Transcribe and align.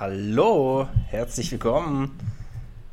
Hallo, 0.00 0.86
herzlich 1.08 1.50
willkommen. 1.50 2.16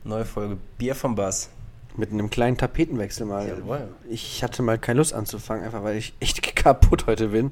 Neue 0.03 0.25
Folge 0.25 0.57
Bier 0.79 0.95
vom 0.95 1.13
Bass. 1.13 1.51
Mit 1.95 2.11
einem 2.11 2.31
kleinen 2.31 2.57
Tapetenwechsel 2.57 3.27
mal. 3.27 3.47
Jawohl. 3.47 3.89
Ich 4.09 4.43
hatte 4.43 4.63
mal 4.63 4.79
keine 4.79 4.97
Lust 4.97 5.13
anzufangen, 5.13 5.63
einfach 5.63 5.83
weil 5.83 5.97
ich 5.97 6.15
echt 6.19 6.55
kaputt 6.55 7.05
heute 7.05 7.27
bin. 7.27 7.51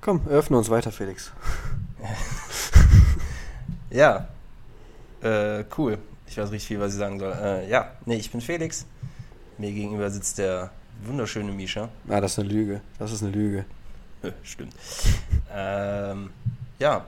Komm, 0.00 0.24
öffne 0.28 0.56
uns 0.56 0.70
weiter, 0.70 0.92
Felix. 0.92 1.32
Ja, 3.90 4.28
äh, 5.20 5.64
cool. 5.76 5.98
Ich 6.28 6.38
weiß 6.38 6.52
richtig 6.52 6.68
viel, 6.68 6.78
was 6.78 6.92
ich 6.92 6.98
sagen 6.98 7.18
soll. 7.18 7.32
Äh, 7.32 7.68
ja, 7.68 7.90
nee, 8.06 8.18
ich 8.18 8.30
bin 8.30 8.40
Felix. 8.40 8.86
Mir 9.56 9.72
gegenüber 9.72 10.10
sitzt 10.10 10.38
der 10.38 10.70
wunderschöne 11.04 11.50
Misha. 11.50 11.88
Ah, 12.08 12.20
das 12.20 12.32
ist 12.32 12.38
eine 12.38 12.50
Lüge. 12.50 12.82
Das 13.00 13.10
ist 13.10 13.20
eine 13.24 13.32
Lüge. 13.32 13.64
Stimmt. 14.44 14.74
ähm, 15.52 16.30
ja, 16.78 17.04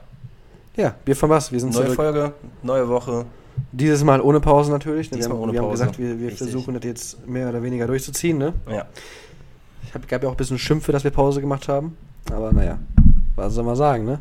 Ja, 0.75 0.95
von 1.13 1.29
was? 1.29 1.51
Wir 1.51 1.59
sind 1.59 1.73
neue 1.73 1.83
zurück. 1.83 1.95
Folge, 1.95 2.33
neue 2.63 2.87
Woche. 2.87 3.25
Dieses 3.73 4.03
Mal 4.03 4.21
ohne 4.21 4.39
Pause 4.39 4.71
natürlich. 4.71 5.11
ne? 5.11 5.17
Diesmal 5.17 5.37
wir 5.37 5.41
haben, 5.41 5.43
ohne 5.43 5.53
wir 5.53 5.59
haben 5.61 5.67
Pause. 5.69 5.83
gesagt, 5.83 5.99
wir, 5.99 6.19
wir 6.19 6.27
Richtig. 6.29 6.49
versuchen 6.49 6.73
das 6.73 6.83
jetzt 6.83 7.27
mehr 7.27 7.49
oder 7.49 7.61
weniger 7.61 7.87
durchzuziehen. 7.87 8.37
Ne? 8.37 8.53
Ja, 8.69 8.85
Ich 9.85 9.93
hab, 9.93 10.07
gab 10.07 10.23
ja 10.23 10.29
auch 10.29 10.33
ein 10.33 10.37
bisschen 10.37 10.57
Schimpfe, 10.57 10.91
dass 10.91 11.03
wir 11.03 11.11
Pause 11.11 11.41
gemacht 11.41 11.67
haben. 11.67 11.97
Aber 12.31 12.51
naja, 12.53 12.79
was 13.35 13.53
soll 13.53 13.63
man 13.65 13.75
sagen, 13.75 14.05
ne? 14.05 14.19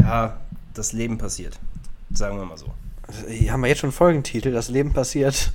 ja, 0.00 0.36
das 0.74 0.92
Leben 0.92 1.16
passiert. 1.18 1.58
Sagen 2.12 2.36
wir 2.38 2.44
mal 2.44 2.56
so. 2.58 2.66
Also, 3.06 3.26
hier 3.28 3.52
haben 3.52 3.62
wir 3.62 3.68
jetzt 3.68 3.78
schon 3.78 3.88
einen 3.88 3.92
Folgentitel, 3.96 4.52
das 4.52 4.68
Leben 4.68 4.92
passiert. 4.92 5.52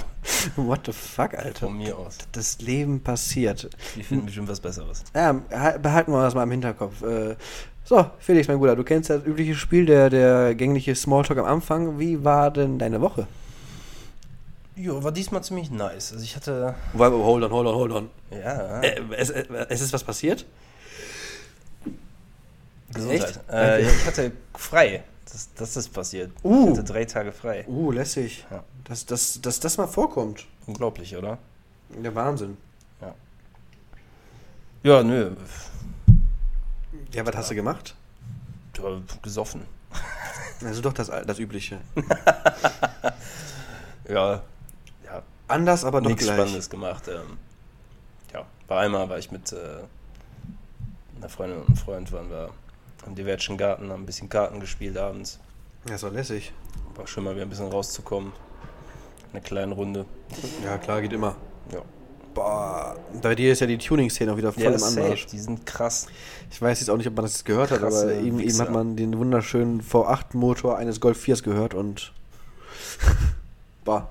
What 0.56 0.80
the 0.86 0.92
fuck, 0.92 1.34
Alter? 1.34 1.66
Von 1.66 1.76
mir 1.78 1.96
aus. 1.96 2.18
Das 2.32 2.60
Leben 2.60 3.00
passiert. 3.00 3.68
Wir 3.94 4.04
finden 4.04 4.26
bestimmt 4.26 4.48
was 4.48 4.60
Besseres. 4.60 5.04
Ja, 5.14 5.40
ha- 5.52 5.78
behalten 5.78 6.12
wir 6.12 6.22
das 6.22 6.34
mal 6.34 6.42
im 6.42 6.50
Hinterkopf. 6.50 7.02
Äh, 7.02 7.36
so, 7.86 8.04
Felix, 8.18 8.48
mein 8.48 8.58
Bruder, 8.58 8.74
du 8.74 8.82
kennst 8.82 9.10
das 9.10 9.24
übliche 9.24 9.54
Spiel, 9.54 9.86
der, 9.86 10.10
der 10.10 10.56
gängliche 10.56 10.92
Smalltalk 10.96 11.38
am 11.38 11.44
Anfang. 11.44 12.00
Wie 12.00 12.24
war 12.24 12.50
denn 12.50 12.80
deine 12.80 13.00
Woche? 13.00 13.28
Jo, 14.74 15.04
war 15.04 15.12
diesmal 15.12 15.44
ziemlich 15.44 15.70
nice. 15.70 16.12
Also 16.12 16.24
ich 16.24 16.34
hatte. 16.34 16.74
Hold 16.98 17.12
on, 17.44 17.50
hold 17.52 17.66
on, 17.68 17.74
hold 17.74 17.92
on. 17.92 18.10
Ja, 18.30 18.80
Äh, 18.80 19.00
es, 19.16 19.30
äh, 19.30 19.44
es 19.68 19.80
ist 19.80 19.92
was 19.92 20.02
passiert? 20.02 20.44
Gesundheit. 22.92 23.20
echt? 23.22 23.40
Äh, 23.50 23.82
ich 23.82 24.06
hatte 24.06 24.32
frei. 24.54 25.04
Das, 25.30 25.48
das 25.54 25.76
ist 25.76 25.92
passiert. 25.92 26.32
Uh. 26.42 26.64
Ich 26.64 26.78
hatte 26.78 26.92
drei 26.92 27.04
Tage 27.04 27.30
frei. 27.30 27.64
Uh, 27.68 27.92
lässig. 27.92 28.44
Ja. 28.50 28.64
Dass, 28.84 29.06
dass, 29.06 29.40
dass 29.40 29.60
das 29.60 29.78
mal 29.78 29.86
vorkommt. 29.86 30.44
Unglaublich, 30.66 31.16
oder? 31.16 31.38
Der 31.90 32.14
Wahnsinn. 32.14 32.56
Ja, 34.82 35.02
nö. 35.02 35.32
Ja, 37.12 37.26
was 37.26 37.36
hast 37.36 37.50
du 37.50 37.54
gemacht? 37.54 37.94
Gesoffen. 39.22 39.62
Also 40.64 40.82
doch 40.82 40.92
das, 40.92 41.08
das 41.08 41.38
Übliche. 41.38 41.80
Ja. 44.08 44.42
Ja, 45.04 45.22
Anders, 45.48 45.84
aber 45.84 46.00
doch 46.00 46.08
nichts 46.08 46.24
gleich. 46.24 46.36
Spannendes 46.36 46.70
gemacht. 46.70 47.08
Ähm, 47.08 47.38
ja, 48.32 48.44
war 48.68 48.80
einmal 48.80 49.08
war 49.08 49.18
ich 49.18 49.30
mit 49.30 49.52
äh, 49.52 49.56
einer 51.16 51.28
Freundin 51.28 51.58
und 51.58 51.66
einem 51.68 51.76
Freund, 51.76 52.12
waren 52.12 52.30
wir 52.30 52.50
im 53.06 53.14
Divertschen 53.14 53.56
Garten, 53.56 53.90
haben 53.90 54.02
ein 54.02 54.06
bisschen 54.06 54.28
Karten 54.28 54.60
gespielt 54.60 54.96
abends. 54.96 55.38
Ja, 55.88 55.94
ist 55.94 56.04
doch 56.04 56.12
lässig. 56.12 56.52
War 56.94 57.06
schön 57.06 57.24
mal 57.24 57.34
wieder 57.34 57.46
ein 57.46 57.50
bisschen 57.50 57.68
rauszukommen. 57.68 58.32
Eine 59.32 59.42
kleine 59.42 59.74
Runde. 59.74 60.06
Ja, 60.64 60.78
klar, 60.78 61.00
geht 61.00 61.12
immer. 61.12 61.36
Ja, 61.72 61.82
Boah, 62.36 62.94
bei 63.22 63.34
dir 63.34 63.50
ist 63.52 63.60
ja 63.60 63.66
die 63.66 63.78
Tuning-Szene 63.78 64.30
auch 64.32 64.36
wieder 64.36 64.52
voll 64.52 64.62
ja 64.62 64.70
im 64.70 64.78
safe. 64.78 65.00
Anmarsch. 65.00 65.26
Die 65.26 65.38
sind 65.38 65.64
krass. 65.66 66.06
Ich 66.50 66.60
weiß 66.62 66.80
jetzt 66.80 66.90
auch 66.90 66.96
nicht, 66.98 67.06
ob 67.08 67.16
man 67.16 67.24
das 67.24 67.32
jetzt 67.32 67.44
gehört 67.46 67.70
hat, 67.70 67.80
Krasse 67.80 68.02
aber 68.04 68.12
eben, 68.14 68.38
eben 68.40 68.58
hat 68.60 68.70
man 68.70 68.94
den 68.94 69.16
wunderschönen 69.18 69.80
V8-Motor 69.82 70.76
eines 70.76 71.00
Golf 71.00 71.24
4s 71.24 71.42
gehört 71.42 71.72
und. 71.74 72.12
Boah. 73.84 74.08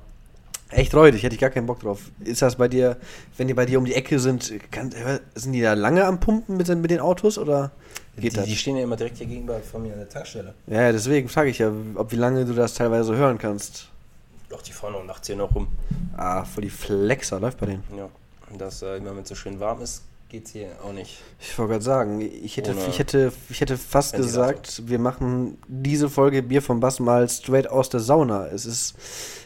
Echt 0.71 0.95
räudig, 0.95 1.21
hätte 1.23 1.35
ich 1.35 1.41
gar 1.41 1.51
keinen 1.51 1.67
Bock 1.67 1.79
drauf. 1.81 1.99
Ist 2.23 2.41
das 2.41 2.55
bei 2.55 2.67
dir, 2.67 2.97
wenn 3.37 3.47
die 3.47 3.53
bei 3.53 3.65
dir 3.67 3.77
um 3.77 3.85
die 3.85 3.93
Ecke 3.93 4.19
sind, 4.19 4.51
kann, 4.71 4.91
sind 5.35 5.53
die 5.53 5.61
da 5.61 5.73
lange 5.73 6.03
am 6.03 6.19
Pumpen 6.19 6.57
mit, 6.57 6.67
den- 6.67 6.81
mit 6.81 6.89
den 6.89 6.99
Autos 6.99 7.37
oder 7.37 7.71
geht 8.17 8.33
die, 8.33 8.35
das? 8.37 8.45
die 8.45 8.55
stehen 8.55 8.75
ja 8.75 8.83
immer 8.83 8.95
direkt 8.95 9.17
hier 9.19 9.27
gegenüber 9.27 9.59
von 9.59 9.83
mir 9.83 9.93
an 9.93 9.99
der 9.99 10.09
Tankstelle. 10.09 10.55
ja, 10.65 10.81
ja, 10.81 10.91
deswegen 10.91 11.29
frage 11.29 11.51
ich 11.51 11.59
ja, 11.59 11.71
ob 11.93 12.11
wie 12.11 12.15
lange 12.15 12.45
du 12.45 12.53
das 12.53 12.73
teilweise 12.73 13.15
hören 13.15 13.37
kannst. 13.37 13.89
Doch, 14.55 14.61
die 14.61 14.71
fahren 14.71 14.95
auch 14.95 15.03
nachts 15.03 15.27
hier 15.27 15.35
noch 15.35 15.53
rum. 15.53 15.67
Ah, 16.15 16.45
voll 16.45 16.63
die 16.63 16.69
Flexer 16.69 17.41
läuft 17.41 17.59
bei 17.59 17.65
denen. 17.65 17.83
Ja. 17.95 18.07
Und 18.49 18.61
das, 18.61 18.81
äh, 18.81 18.95
immer 18.97 19.13
wenn 19.13 19.23
es 19.23 19.29
so 19.29 19.35
schön 19.35 19.59
warm 19.59 19.81
ist, 19.81 20.03
geht's 20.29 20.51
hier 20.51 20.69
auch 20.81 20.93
nicht. 20.93 21.21
Ich 21.41 21.59
wollte 21.59 21.73
gerade 21.73 21.83
sagen, 21.83 22.21
ich 22.21 22.55
hätte, 22.55 22.71
Ohne 22.71 22.87
ich, 22.87 22.97
hätte, 22.97 23.33
ich 23.49 23.59
hätte 23.59 23.77
fast 23.77 24.13
Ventilator. 24.13 24.53
gesagt, 24.53 24.87
wir 24.87 24.97
machen 24.97 25.57
diese 25.67 26.09
Folge 26.09 26.41
Bier 26.41 26.61
vom 26.61 26.79
Bass 26.79 27.01
mal 27.01 27.27
straight 27.27 27.67
aus 27.69 27.89
der 27.89 27.99
Sauna. 27.99 28.47
Es 28.47 28.65
ist 28.65 28.95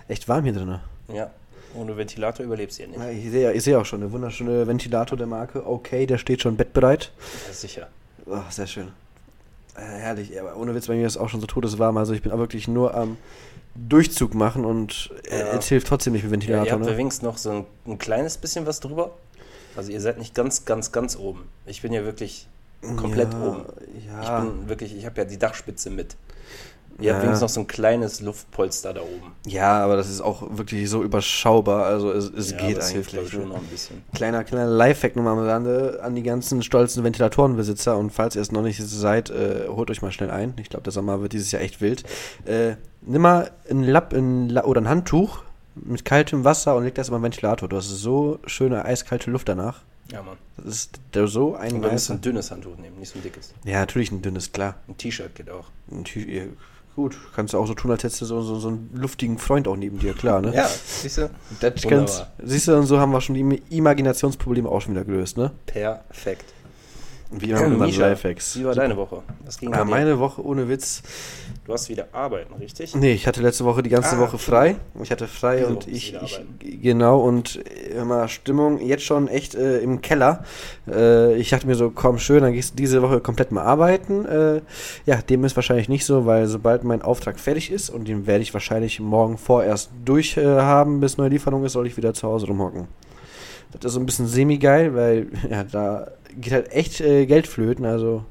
echt 0.08 0.28
warm 0.28 0.44
hier 0.44 0.54
drin. 0.54 0.80
Ja. 1.12 1.32
Ohne 1.74 1.98
Ventilator 1.98 2.46
überlebst 2.46 2.78
du 2.78 2.84
hier 2.84 2.92
nicht. 2.92 3.00
Ja, 3.00 3.10
ich 3.10 3.32
sehe 3.32 3.52
ich 3.52 3.64
sehe 3.64 3.80
auch 3.80 3.86
schon 3.86 4.04
eine 4.04 4.12
wunderschöne 4.12 4.68
Ventilator 4.68 5.18
der 5.18 5.28
Marke. 5.28 5.66
Okay, 5.66 6.06
der 6.06 6.20
steht 6.20 6.44
schon 6.44 6.56
bettbereit. 6.56 7.12
Ja, 7.48 7.54
sicher. 7.54 7.88
Oh, 8.28 8.38
sehr 8.52 8.68
schön. 8.68 8.90
Äh, 9.76 9.82
herrlich, 9.82 10.40
aber 10.40 10.56
ohne 10.56 10.76
Witz, 10.76 10.86
bei 10.86 10.96
mir 10.96 11.08
ist 11.08 11.18
auch 11.18 11.30
schon 11.30 11.42
so 11.42 11.48
todeswarm. 11.48 11.98
Also 11.98 12.14
ich 12.14 12.22
bin 12.22 12.32
auch 12.32 12.38
wirklich 12.38 12.68
nur 12.68 12.94
am 12.94 13.18
Durchzug 13.88 14.34
machen 14.34 14.66
und 14.66 15.12
äh, 15.30 15.40
Ja. 15.40 15.46
es 15.58 15.68
hilft 15.68 15.88
trotzdem 15.88 16.14
nicht 16.14 16.24
mit 16.24 16.32
Ja, 16.44 16.50
ihr 16.50 16.58
Ventilator. 16.58 16.72
habt 16.80 16.90
ne? 16.92 16.98
wenigstens 16.98 17.24
noch 17.24 17.38
so 17.38 17.52
ein, 17.52 17.66
ein 17.88 17.98
kleines 17.98 18.38
bisschen 18.38 18.66
was 18.66 18.80
drüber. 18.80 19.12
Also 19.76 19.92
ihr 19.92 20.02
seid 20.02 20.18
nicht 20.18 20.36
ganz, 20.36 20.66
ganz, 20.66 20.92
ganz 20.92 21.16
oben. 21.16 21.48
Ich 21.66 21.82
bin 21.82 21.94
ja 21.94 22.04
wirklich 22.04 22.48
komplett 22.98 23.32
ja, 23.34 23.44
oben. 23.44 23.66
Ja, 24.08 24.44
Ich 24.44 24.50
bin 24.52 24.70
wirklich, 24.70 24.96
ich 24.96 25.06
habe 25.06 25.18
ja 25.22 25.26
die 25.26 25.38
Dachspitze 25.38 25.90
mit. 25.90 26.16
Ihr 27.00 27.08
Ja. 27.08 27.14
habt 27.14 27.24
wenigstens 27.24 27.42
noch 27.42 27.50
so 27.50 27.60
ein 27.62 27.68
kleines 27.68 28.20
Luftpolster 28.22 28.94
da 28.94 29.02
oben. 29.02 29.34
ja, 29.46 29.80
aber 29.84 29.96
das 29.96 30.10
ist 30.10 30.22
auch 30.22 30.44
wirklich 30.58 30.90
so 30.90 31.04
überschaubar. 31.04 31.86
Also 31.86 32.12
es, 32.12 32.26
es 32.30 32.52
Ja, 32.52 32.58
geht 32.58 32.78
das 32.78 32.90
hilft, 32.92 33.14
eigentlich. 33.14 33.28
ich, 33.28 33.34
schon 33.34 33.50
noch 33.50 33.58
ein 33.58 33.66
bisschen. 33.68 34.04
Kleiner, 34.14 34.44
kleiner 34.44 34.68
Lifehack 34.68 35.16
nochmal 35.16 35.38
am 35.38 35.46
Rande 35.48 36.00
an 36.04 36.16
die 36.16 36.24
ganzen 36.24 36.62
stolzen 36.64 37.04
Ventilatorenbesitzer 37.04 37.98
und 37.98 38.12
falls 38.12 38.36
ihr 38.36 38.42
es 38.42 38.52
noch 38.52 38.62
nicht 38.64 38.82
seid, 38.82 39.30
äh, 39.30 39.68
holt 39.70 39.90
euch 39.92 40.02
mal 40.02 40.12
schnell 40.12 40.32
ein. 40.32 40.54
Ich 40.62 40.70
glaube, 40.70 40.84
der 40.84 40.92
Sommer 40.94 41.22
wird 41.22 41.34
dieses 41.34 41.52
Jahr 41.52 41.62
echt 41.62 41.82
wild. 41.82 42.04
Äh, 42.46 42.76
nimm 43.02 43.22
mal 43.22 43.52
ein 43.70 43.84
Lapp 43.84 44.14
ein 44.14 44.50
La 44.50 44.64
oder 44.66 44.82
ein 44.82 44.90
Handtuch 44.90 45.42
mit 45.76 46.04
kaltem 46.04 46.44
Wasser 46.44 46.76
und 46.76 46.84
leg 46.84 46.96
das 46.96 47.08
über 47.08 47.18
den 47.20 47.24
Ventilator. 47.24 47.70
Du 47.70 47.78
hast 47.78 47.88
so 47.88 48.40
schöne 48.46 48.84
eiskalte 48.84 49.32
Luft 49.32 49.48
danach. 49.48 49.82
Ja, 50.12 50.24
Mann. 50.24 50.38
Das 50.58 50.66
ist 50.66 51.00
so 51.28 51.56
ein 51.56 51.76
Und 51.76 51.84
wir 51.84 51.92
müssen 51.92 52.14
ein 52.18 52.22
dünnes 52.22 52.50
Handtuch 52.50 52.76
nehmen, 52.78 52.98
nicht 53.00 53.14
so 53.14 53.20
ein 53.20 53.22
dickes. 53.22 53.54
Ja, 53.64 53.80
natürlich 53.80 54.12
ein 54.12 54.22
dünnes, 54.24 54.52
klar. 54.52 54.76
Ein 54.88 54.98
T-Shirt 54.98 55.36
geht 55.36 55.50
auch. 55.52 55.66
Ein 55.92 56.04
ja, 56.28 56.44
gut, 57.00 57.18
kannst 57.36 57.54
du 57.54 57.58
auch 57.60 57.66
so 57.66 57.74
tun, 57.74 57.92
als 57.92 58.04
hättest 58.04 58.22
du 58.22 58.26
so, 58.26 58.42
so, 58.42 58.60
so 58.60 58.68
einen 58.68 58.90
luftigen 58.94 59.38
Freund 59.38 59.68
auch 59.68 59.78
neben 59.78 60.00
dir, 60.00 60.14
klar, 60.14 60.42
ne? 60.42 60.54
Ja, 60.54 60.68
siehst 60.68 61.18
du? 61.18 61.30
Das 61.62 61.74
kannst, 61.82 61.86
Wunderbar. 61.86 62.28
siehst 62.44 62.68
du, 62.68 62.76
und 62.78 62.86
so 62.88 63.00
haben 63.00 63.12
wir 63.12 63.22
schon 63.22 63.36
die 63.36 63.42
Im- 63.42 63.60
Imaginationsprobleme 63.70 64.68
auch 64.68 64.82
schon 64.82 64.94
wieder 64.94 65.06
gelöst, 65.06 65.38
ne? 65.38 65.52
Perfekt. 65.66 66.46
Wie 67.32 67.52
immer 67.52 67.68
mit 67.70 67.96
Lifehacks. 67.96 68.58
Wie 68.58 68.66
war 68.66 68.74
deine 68.74 68.98
Woche? 68.98 69.22
Was 69.46 69.60
ging 69.60 69.72
Ja, 69.72 69.84
dir? 69.84 69.86
meine 69.86 70.18
Woche 70.20 70.44
ohne 70.44 70.68
Witz. 70.68 71.04
Du 71.70 71.74
hast 71.76 71.88
wieder 71.88 72.08
arbeiten, 72.14 72.56
richtig? 72.56 72.96
Nee, 72.96 73.14
ich 73.14 73.28
hatte 73.28 73.44
letzte 73.44 73.64
Woche 73.64 73.84
die 73.84 73.92
ganze 73.92 74.16
Ah, 74.16 74.20
Woche 74.22 74.40
frei. 74.40 74.78
Ich 75.04 75.12
hatte 75.12 75.28
frei 75.28 75.58
Diese 75.58 75.68
und 75.68 75.88
ich, 75.88 76.16
ich 76.16 76.42
genau 76.82 77.20
und 77.20 77.60
mal 78.08 78.28
Stimmung 78.28 78.82
jetzt 78.82 79.04
schon 79.04 79.28
echt 79.28 79.54
äh, 79.54 79.78
im 79.78 80.02
Keller. 80.02 80.44
Äh, 80.88 81.36
ich 81.36 81.52
dachte 81.52 81.68
mir 81.68 81.76
so, 81.76 81.92
komm 81.92 82.18
schön, 82.18 82.42
dann 82.42 82.54
gehst 82.54 82.72
du 82.72 82.78
diese 82.78 83.04
Woche 83.04 83.20
komplett 83.20 83.52
mal 83.52 83.62
arbeiten. 83.62 84.26
Äh, 84.26 84.62
ja, 85.06 85.22
dem 85.22 85.44
ist 85.44 85.56
wahrscheinlich 85.56 85.90
nicht 85.90 86.06
so, 86.06 86.26
weil 86.26 86.48
sobald 86.48 86.84
mein 86.84 87.04
Auftrag 87.04 87.40
fertig 87.40 87.72
ist 87.72 87.92
und 87.92 88.08
den 88.08 88.26
werde 88.26 88.42
ich 88.42 88.52
wahrscheinlich 88.52 89.00
morgen 89.00 89.38
vorerst 89.38 89.92
durch 90.04 90.38
äh, 90.38 90.44
haben, 90.44 91.00
bis 91.00 91.18
neue 91.18 91.30
Lieferung 91.30 91.64
ist, 91.66 91.74
soll 91.74 91.86
ich 91.86 91.98
wieder 91.98 92.16
zu 92.16 92.28
Hause 92.28 92.48
rumhocken. 92.48 92.88
Das 93.74 93.86
ist 93.86 93.94
so 93.94 94.00
ein 94.00 94.08
bisschen 94.08 94.26
semi-geil, 94.26 94.96
weil 94.96 95.28
ja, 95.52 95.64
da 95.66 96.08
geht 96.36 96.52
halt 96.52 96.72
echt 96.72 97.00
äh, 97.00 97.28
Geld 97.28 97.46
flöten, 97.46 97.86
also 97.86 98.26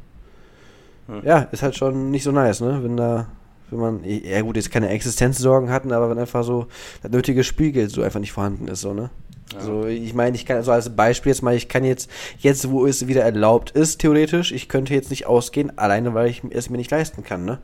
Hm. 1.08 1.22
ja, 1.24 1.41
ist 1.50 1.62
halt 1.62 1.76
schon 1.76 2.10
nicht 2.10 2.22
so 2.22 2.32
nice, 2.32 2.60
ne? 2.60 2.80
Wenn 2.82 2.96
da, 2.96 3.26
wenn 3.70 3.81
man, 3.81 4.05
ja 4.05 4.40
gut, 4.43 4.56
jetzt 4.56 4.70
keine 4.70 4.90
Existenzsorgen 4.90 5.70
hatten, 5.70 5.93
aber 5.93 6.10
wenn 6.10 6.19
einfach 6.19 6.44
so 6.44 6.66
das 7.02 7.10
nötige 7.10 7.43
Spielgeld 7.43 7.90
so 7.90 8.02
einfach 8.02 8.20
nicht 8.20 8.32
vorhanden 8.32 8.69
ist, 8.69 8.82
so, 8.82 8.93
ne? 8.93 9.10
Ja. 9.55 9.60
So, 9.60 9.87
ich 9.87 10.12
meine, 10.12 10.37
ich 10.37 10.44
kann, 10.44 10.58
also 10.58 10.72
als 10.72 10.94
Beispiel 10.94 11.31
jetzt 11.31 11.43
mal, 11.43 11.55
ich 11.55 11.69
kann 11.69 11.82
jetzt, 11.82 12.10
jetzt 12.38 12.70
wo 12.70 12.87
es 12.87 13.06
wieder 13.06 13.22
erlaubt 13.22 13.70
ist, 13.70 13.99
theoretisch, 13.99 14.52
ich 14.52 14.69
könnte 14.69 14.93
jetzt 14.93 15.08
nicht 15.08 15.26
ausgehen, 15.26 15.76
alleine 15.78 16.12
weil 16.12 16.28
ich 16.28 16.43
es 16.50 16.69
mir 16.69 16.76
nicht 16.76 16.90
leisten 16.90 17.25
kann, 17.25 17.46
ne? 17.46 17.58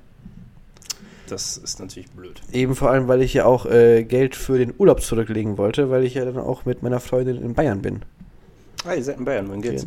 Das 1.28 1.56
ist 1.56 1.80
natürlich 1.80 2.10
blöd. 2.10 2.40
Eben 2.52 2.74
vor 2.74 2.90
allem, 2.90 3.08
weil 3.08 3.22
ich 3.22 3.34
ja 3.34 3.44
auch 3.44 3.66
äh, 3.66 4.04
Geld 4.04 4.36
für 4.36 4.58
den 4.58 4.74
Urlaub 4.76 5.02
zurücklegen 5.02 5.56
wollte, 5.58 5.90
weil 5.90 6.04
ich 6.04 6.14
ja 6.14 6.24
dann 6.24 6.38
auch 6.38 6.64
mit 6.64 6.82
meiner 6.82 7.00
Freundin 7.00 7.42
in 7.42 7.54
Bayern 7.54 7.80
bin. 7.82 8.02
Ah, 8.86 8.94
ihr 8.94 9.02
seid 9.02 9.18
in 9.18 9.24
Bayern, 9.24 9.48
wohin 9.48 9.62
geht's? 9.62 9.86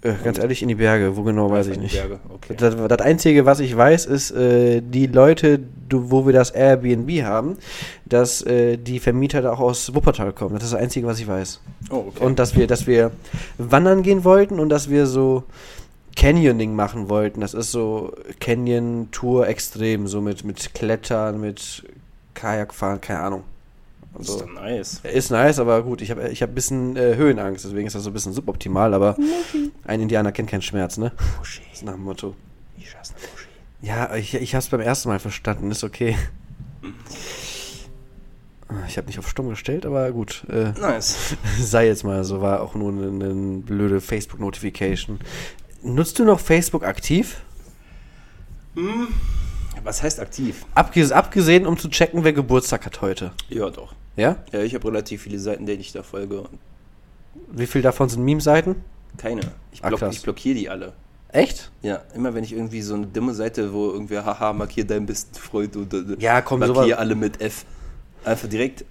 Äh, 0.00 0.12
ganz 0.22 0.38
ehrlich, 0.38 0.62
in 0.62 0.68
die 0.68 0.76
Berge, 0.76 1.16
wo 1.16 1.24
genau, 1.24 1.50
weiß 1.50 1.66
ich 1.68 1.78
nicht. 1.78 1.94
Berge, 1.94 2.20
Okay. 2.28 2.54
Das, 2.56 2.76
das 2.76 3.00
Einzige, 3.00 3.46
was 3.46 3.58
ich 3.58 3.76
weiß, 3.76 4.06
ist, 4.06 4.30
äh, 4.30 4.80
die 4.80 5.06
Leute, 5.06 5.58
du, 5.88 6.10
wo 6.10 6.24
wir 6.24 6.32
das 6.32 6.50
Airbnb 6.52 7.10
haben, 7.24 7.58
dass 8.04 8.42
äh, 8.42 8.76
die 8.76 9.00
Vermieter 9.00 9.42
da 9.42 9.52
auch 9.52 9.60
aus 9.60 9.94
Wuppertal 9.94 10.32
kommen. 10.32 10.54
Das 10.54 10.64
ist 10.64 10.72
das 10.72 10.80
Einzige, 10.80 11.06
was 11.06 11.18
ich 11.18 11.26
weiß. 11.26 11.60
Oh, 11.90 12.04
okay. 12.08 12.24
Und 12.24 12.38
dass 12.38 12.54
wir, 12.54 12.68
dass 12.68 12.86
wir 12.86 13.10
wandern 13.58 14.02
gehen 14.02 14.22
wollten 14.22 14.60
und 14.60 14.68
dass 14.68 14.88
wir 14.88 15.06
so 15.06 15.42
Canyoning 16.14 16.74
machen 16.74 17.08
wollten. 17.08 17.40
Das 17.40 17.54
ist 17.54 17.72
so 17.72 18.12
Canyon 18.40 19.08
Tour 19.10 19.48
extrem, 19.48 20.06
so 20.06 20.20
mit, 20.20 20.44
mit 20.44 20.74
Klettern, 20.74 21.40
mit 21.40 21.84
Kajakfahren, 22.34 23.00
keine 23.00 23.20
Ahnung. 23.20 23.42
Das 24.14 24.22
ist 24.22 24.30
Also, 24.34 24.46
doch 24.46 24.52
nice. 24.54 25.00
ist 25.04 25.30
nice, 25.30 25.58
aber 25.58 25.82
gut, 25.82 26.00
ich 26.02 26.10
habe 26.10 26.28
ich 26.28 26.42
hab 26.42 26.50
ein 26.50 26.54
bisschen 26.54 26.96
äh, 26.96 27.14
Höhenangst, 27.16 27.64
deswegen 27.64 27.86
ist 27.86 27.94
das 27.94 28.02
so 28.04 28.10
ein 28.10 28.12
bisschen 28.12 28.32
suboptimal, 28.32 28.94
aber 28.94 29.16
ein 29.84 30.00
Indianer 30.00 30.32
kennt 30.32 30.48
keinen 30.50 30.62
Schmerz, 30.62 30.96
ne? 30.96 31.12
Muschi. 31.38 31.60
Das 31.70 31.78
ist 31.80 31.84
nach 31.84 31.92
dem 31.94 32.02
Motto. 32.04 32.34
Ich 32.76 32.96
hasse 32.96 33.12
Muschi. 33.14 33.46
Ja, 33.82 34.14
ich, 34.16 34.34
ich 34.34 34.54
habe 34.54 34.62
es 34.62 34.68
beim 34.68 34.80
ersten 34.80 35.08
Mal 35.08 35.18
verstanden, 35.20 35.70
ist 35.70 35.84
okay. 35.84 36.16
Ich 38.86 38.96
habe 38.98 39.06
nicht 39.06 39.18
auf 39.18 39.28
stumm 39.28 39.48
gestellt, 39.48 39.86
aber 39.86 40.10
gut. 40.12 40.44
Äh, 40.50 40.72
Nice. 40.78 41.36
sei 41.60 41.86
jetzt 41.86 42.04
mal 42.04 42.22
so, 42.24 42.42
war 42.42 42.60
auch 42.60 42.74
nur 42.74 42.92
eine, 42.92 43.06
eine 43.08 43.58
blöde 43.58 44.00
Facebook-Notification. 44.00 45.20
Nutzt 45.82 46.18
du 46.18 46.24
noch 46.24 46.40
Facebook 46.40 46.84
aktiv? 46.84 47.40
Was 49.88 50.02
heißt 50.02 50.20
aktiv? 50.20 50.66
Abges 50.74 51.12
abgesehen, 51.12 51.66
um 51.66 51.78
zu 51.78 51.88
checken, 51.88 52.22
wer 52.22 52.34
Geburtstag 52.34 52.84
hat 52.84 53.00
heute. 53.00 53.30
Ja, 53.48 53.70
doch. 53.70 53.94
Ja? 54.16 54.36
Ja, 54.52 54.60
ich 54.60 54.74
habe 54.74 54.86
relativ 54.86 55.22
viele 55.22 55.38
Seiten, 55.38 55.64
denen 55.64 55.80
ich 55.80 55.92
da 55.92 56.02
folge. 56.02 56.44
Wie 57.50 57.66
viel 57.66 57.80
davon 57.80 58.10
sind 58.10 58.22
Meme-Seiten? 58.22 58.74
Keine. 59.16 59.40
Ich, 59.72 59.82
Ah, 59.82 59.88
block, 59.88 60.00
krass. 60.00 60.14
ich 60.14 60.22
blockiere 60.22 60.56
die 60.58 60.68
alle. 60.68 60.92
Echt? 61.32 61.70
Ja, 61.80 62.02
immer 62.14 62.34
wenn 62.34 62.44
ich 62.44 62.52
irgendwie 62.52 62.82
so 62.82 62.96
eine 62.96 63.06
dumme 63.06 63.32
Seite, 63.32 63.72
wo 63.72 63.86
irgendwer, 63.90 64.26
haha, 64.26 64.52
markier 64.52 64.84
deinen 64.86 65.06
besten 65.06 65.34
Freund 65.36 65.74
und 65.74 65.94
äh, 65.94 66.16
Ja, 66.18 66.42
komm, 66.42 66.60
markier 66.60 66.74
sowas- 66.74 66.92
alle 66.98 67.14
mit 67.14 67.40
F. 67.40 67.64
Einfach 68.24 68.46
direkt 68.50 68.84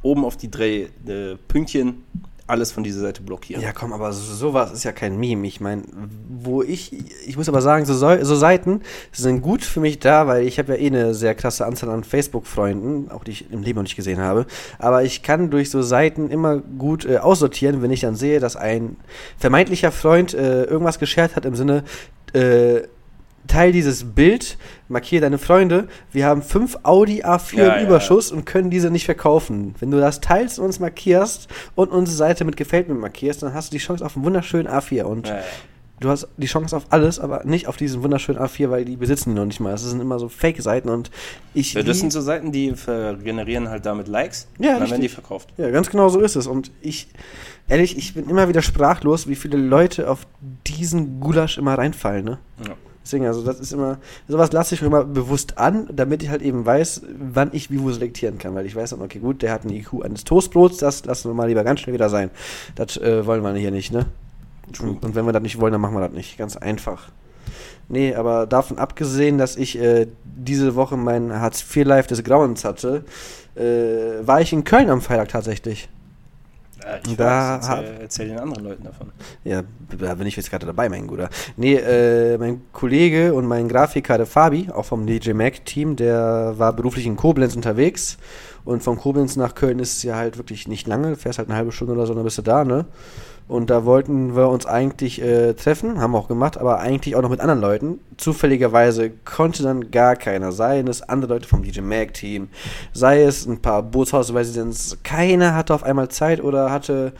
oben 0.00 0.24
auf 0.24 0.38
die 0.38 0.50
drei 0.50 0.88
äh, 1.06 1.36
Pünktchen 1.48 2.02
alles 2.46 2.72
von 2.72 2.84
dieser 2.84 3.00
Seite 3.00 3.22
blockieren. 3.22 3.62
Ja, 3.62 3.72
komm, 3.72 3.92
aber 3.92 4.12
so- 4.12 4.34
sowas 4.34 4.70
ist 4.72 4.84
ja 4.84 4.92
kein 4.92 5.18
Meme. 5.18 5.46
Ich 5.46 5.60
meine, 5.60 5.82
wo 6.28 6.62
ich, 6.62 6.92
ich 7.26 7.36
muss 7.36 7.48
aber 7.48 7.62
sagen, 7.62 7.86
so, 7.86 7.94
so 7.94 8.34
Seiten 8.36 8.82
sind 9.12 9.40
gut 9.40 9.62
für 9.64 9.80
mich 9.80 9.98
da, 9.98 10.26
weil 10.26 10.46
ich 10.46 10.58
habe 10.58 10.72
ja 10.74 10.78
eh 10.78 10.86
eine 10.88 11.14
sehr 11.14 11.34
krasse 11.34 11.64
Anzahl 11.64 11.88
an 11.90 12.04
Facebook-Freunden, 12.04 13.10
auch 13.10 13.24
die 13.24 13.30
ich 13.30 13.50
im 13.50 13.62
Leben 13.62 13.76
noch 13.78 13.84
nicht 13.84 13.96
gesehen 13.96 14.20
habe. 14.20 14.46
Aber 14.78 15.02
ich 15.04 15.22
kann 15.22 15.50
durch 15.50 15.70
so 15.70 15.80
Seiten 15.82 16.30
immer 16.30 16.58
gut 16.58 17.04
äh, 17.06 17.16
aussortieren, 17.18 17.80
wenn 17.82 17.90
ich 17.90 18.00
dann 18.00 18.16
sehe, 18.16 18.40
dass 18.40 18.56
ein 18.56 18.96
vermeintlicher 19.38 19.90
Freund 19.92 20.34
äh, 20.34 20.64
irgendwas 20.64 20.98
geshared 20.98 21.36
hat 21.36 21.44
im 21.46 21.54
Sinne, 21.54 21.84
äh, 22.34 22.82
Teil 23.46 23.72
dieses 23.72 24.04
Bild, 24.04 24.56
markiere 24.88 25.22
deine 25.22 25.38
Freunde. 25.38 25.88
Wir 26.12 26.26
haben 26.26 26.42
fünf 26.42 26.78
Audi 26.82 27.22
A4 27.24 27.56
Ja, 27.56 27.74
im 27.74 27.80
ja, 27.82 27.86
Überschuss 27.86 28.32
und 28.32 28.46
können 28.46 28.70
diese 28.70 28.90
nicht 28.90 29.04
verkaufen. 29.04 29.74
Wenn 29.80 29.90
du 29.90 29.98
das 29.98 30.20
teilst 30.20 30.58
und 30.58 30.64
uns 30.66 30.80
markierst 30.80 31.48
und 31.74 31.90
unsere 31.90 32.16
Seite 32.16 32.44
mit 32.44 32.56
Gefällt 32.56 32.88
mir 32.88 32.94
markierst, 32.94 33.42
dann 33.42 33.52
hast 33.54 33.72
du 33.72 33.76
die 33.76 33.82
Chance 33.84 34.04
auf 34.04 34.16
einen 34.16 34.24
wunderschönen 34.24 34.66
A4. 34.68 35.02
Und 35.02 35.28
Ja, 35.28 35.36
ja. 35.36 35.42
du 36.00 36.08
hast 36.08 36.28
die 36.38 36.46
Chance 36.46 36.74
auf 36.76 36.86
alles, 36.90 37.20
aber 37.20 37.44
nicht 37.44 37.68
auf 37.68 37.76
diesen 37.76 38.02
wunderschönen 38.02 38.38
A4, 38.40 38.70
weil 38.70 38.84
die 38.86 38.96
besitzen 38.96 39.30
die 39.30 39.36
noch 39.36 39.44
nicht 39.46 39.60
mal. 39.60 39.72
Das 39.72 39.82
sind 39.82 40.00
immer 40.00 40.18
so 40.18 40.28
Fake-Seiten 40.28 40.88
und 40.88 41.10
ich. 41.52 41.74
Ja, 41.74 41.82
das 41.82 42.00
sind 42.00 42.12
so 42.12 42.20
Seiten, 42.22 42.50
die 42.50 42.72
generieren 43.22 43.68
halt 43.68 43.84
damit 43.84 44.08
Likes 44.08 44.48
Ja, 44.58 44.74
und 44.74 44.80
dann 44.80 44.90
werden 44.90 45.02
die 45.02 45.08
verkauft. 45.08 45.52
Ja, 45.58 45.70
ganz 45.70 45.90
genau 45.90 46.08
so 46.08 46.20
ist 46.20 46.34
es. 46.36 46.46
Und 46.46 46.70
ich, 46.80 47.08
ehrlich, 47.68 47.98
ich 47.98 48.14
bin 48.14 48.28
immer 48.28 48.48
wieder 48.48 48.62
sprachlos, 48.62 49.28
wie 49.28 49.36
viele 49.36 49.58
Leute 49.58 50.08
auf 50.10 50.26
diesen 50.66 51.20
Gulasch 51.20 51.58
immer 51.58 51.76
reinfallen, 51.76 52.24
ne? 52.24 52.38
Ja. 52.66 52.74
Deswegen, 53.04 53.26
also 53.26 53.44
das 53.44 53.60
ist 53.60 53.72
immer, 53.72 53.98
sowas 54.28 54.50
lasse 54.52 54.74
ich 54.74 54.80
mir 54.80 54.86
immer 54.86 55.04
bewusst 55.04 55.58
an, 55.58 55.88
damit 55.92 56.22
ich 56.22 56.30
halt 56.30 56.40
eben 56.40 56.64
weiß, 56.64 57.02
wann 57.18 57.50
ich 57.52 57.70
wie 57.70 57.80
wo 57.80 57.92
selektieren 57.92 58.38
kann. 58.38 58.54
Weil 58.54 58.64
ich 58.64 58.74
weiß 58.74 58.90
dann, 58.90 59.02
okay, 59.02 59.18
gut, 59.18 59.42
der 59.42 59.52
hat 59.52 59.62
einen 59.62 59.74
IQ 59.74 60.02
eines 60.02 60.24
Toastbrots, 60.24 60.78
das 60.78 61.04
lassen 61.04 61.28
wir 61.28 61.34
mal 61.34 61.48
lieber 61.48 61.64
ganz 61.64 61.80
schnell 61.80 61.94
wieder 61.94 62.08
sein. 62.08 62.30
Das 62.74 62.96
äh, 62.96 63.26
wollen 63.26 63.42
wir 63.42 63.52
hier 63.54 63.70
nicht, 63.70 63.92
ne? 63.92 64.06
Und, 64.80 65.04
und 65.04 65.14
wenn 65.14 65.26
wir 65.26 65.32
das 65.32 65.42
nicht 65.42 65.60
wollen, 65.60 65.72
dann 65.72 65.80
machen 65.82 65.94
wir 65.94 66.00
das 66.00 66.12
nicht. 66.12 66.38
Ganz 66.38 66.56
einfach. 66.56 67.10
Nee, 67.88 68.14
aber 68.14 68.46
davon 68.46 68.78
abgesehen, 68.78 69.36
dass 69.36 69.56
ich 69.56 69.78
äh, 69.78 70.06
diese 70.24 70.74
Woche 70.74 70.96
mein 70.96 71.32
Hartz-IV-Live 71.32 72.06
des 72.06 72.24
Grauens 72.24 72.64
hatte, 72.64 73.04
äh, 73.54 74.26
war 74.26 74.40
ich 74.40 74.52
in 74.52 74.64
Köln 74.64 74.88
am 74.88 75.02
Freitag 75.02 75.28
tatsächlich. 75.28 75.88
Ja, 76.84 76.98
ich 77.06 77.16
Da 77.16 77.58
weiß, 77.58 77.68
erzähl, 77.68 77.96
erzähl 78.00 78.28
den 78.28 78.38
anderen 78.38 78.64
Leuten 78.64 78.84
davon. 78.84 79.12
Ja, 79.42 79.62
da 79.98 80.14
bin 80.14 80.26
ich 80.26 80.36
jetzt 80.36 80.50
gerade 80.50 80.66
dabei, 80.66 80.88
mein 80.88 81.06
Guter. 81.06 81.30
Nee, 81.56 81.74
äh, 81.76 82.36
mein 82.38 82.62
Kollege 82.72 83.32
und 83.32 83.46
mein 83.46 83.68
Grafiker, 83.68 84.18
der 84.18 84.26
Fabi, 84.26 84.68
auch 84.70 84.84
vom 84.84 85.06
DJ 85.06 85.32
Mac 85.32 85.64
Team, 85.64 85.96
der 85.96 86.54
war 86.56 86.72
beruflich 86.72 87.06
in 87.06 87.16
Koblenz 87.16 87.56
unterwegs. 87.56 88.18
Und 88.64 88.82
von 88.82 88.96
Koblenz 88.96 89.36
nach 89.36 89.54
Köln 89.54 89.78
ist 89.78 89.98
es 89.98 90.02
ja 90.02 90.16
halt 90.16 90.38
wirklich 90.38 90.68
nicht 90.68 90.86
lange. 90.86 91.10
Du 91.10 91.16
fährst 91.16 91.38
halt 91.38 91.48
eine 91.48 91.56
halbe 91.56 91.72
Stunde 91.72 91.92
oder 91.92 92.06
so, 92.06 92.14
dann 92.14 92.24
bist 92.24 92.38
du 92.38 92.42
da, 92.42 92.64
ne? 92.64 92.86
Und 93.46 93.68
da 93.68 93.84
wollten 93.84 94.34
wir 94.34 94.48
uns 94.48 94.64
eigentlich 94.64 95.20
äh, 95.20 95.52
treffen, 95.52 96.00
haben 96.00 96.12
wir 96.12 96.18
auch 96.18 96.28
gemacht, 96.28 96.56
aber 96.56 96.80
eigentlich 96.80 97.14
auch 97.14 97.20
noch 97.20 97.28
mit 97.28 97.40
anderen 97.40 97.60
Leuten. 97.60 98.00
Zufälligerweise 98.16 99.10
konnte 99.10 99.62
dann 99.62 99.90
gar 99.90 100.16
keiner, 100.16 100.50
sei 100.50 100.80
es 100.80 101.02
andere 101.02 101.34
Leute 101.34 101.48
vom 101.48 101.62
DJ 101.62 101.82
Mag 101.82 102.14
Team, 102.14 102.48
sei 102.94 103.22
es 103.22 103.44
ein 103.46 103.60
paar 103.60 103.82
Bootshausresidents, 103.82 104.98
keiner 105.02 105.54
hatte 105.54 105.74
auf 105.74 105.82
einmal 105.82 106.08
Zeit 106.08 106.42
oder 106.42 106.70
hatte 106.70 107.12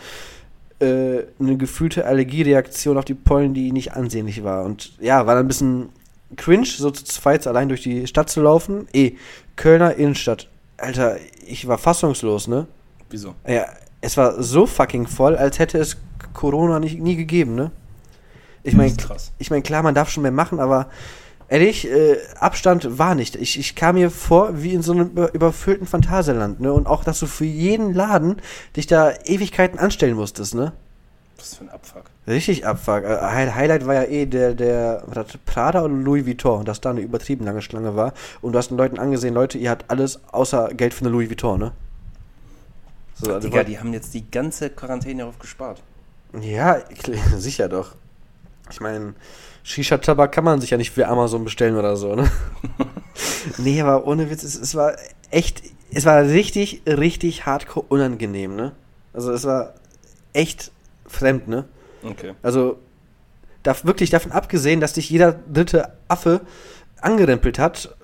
äh, 0.80 1.24
eine 1.38 1.58
gefühlte 1.58 2.06
Allergiereaktion 2.06 2.96
auf 2.96 3.04
die 3.04 3.14
Pollen, 3.14 3.52
die 3.52 3.70
nicht 3.70 3.92
ansehnlich 3.92 4.42
war. 4.44 4.64
Und 4.64 4.92
ja, 5.00 5.26
war 5.26 5.34
dann 5.34 5.44
ein 5.44 5.48
bisschen 5.48 5.90
cringe, 6.36 6.66
so 6.66 6.90
zu 6.90 7.04
zweit 7.04 7.46
allein 7.46 7.68
durch 7.68 7.82
die 7.82 8.06
Stadt 8.06 8.30
zu 8.30 8.40
laufen. 8.40 8.88
Eh, 8.94 9.12
Kölner 9.56 9.94
Innenstadt. 9.96 10.48
Alter, 10.78 11.16
ich 11.46 11.68
war 11.68 11.76
fassungslos, 11.78 12.48
ne? 12.48 12.66
Wieso? 13.10 13.34
Ja, 13.46 13.66
es 14.00 14.16
war 14.16 14.42
so 14.42 14.66
fucking 14.66 15.06
voll, 15.06 15.36
als 15.36 15.58
hätte 15.58 15.78
es 15.78 15.96
Corona 16.32 16.80
nicht, 16.80 17.00
nie 17.00 17.16
gegeben, 17.16 17.54
ne? 17.54 17.70
Ich 18.62 18.74
meine, 18.74 18.94
ich 19.38 19.50
mein, 19.50 19.62
klar, 19.62 19.82
man 19.82 19.94
darf 19.94 20.08
schon 20.08 20.22
mehr 20.22 20.32
machen, 20.32 20.58
aber 20.58 20.88
ehrlich, 21.48 21.86
äh, 21.86 22.16
Abstand 22.38 22.98
war 22.98 23.14
nicht. 23.14 23.36
Ich, 23.36 23.58
ich 23.58 23.74
kam 23.74 23.96
mir 23.96 24.10
vor 24.10 24.62
wie 24.62 24.72
in 24.72 24.80
so 24.80 24.92
einem 24.92 25.08
über, 25.08 25.34
überfüllten 25.34 25.86
Phantasialand, 25.86 26.60
ne? 26.60 26.72
Und 26.72 26.86
auch, 26.86 27.04
dass 27.04 27.20
du 27.20 27.26
für 27.26 27.44
jeden 27.44 27.92
Laden 27.92 28.36
dich 28.74 28.86
da 28.86 29.12
Ewigkeiten 29.26 29.78
anstellen 29.78 30.14
musstest, 30.14 30.54
ne? 30.54 30.72
Was 31.36 31.56
für 31.56 31.64
ein 31.64 31.68
Abfuck. 31.68 32.04
Richtig 32.26 32.66
Abfuck. 32.66 33.04
Äh, 33.04 33.18
Hi- 33.20 33.50
Highlight 33.50 33.86
war 33.86 33.94
ja 33.94 34.04
eh 34.04 34.24
der, 34.24 34.54
der, 34.54 35.02
was 35.06 35.26
Prada 35.44 35.82
oder 35.82 35.92
Louis 35.92 36.24
Vuitton, 36.24 36.64
dass 36.64 36.80
da 36.80 36.90
eine 36.90 37.00
übertrieben 37.00 37.44
lange 37.44 37.60
Schlange 37.60 37.96
war. 37.96 38.14
Und 38.40 38.52
du 38.52 38.58
hast 38.58 38.70
den 38.70 38.78
Leuten 38.78 38.98
angesehen, 38.98 39.34
Leute, 39.34 39.58
ihr 39.58 39.68
habt 39.68 39.90
alles 39.90 40.20
außer 40.32 40.68
Geld 40.68 40.94
für 40.94 41.02
eine 41.02 41.10
Louis 41.10 41.28
Vuitton, 41.28 41.58
ne? 41.60 41.72
So, 43.20 43.32
also 43.34 43.46
Digga, 43.46 43.62
die 43.64 43.78
haben 43.78 43.92
jetzt 43.92 44.14
die 44.14 44.30
ganze 44.30 44.70
Quarantäne 44.70 45.20
darauf 45.20 45.38
gespart. 45.38 45.82
Ja, 46.40 46.80
sicher 47.38 47.68
doch. 47.68 47.94
Ich 48.70 48.80
meine, 48.80 49.14
Shisha-Tabak 49.62 50.32
kann 50.32 50.44
man 50.44 50.60
sich 50.60 50.70
ja 50.70 50.76
nicht 50.76 50.90
für 50.90 51.06
Amazon 51.08 51.44
bestellen 51.44 51.76
oder 51.76 51.96
so, 51.96 52.14
ne? 52.14 52.30
nee, 53.58 53.80
aber 53.80 54.06
ohne 54.06 54.30
Witz, 54.30 54.42
es, 54.42 54.56
es 54.56 54.74
war 54.74 54.96
echt, 55.30 55.62
es 55.92 56.04
war 56.04 56.22
richtig, 56.22 56.82
richtig 56.86 57.46
hardcore 57.46 57.86
unangenehm, 57.88 58.56
ne? 58.56 58.72
Also 59.12 59.32
es 59.32 59.44
war 59.44 59.74
echt 60.32 60.72
fremd, 61.06 61.48
ne? 61.48 61.64
Okay. 62.02 62.34
Also 62.42 62.78
da, 63.62 63.74
wirklich 63.84 64.10
davon 64.10 64.32
abgesehen, 64.32 64.80
dass 64.80 64.92
dich 64.94 65.08
jeder 65.10 65.32
dritte 65.32 65.92
Affe 66.08 66.40
angerempelt 67.00 67.58
hat, 67.58 67.94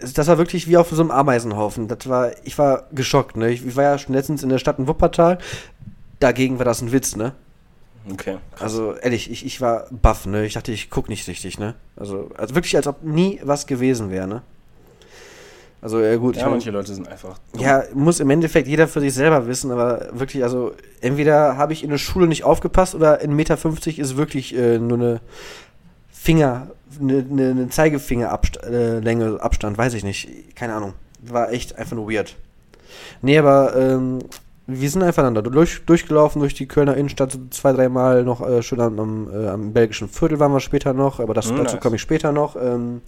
das 0.00 0.28
war 0.28 0.38
wirklich 0.38 0.68
wie 0.68 0.76
auf 0.76 0.90
so 0.90 1.02
einem 1.02 1.10
Ameisenhaufen. 1.10 1.88
Das 1.88 2.08
war, 2.08 2.30
ich 2.44 2.56
war 2.58 2.86
geschockt, 2.92 3.36
ne? 3.36 3.50
Ich, 3.50 3.66
ich 3.66 3.76
war 3.76 3.84
ja 3.84 3.98
schon 3.98 4.14
letztens 4.14 4.42
in 4.42 4.48
der 4.48 4.58
Stadt 4.58 4.78
in 4.78 4.86
Wuppertal. 4.86 5.38
Dagegen 6.20 6.58
war 6.58 6.64
das 6.64 6.80
ein 6.80 6.92
Witz, 6.92 7.16
ne? 7.16 7.32
Okay. 8.12 8.38
Krass. 8.52 8.62
Also 8.62 8.94
ehrlich, 8.96 9.30
ich, 9.30 9.44
ich 9.44 9.60
war 9.60 9.86
baff, 9.90 10.26
ne? 10.26 10.46
Ich 10.46 10.54
dachte, 10.54 10.72
ich 10.72 10.90
guck 10.90 11.08
nicht 11.08 11.26
richtig, 11.28 11.58
ne? 11.58 11.74
Also, 11.96 12.30
also 12.36 12.54
wirklich, 12.54 12.76
als 12.76 12.86
ob 12.86 13.02
nie 13.02 13.40
was 13.42 13.66
gewesen 13.66 14.10
wäre, 14.10 14.26
ne? 14.26 14.42
Also, 15.82 16.00
ja 16.00 16.16
gut, 16.16 16.36
ich 16.36 16.40
ja, 16.40 16.46
mein, 16.46 16.54
manche 16.54 16.70
Leute 16.70 16.94
sind 16.94 17.08
einfach. 17.08 17.38
dumm. 17.52 17.62
ja, 17.62 17.84
muss 17.94 18.20
im 18.20 18.28
Endeffekt 18.28 18.68
jeder 18.68 18.86
für 18.86 19.00
sich 19.00 19.14
selber 19.14 19.46
wissen, 19.46 19.70
aber 19.70 20.08
wirklich, 20.12 20.42
also 20.42 20.72
entweder 21.00 21.56
habe 21.56 21.72
ich 21.72 21.82
in 21.82 21.90
der 21.90 21.98
Schule 21.98 22.26
nicht 22.26 22.44
aufgepasst 22.44 22.94
oder 22.94 23.20
in 23.22 23.34
Meter 23.34 23.56
50 23.56 23.98
ist 23.98 24.16
wirklich 24.16 24.54
äh, 24.54 24.78
nur 24.78 24.98
eine 24.98 25.20
Finger, 26.12 26.66
eine, 27.00 27.24
eine, 27.30 27.50
eine 27.50 27.68
Zeigefingerlänge, 27.70 29.24
äh, 29.24 29.40
Abstand, 29.40 29.78
weiß 29.78 29.94
ich 29.94 30.04
nicht, 30.04 30.54
keine 30.54 30.74
Ahnung. 30.74 30.92
War 31.22 31.50
echt 31.50 31.78
einfach 31.78 31.96
nur 31.96 32.10
weird. 32.10 32.36
Nee, 33.22 33.38
aber 33.38 33.74
ähm, 33.76 34.18
wir 34.70 34.90
sind 34.90 35.02
einfach 35.02 35.22
dann 35.22 35.34
da 35.34 35.42
durch, 35.42 35.84
durchgelaufen 35.86 36.40
durch 36.40 36.54
die 36.54 36.66
Kölner 36.66 36.96
Innenstadt 36.96 37.36
zwei, 37.50 37.72
dreimal 37.72 38.24
noch 38.24 38.40
äh, 38.46 38.62
schön 38.62 38.80
am, 38.80 38.98
am, 38.98 39.30
äh, 39.32 39.48
am 39.48 39.72
belgischen 39.72 40.08
Viertel 40.08 40.38
waren 40.40 40.52
wir 40.52 40.60
später 40.60 40.92
noch, 40.92 41.20
aber 41.20 41.34
das, 41.34 41.50
Mm, 41.50 41.56
dazu 41.56 41.74
nice. 41.74 41.82
komme 41.82 41.96
ich 41.96 42.02
später 42.02 42.32
noch. 42.32 42.56
Ähm, 42.56 43.00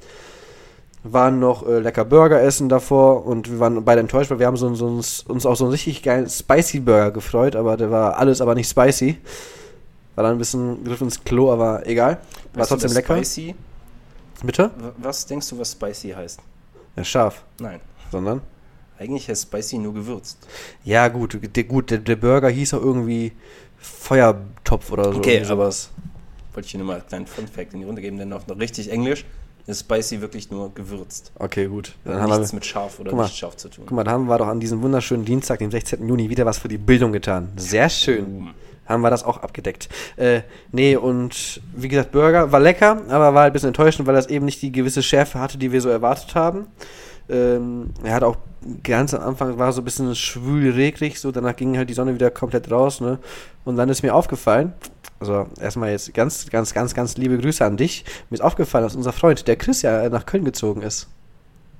waren 1.04 1.40
noch 1.40 1.66
äh, 1.66 1.80
lecker 1.80 2.04
Burger 2.04 2.40
essen 2.40 2.68
davor 2.68 3.26
und 3.26 3.50
wir 3.50 3.58
waren 3.58 3.84
beide 3.84 4.00
enttäuscht, 4.00 4.30
weil 4.30 4.38
wir 4.38 4.46
haben 4.46 4.56
so, 4.56 4.72
so 4.74 4.86
ein, 4.86 4.96
uns 4.98 5.46
auf 5.46 5.56
so 5.58 5.64
einen 5.64 5.72
richtig 5.72 6.02
geilen 6.02 6.28
Spicy 6.28 6.78
Burger 6.80 7.10
gefreut, 7.10 7.56
aber 7.56 7.76
der 7.76 7.90
war 7.90 8.18
alles 8.18 8.40
aber 8.40 8.54
nicht 8.54 8.68
spicy. 8.68 9.18
War 10.14 10.24
dann 10.24 10.34
ein 10.36 10.38
bisschen 10.38 10.84
Griff 10.84 11.00
ins 11.00 11.24
Klo, 11.24 11.50
aber 11.52 11.86
egal. 11.86 12.18
War 12.52 12.60
Weißt 12.60 12.70
du, 12.70 12.74
trotzdem 12.74 12.88
dass 12.90 12.94
lecker. 12.94 13.16
Spicy, 13.16 13.54
Bitte? 14.44 14.70
was 14.98 15.26
denkst 15.26 15.48
du, 15.48 15.58
was 15.58 15.72
Spicy 15.72 16.10
heißt? 16.10 16.38
Ja, 16.96 17.02
scharf. 17.04 17.42
Nein. 17.58 17.80
Sondern? 18.12 18.40
Eigentlich 19.02 19.28
heißt 19.28 19.42
Spicy 19.42 19.78
nur 19.78 19.94
gewürzt. 19.94 20.38
Ja, 20.84 21.08
gut, 21.08 21.36
der, 21.56 21.64
gut, 21.64 21.90
der, 21.90 21.98
der 21.98 22.14
Burger 22.14 22.48
hieß 22.48 22.74
auch 22.74 22.82
irgendwie 22.82 23.32
Feuertopf 23.78 24.92
oder 24.92 25.12
so. 25.12 25.18
Okay, 25.18 25.32
irgendwie 25.32 25.48
sowas. 25.48 25.90
wollte 26.54 26.66
ich 26.66 26.72
dir 26.72 26.78
nur 26.78 26.86
mal 26.86 26.98
einen 26.98 27.06
kleinen 27.08 27.26
Fun-Fact 27.26 27.74
in 27.74 27.80
die 27.80 27.84
Runde 27.86 28.00
geben, 28.00 28.16
denn 28.16 28.32
auch 28.32 28.46
noch 28.46 28.60
richtig 28.60 28.92
Englisch 28.92 29.24
ist 29.66 29.80
Spicy 29.80 30.20
wirklich 30.20 30.52
nur 30.52 30.72
gewürzt. 30.72 31.32
Okay, 31.36 31.66
gut. 31.66 31.94
Dann 32.04 32.14
Hat 32.14 32.22
haben 32.22 32.30
wir, 32.30 32.38
nichts 32.38 32.52
mit 32.52 32.64
scharf 32.64 33.00
oder 33.00 33.12
mal. 33.12 33.24
nicht 33.24 33.36
scharf 33.36 33.56
zu 33.56 33.68
tun. 33.68 33.84
guck 33.86 33.96
mal, 33.96 34.04
da 34.04 34.12
haben 34.12 34.28
wir 34.28 34.38
doch 34.38 34.46
an 34.46 34.60
diesem 34.60 34.82
wunderschönen 34.82 35.24
Dienstag, 35.24 35.58
dem 35.58 35.70
16. 35.72 36.06
Juni, 36.06 36.30
wieder 36.30 36.46
was 36.46 36.58
für 36.58 36.68
die 36.68 36.78
Bildung 36.78 37.10
getan. 37.12 37.48
Sehr 37.56 37.88
schön. 37.88 38.50
Haben 38.86 39.02
wir 39.02 39.10
das 39.10 39.24
auch 39.24 39.38
abgedeckt. 39.38 39.88
Äh, 40.16 40.42
nee, 40.70 40.96
und 40.96 41.60
wie 41.74 41.88
gesagt, 41.88 42.12
Burger 42.12 42.50
war 42.52 42.60
lecker, 42.60 43.02
aber 43.08 43.34
war 43.34 43.42
halt 43.42 43.50
ein 43.50 43.52
bisschen 43.52 43.68
enttäuschend, 43.68 44.06
weil 44.06 44.14
das 44.14 44.26
eben 44.26 44.44
nicht 44.44 44.62
die 44.62 44.70
gewisse 44.70 45.02
Schärfe 45.02 45.40
hatte, 45.40 45.58
die 45.58 45.72
wir 45.72 45.80
so 45.80 45.88
erwartet 45.88 46.34
haben. 46.34 46.66
Ähm, 47.28 47.90
er 48.02 48.14
hat 48.14 48.22
auch 48.22 48.36
ganz 48.82 49.14
am 49.14 49.22
Anfang 49.22 49.58
war 49.58 49.72
so 49.72 49.80
ein 49.80 49.84
bisschen 49.84 50.14
schwül 50.14 50.72
regrig, 50.72 51.18
so 51.20 51.32
danach 51.32 51.56
ging 51.56 51.76
halt 51.76 51.90
die 51.90 51.94
Sonne 51.94 52.14
wieder 52.14 52.30
komplett 52.30 52.70
raus, 52.70 53.00
ne? 53.00 53.18
Und 53.64 53.76
dann 53.76 53.88
ist 53.88 54.02
mir 54.02 54.14
aufgefallen, 54.14 54.72
also 55.20 55.46
erstmal 55.60 55.90
jetzt 55.90 56.12
ganz, 56.14 56.48
ganz, 56.50 56.74
ganz, 56.74 56.94
ganz 56.94 57.16
liebe 57.16 57.38
Grüße 57.38 57.64
an 57.64 57.76
dich. 57.76 58.04
Mir 58.28 58.36
ist 58.36 58.40
aufgefallen, 58.40 58.84
dass 58.84 58.96
unser 58.96 59.12
Freund, 59.12 59.46
der 59.46 59.56
Chris, 59.56 59.82
ja 59.82 60.08
nach 60.08 60.26
Köln 60.26 60.44
gezogen 60.44 60.82
ist. 60.82 61.08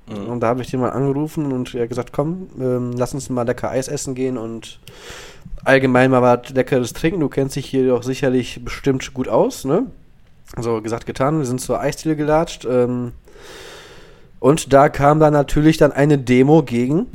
Mhm. 0.07 0.27
Und 0.27 0.39
da 0.41 0.47
habe 0.47 0.61
ich 0.61 0.71
den 0.71 0.79
mal 0.79 0.91
angerufen 0.91 1.51
und 1.51 1.73
er 1.75 1.87
gesagt, 1.87 2.13
komm, 2.13 2.49
ähm, 2.59 2.93
lass 2.93 3.13
uns 3.13 3.29
mal 3.29 3.43
lecker 3.43 3.69
Eis 3.69 3.87
essen 3.87 4.15
gehen 4.15 4.37
und 4.37 4.79
allgemein 5.63 6.11
mal 6.11 6.21
was 6.21 6.49
Leckeres 6.49 6.93
trinken. 6.93 7.19
Du 7.19 7.29
kennst 7.29 7.55
dich 7.55 7.65
hier 7.65 7.87
doch 7.87 8.03
sicherlich 8.03 8.63
bestimmt 8.63 9.13
gut 9.13 9.27
aus, 9.27 9.65
ne? 9.65 9.87
So 10.57 10.81
gesagt, 10.81 11.05
getan. 11.05 11.39
Wir 11.39 11.45
sind 11.45 11.61
zur 11.61 11.79
Eisdiele 11.79 12.15
gelatscht. 12.15 12.65
Ähm, 12.65 13.13
und 14.43 14.73
da 14.73 14.89
kam 14.89 15.19
dann 15.19 15.31
natürlich 15.33 15.77
dann 15.77 15.91
eine 15.93 16.17
Demo 16.17 16.63
gegen. 16.63 17.07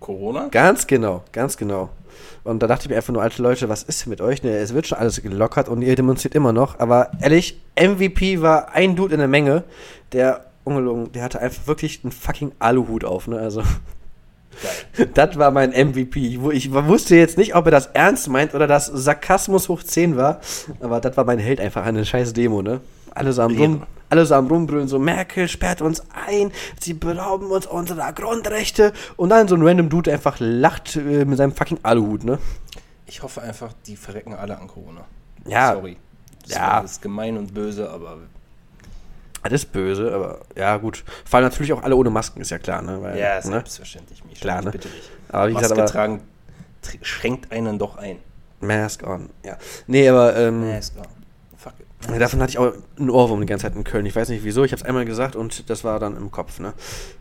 Corona? 0.00 0.48
Ganz 0.50 0.86
genau, 0.86 1.22
ganz 1.32 1.56
genau. 1.56 1.90
Und 2.44 2.60
da 2.62 2.66
dachte 2.66 2.84
ich 2.84 2.90
mir 2.90 2.96
einfach 2.96 3.12
nur, 3.12 3.22
alte 3.22 3.42
Leute, 3.42 3.68
was 3.68 3.82
ist 3.84 4.04
denn 4.04 4.10
mit 4.10 4.20
euch? 4.20 4.42
Ne, 4.42 4.50
es 4.56 4.74
wird 4.74 4.86
schon 4.86 4.98
alles 4.98 5.22
gelockert 5.22 5.68
und 5.68 5.82
ihr 5.82 5.94
demonstriert 5.94 6.34
immer 6.34 6.52
noch. 6.52 6.78
Aber 6.80 7.10
ehrlich, 7.20 7.60
MVP 7.80 8.40
war 8.42 8.72
ein 8.74 8.96
Dude 8.96 9.14
in 9.14 9.18
der 9.18 9.28
Menge, 9.28 9.62
der, 10.12 10.46
ungelogen, 10.64 11.12
der 11.12 11.22
hatte 11.22 11.40
einfach 11.40 11.66
wirklich 11.68 12.00
einen 12.02 12.12
fucking 12.12 12.52
Aluhut 12.58 13.04
auf, 13.04 13.28
ne? 13.28 13.38
Also. 13.38 13.60
Geil. 13.62 15.08
Das 15.14 15.38
war 15.38 15.50
mein 15.50 15.70
MVP. 15.70 16.20
Ich, 16.28 16.40
wu- 16.40 16.50
ich 16.50 16.72
wusste 16.72 17.16
jetzt 17.16 17.38
nicht, 17.38 17.54
ob 17.56 17.64
er 17.66 17.70
das 17.70 17.86
ernst 17.86 18.28
meint 18.28 18.54
oder 18.54 18.66
das 18.66 18.86
Sarkasmus 18.86 19.68
hoch 19.70 19.82
10 19.82 20.16
war. 20.16 20.40
Aber 20.80 21.00
das 21.00 21.16
war 21.16 21.24
mein 21.24 21.38
Held 21.38 21.58
einfach, 21.58 21.84
eine 21.86 22.04
scheiß 22.04 22.32
Demo, 22.34 22.60
ne? 22.62 22.80
Alle 23.14 23.32
am, 23.42 23.56
rum, 23.56 23.74
Ehre. 23.76 23.86
alle 24.10 24.26
so 24.26 24.34
am 24.34 24.46
rumbrüllen, 24.46 24.88
so 24.88 24.98
Merkel 24.98 25.48
sperrt 25.48 25.82
uns 25.82 26.02
ein, 26.26 26.50
sie 26.80 26.94
berauben 26.94 27.50
uns 27.50 27.66
unserer 27.66 28.12
Grundrechte. 28.12 28.92
Und 29.16 29.30
dann 29.30 29.48
so 29.48 29.54
ein 29.54 29.62
random 29.66 29.88
Dude 29.88 30.12
einfach 30.12 30.36
lacht 30.38 30.96
äh, 30.96 31.24
mit 31.24 31.36
seinem 31.38 31.52
fucking 31.52 31.78
Aluhut, 31.82 32.24
ne? 32.24 32.38
Ich 33.06 33.22
hoffe 33.22 33.42
einfach, 33.42 33.72
die 33.86 33.96
verrecken 33.96 34.34
alle 34.34 34.58
an 34.58 34.66
Corona. 34.68 35.02
Ja. 35.46 35.74
Sorry. 35.74 35.96
Das 36.44 36.54
Ja. 36.56 36.60
war- 36.72 36.82
das 36.82 36.92
ist 36.92 37.02
gemein 37.02 37.36
und 37.36 37.52
böse, 37.54 37.88
aber 37.90 38.16
Das 39.44 39.52
ist 39.52 39.72
böse, 39.72 40.14
aber 40.14 40.38
ja, 40.56 40.76
gut. 40.76 41.02
Fallen 41.24 41.44
natürlich 41.44 41.72
auch 41.72 41.82
alle 41.82 41.96
ohne 41.96 42.10
Masken, 42.10 42.40
ist 42.40 42.50
ja 42.50 42.58
klar, 42.58 42.80
ne? 42.80 43.02
Weil, 43.02 43.18
ja, 43.18 43.36
ne? 43.36 43.42
selbstverständlich. 43.42 44.24
Mich 44.24 44.40
Klar, 44.40 44.62
ne? 44.62 44.70
bitte 44.70 44.88
dich. 44.88 45.10
Aber 45.30 45.48
wie 45.48 45.52
Maske 45.54 45.62
gesagt, 45.68 45.80
aber 45.80 45.90
tragen 45.90 46.20
tr- 46.84 47.04
schränkt 47.04 47.50
einen 47.50 47.76
doch 47.78 47.96
ein. 47.96 48.18
Mask 48.60 49.02
on, 49.04 49.28
ja. 49.44 49.56
Nee, 49.88 50.08
aber 50.08 50.36
ähm, 50.36 50.70
Mask 50.72 50.94
on. 50.96 51.21
Davon 52.08 52.40
hatte 52.40 52.50
ich 52.50 52.58
auch 52.58 52.72
einen 52.98 53.10
Ohrwurm 53.10 53.40
die 53.40 53.46
ganze 53.46 53.66
Zeit 53.66 53.76
in 53.76 53.84
Köln. 53.84 54.06
Ich 54.06 54.16
weiß 54.16 54.28
nicht 54.28 54.44
wieso, 54.44 54.64
ich 54.64 54.72
habe 54.72 54.80
es 54.80 54.86
einmal 54.86 55.04
gesagt 55.04 55.36
und 55.36 55.70
das 55.70 55.84
war 55.84 56.00
dann 56.00 56.16
im 56.16 56.30
Kopf. 56.30 56.58
Ne, 56.58 56.72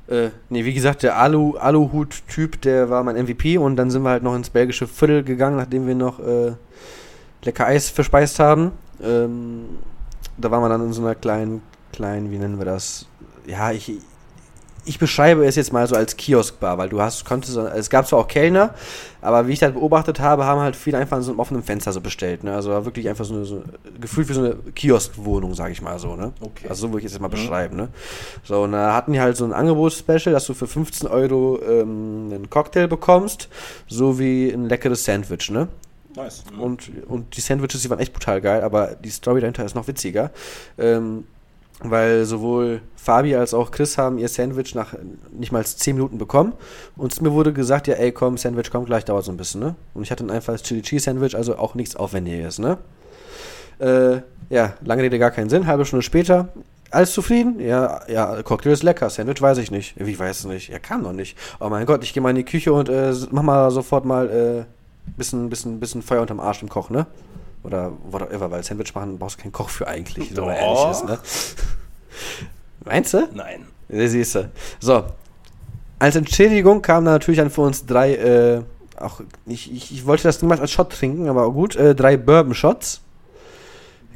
äh, 0.08 0.30
nee, 0.50 0.66
wie 0.66 0.74
gesagt, 0.74 1.04
der 1.04 1.18
Alu, 1.18 1.56
Aluhut-Typ, 1.58 2.62
der 2.62 2.90
war 2.90 3.04
mein 3.04 3.16
MVP 3.16 3.58
und 3.58 3.76
dann 3.76 3.92
sind 3.92 4.02
wir 4.04 4.10
halt 4.10 4.24
noch 4.24 4.36
ins 4.36 4.50
belgische 4.50 4.88
Viertel 4.88 5.24
gegangen, 5.24 5.58
nachdem 5.58 5.88
wir 5.88 5.96
noch 5.96 6.20
äh, 6.20 6.54
lecker 7.44 7.68
Eis 7.68 7.90
verspeist 7.90 8.40
haben. 8.40 8.72
Ähm, 9.02 9.66
da 10.38 10.50
waren 10.50 10.64
wir 10.64 10.70
dann 10.70 10.84
in 10.84 10.94
so 10.94 11.02
einer 11.02 11.16
kleinen, 11.16 11.62
kleinen, 11.94 12.32
wie 12.32 12.38
nennen 12.38 12.58
wir 12.58 12.66
das? 12.66 13.06
Ja, 13.46 13.72
ich, 13.72 13.92
ich 14.84 14.98
beschreibe 14.98 15.46
es 15.46 15.56
jetzt 15.56 15.72
mal 15.72 15.88
so 15.88 15.96
als 15.96 16.18
Kioskbar, 16.18 16.78
weil 16.78 16.90
du 16.90 17.02
hast, 17.02 17.24
konntest, 17.24 17.56
es 17.56 17.90
gab 17.90 18.08
zwar 18.08 18.20
auch 18.20 18.28
Kellner, 18.28 18.74
aber 19.22 19.48
wie 19.48 19.54
ich 19.54 19.60
das 19.60 19.74
beobachtet 19.74 20.20
habe, 20.20 20.46
haben 20.46 20.60
halt 20.60 20.76
viele 20.76 20.98
einfach 20.98 21.18
in 21.18 21.24
so 21.24 21.32
einem 21.32 21.40
offenen 21.40 21.62
Fenster 21.62 21.92
so 21.94 22.02
bestellt, 22.02 22.44
ne? 22.44 22.56
Also 22.56 22.70
wirklich 22.86 23.08
einfach 23.08 23.24
so 23.26 23.36
eine, 23.36 23.46
so, 23.46 23.62
gefühlt 24.00 24.28
wie 24.30 24.34
so 24.34 24.42
eine 24.42 24.56
Kioskwohnung, 24.74 25.54
sag 25.54 25.72
ich 25.72 25.82
mal 25.84 26.00
so, 26.00 26.16
ne? 26.16 26.34
Okay. 26.42 26.68
Also 26.68 26.88
so 26.88 26.90
würde 26.90 27.00
ich 27.00 27.06
es 27.06 27.12
jetzt 27.12 27.22
mal 27.22 27.28
Mhm. 27.28 27.32
beschreiben, 27.32 27.76
ne? 27.78 27.90
So, 28.44 28.64
und 28.64 28.72
da 28.72 28.96
hatten 28.96 29.14
die 29.14 29.20
halt 29.22 29.38
so 29.38 29.46
ein 29.46 29.54
Angebotsspecial, 29.54 30.34
dass 30.34 30.46
du 30.48 30.54
für 30.56 30.66
15 30.68 31.08
Euro 31.08 31.60
ähm, 31.62 32.32
einen 32.34 32.50
Cocktail 32.50 32.88
bekommst, 32.88 33.50
sowie 33.88 34.50
ein 34.52 34.68
leckeres 34.68 35.06
Sandwich, 35.06 35.52
ne? 35.52 35.68
Nice. 36.16 36.44
Mhm. 36.54 36.60
Und, 36.60 36.92
und 37.08 37.38
die 37.38 37.42
Sandwiches, 37.42 37.84
die 37.84 37.90
waren 37.90 38.00
echt 38.00 38.14
brutal 38.14 38.42
geil, 38.42 38.64
aber 38.64 38.96
die 38.96 39.10
Story 39.12 39.40
dahinter 39.42 39.64
ist 39.64 39.76
noch 39.76 39.88
witziger. 39.88 40.32
Ähm, 40.78 41.26
weil 41.84 42.26
sowohl 42.26 42.82
Fabi 42.96 43.36
als 43.36 43.54
auch 43.54 43.72
Chris 43.72 43.98
haben 43.98 44.18
ihr 44.18 44.28
Sandwich 44.28 44.76
nach 44.76 44.94
nicht 45.32 45.52
mal 45.52 45.66
10 45.66 45.96
Minuten 45.96 46.18
bekommen. 46.18 46.54
Und 46.96 47.20
mir 47.22 47.32
wurde 47.32 47.54
gesagt, 47.54 47.88
ja, 47.88 47.96
ey, 47.96 48.12
komm, 48.12 48.38
Sandwich 48.38 48.72
kommt 48.72 48.86
gleich, 48.86 49.06
dauert 49.06 49.26
so 49.26 49.32
ein 49.32 49.38
bisschen, 49.38 49.62
ne? 49.62 49.76
Und 49.94 50.04
ich 50.04 50.12
hatte 50.12 50.24
ein 50.24 50.30
einfaches 50.30 50.64
Chili 50.64 50.82
Cheese 50.82 51.06
Sandwich, 51.06 51.36
also 51.36 51.58
auch 51.58 51.76
nichts 51.76 51.96
Aufwendiges, 51.96 52.60
ne? 52.60 52.78
Äh, 53.80 54.22
ja, 54.50 54.74
lange 54.84 55.04
Rede, 55.04 55.18
gar 55.18 55.32
keinen 55.32 55.50
Sinn. 55.50 55.66
Halbe 55.66 55.86
Stunde 55.86 56.04
später, 56.04 56.50
alles 56.92 57.14
zufrieden? 57.14 57.60
Ja, 57.60 58.02
ja, 58.08 58.44
Cocktail 58.44 58.74
ist 58.74 58.84
lecker, 58.84 59.10
Sandwich 59.10 59.42
weiß 59.42 59.58
ich 59.58 59.72
nicht. 59.72 59.96
Wie 59.98 60.18
weiß 60.18 60.40
es 60.40 60.46
nicht? 60.46 60.70
Er 60.70 60.80
kam 60.80 61.02
noch 61.02 61.14
nicht. 61.14 61.38
Oh 61.60 61.70
mein 61.70 61.86
Gott, 61.86 62.04
ich 62.04 62.14
gehe 62.14 62.22
mal 62.22 62.30
in 62.30 62.36
die 62.36 62.46
Küche 62.46 62.74
und 62.74 62.90
äh, 62.90 63.14
mach 63.32 63.44
mal 63.44 63.72
sofort 63.72 64.06
mal 64.06 64.30
äh, 64.30 64.64
bisschen, 65.18 65.50
bisschen, 65.50 65.80
bisschen 65.80 66.02
Feuer 66.02 66.22
unterm 66.22 66.40
Arsch 66.40 66.62
im 66.62 66.70
Koch, 66.70 66.90
ne? 66.90 67.08
Oder 67.64 67.92
whatever, 68.10 68.50
weil 68.50 68.64
Sandwich 68.64 68.94
machen 68.96 69.20
brauchst 69.20 69.38
du 69.38 69.44
keinen 69.44 69.52
Koch 69.52 69.70
für 69.70 69.88
eigentlich, 69.88 70.36
wenn 70.36 70.46
man 70.46 70.56
ehrlich 70.56 70.92
ist, 70.92 71.06
ne? 71.06 71.20
Meinst 72.86 73.14
du? 73.14 73.28
Nein. 73.34 73.66
Siehst 73.90 74.36
du. 74.36 74.50
So. 74.80 75.04
Als 76.00 76.16
Entschädigung 76.16 76.82
kamen 76.82 77.06
da 77.06 77.12
natürlich 77.12 77.40
dann 77.40 77.52
für 77.52 77.62
uns 77.62 77.86
drei, 77.86 78.16
äh, 78.16 78.62
auch, 79.00 79.22
ich, 79.46 79.72
ich, 79.72 79.92
ich 79.92 80.06
wollte 80.08 80.24
das 80.24 80.42
niemals 80.42 80.60
als 80.60 80.72
Shot 80.72 80.92
trinken, 80.92 81.28
aber 81.28 81.52
gut, 81.52 81.76
äh, 81.76 81.94
drei 81.94 82.18
Bourbon-Shots. 82.18 83.02